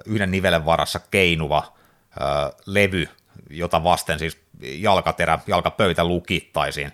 [0.07, 1.73] yhden nivelen varassa keinuva
[2.67, 3.09] levy,
[3.51, 6.93] jota vasten siis jalkaterä, jalkapöytä lukittaisiin,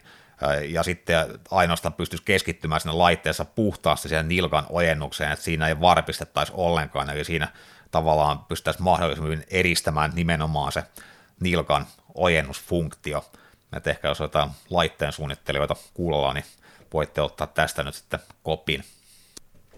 [0.68, 6.52] ja sitten ainoastaan pystyisi keskittymään sinne laitteessa puhtaasti siihen nilkan ojennukseen, että siinä ei varpistettaisi
[6.56, 7.48] ollenkaan, eli siinä
[7.90, 10.82] tavallaan pystyttäisiin mahdollisimman eristämään nimenomaan se
[11.40, 13.30] nilkan ojennusfunktio.
[13.76, 16.44] Että ehkä jos jotain laitteen suunnittelijoita kuulolla, niin
[16.92, 18.84] voitte ottaa tästä nyt sitten kopin.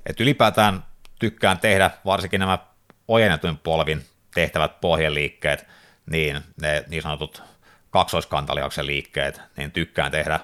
[0.07, 0.85] Et ylipäätään
[1.19, 2.59] tykkään tehdä varsinkin nämä
[3.09, 4.05] ojennetuin polvin
[4.35, 5.67] tehtävät pohjeliikkeet,
[6.11, 7.43] niin ne niin sanotut
[7.91, 10.41] kaksoiskantalihaksen liikkeet, niin tykkään tehdä,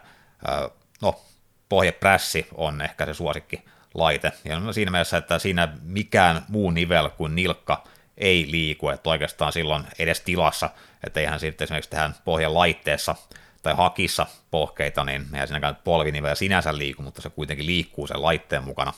[1.03, 1.21] no
[1.69, 3.65] pohjeprässi on ehkä se suosikki
[3.95, 7.85] laite, ja siinä mielessä, että siinä mikään muu nivel kuin nilkka
[8.17, 10.71] ei liiku, että oikeastaan silloin edes tilassa,
[11.07, 13.15] että eihän sitten esimerkiksi tähän pohjan laitteessa
[13.63, 18.65] tai hakissa pohkeita, niin eihän siinäkään polvinivel sinänsä liiku, mutta se kuitenkin liikkuu sen laitteen
[18.65, 18.93] mukana,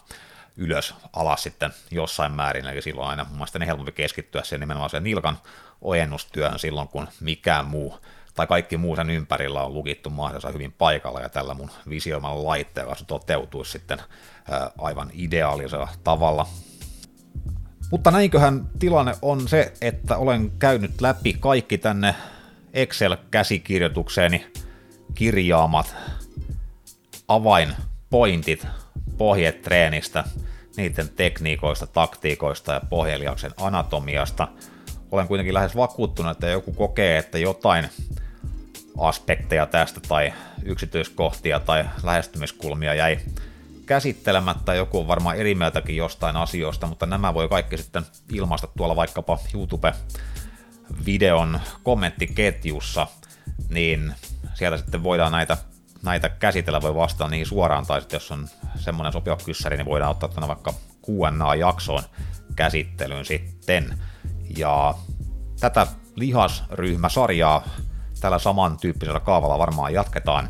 [0.56, 5.04] ylös, alas sitten jossain määrin, eli silloin aina mun mielestä helpompi keskittyä sen nimenomaan sen
[5.04, 5.38] nilkan
[5.80, 7.98] ojennustyöhön silloin, kun mikään muu
[8.34, 12.94] tai kaikki muu sen ympärillä on lukittu mahdollisimman hyvin paikalla, ja tällä mun visioimalla laitteella
[12.94, 13.98] se toteutuisi sitten
[14.78, 16.46] aivan ideaalisella tavalla.
[17.90, 22.14] Mutta näinköhän tilanne on se, että olen käynyt läpi kaikki tänne
[22.72, 24.52] Excel-käsikirjoitukseeni
[25.14, 25.96] kirjaamat
[27.28, 28.66] avainpointit
[29.18, 30.24] pohjetreenistä,
[30.76, 34.48] niiden tekniikoista, taktiikoista ja pohjelihaksen anatomiasta.
[35.10, 37.88] Olen kuitenkin lähes vakuuttunut, että joku kokee, että jotain
[38.98, 40.32] aspekteja tästä tai
[40.62, 43.18] yksityiskohtia tai lähestymiskulmia jäi
[43.86, 44.74] käsittelemättä.
[44.74, 49.38] Joku on varmaan eri mieltäkin jostain asioista, mutta nämä voi kaikki sitten ilmaista tuolla vaikkapa
[49.54, 53.06] YouTube-videon kommenttiketjussa,
[53.68, 54.14] niin
[54.54, 55.56] sieltä sitten voidaan näitä
[56.04, 60.10] näitä käsitellä, voi vastata niihin suoraan, tai sitten jos on semmoinen sopiva kyssäri, niin voidaan
[60.10, 60.74] ottaa tänne vaikka
[61.06, 62.02] Q&A-jaksoon
[62.56, 63.98] käsittelyyn sitten.
[64.56, 64.94] Ja
[65.60, 65.86] tätä
[66.16, 67.64] lihasryhmäsarjaa
[68.20, 70.48] tällä samantyyppisellä kaavalla varmaan jatketaan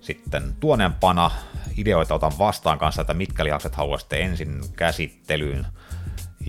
[0.00, 1.30] sitten tuonempana.
[1.76, 5.66] Ideoita otan vastaan kanssa, että mitkä lihakset haluaisitte ensin käsittelyyn.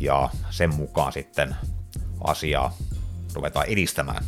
[0.01, 1.55] ja sen mukaan sitten
[2.23, 2.73] asiaa
[3.33, 4.23] ruvetaan edistämään.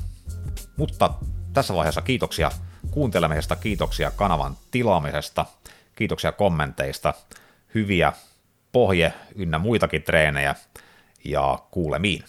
[0.78, 1.14] Mutta
[1.54, 2.52] tässä vaiheessa kiitoksia
[2.92, 5.46] kuuntelemisesta, kiitoksia kanavan tilaamisesta,
[5.96, 7.14] kiitoksia kommenteista,
[7.76, 8.14] hyviä
[8.72, 10.56] pohje ynnä muitakin treenejä
[11.24, 12.24] ja kuulemiin.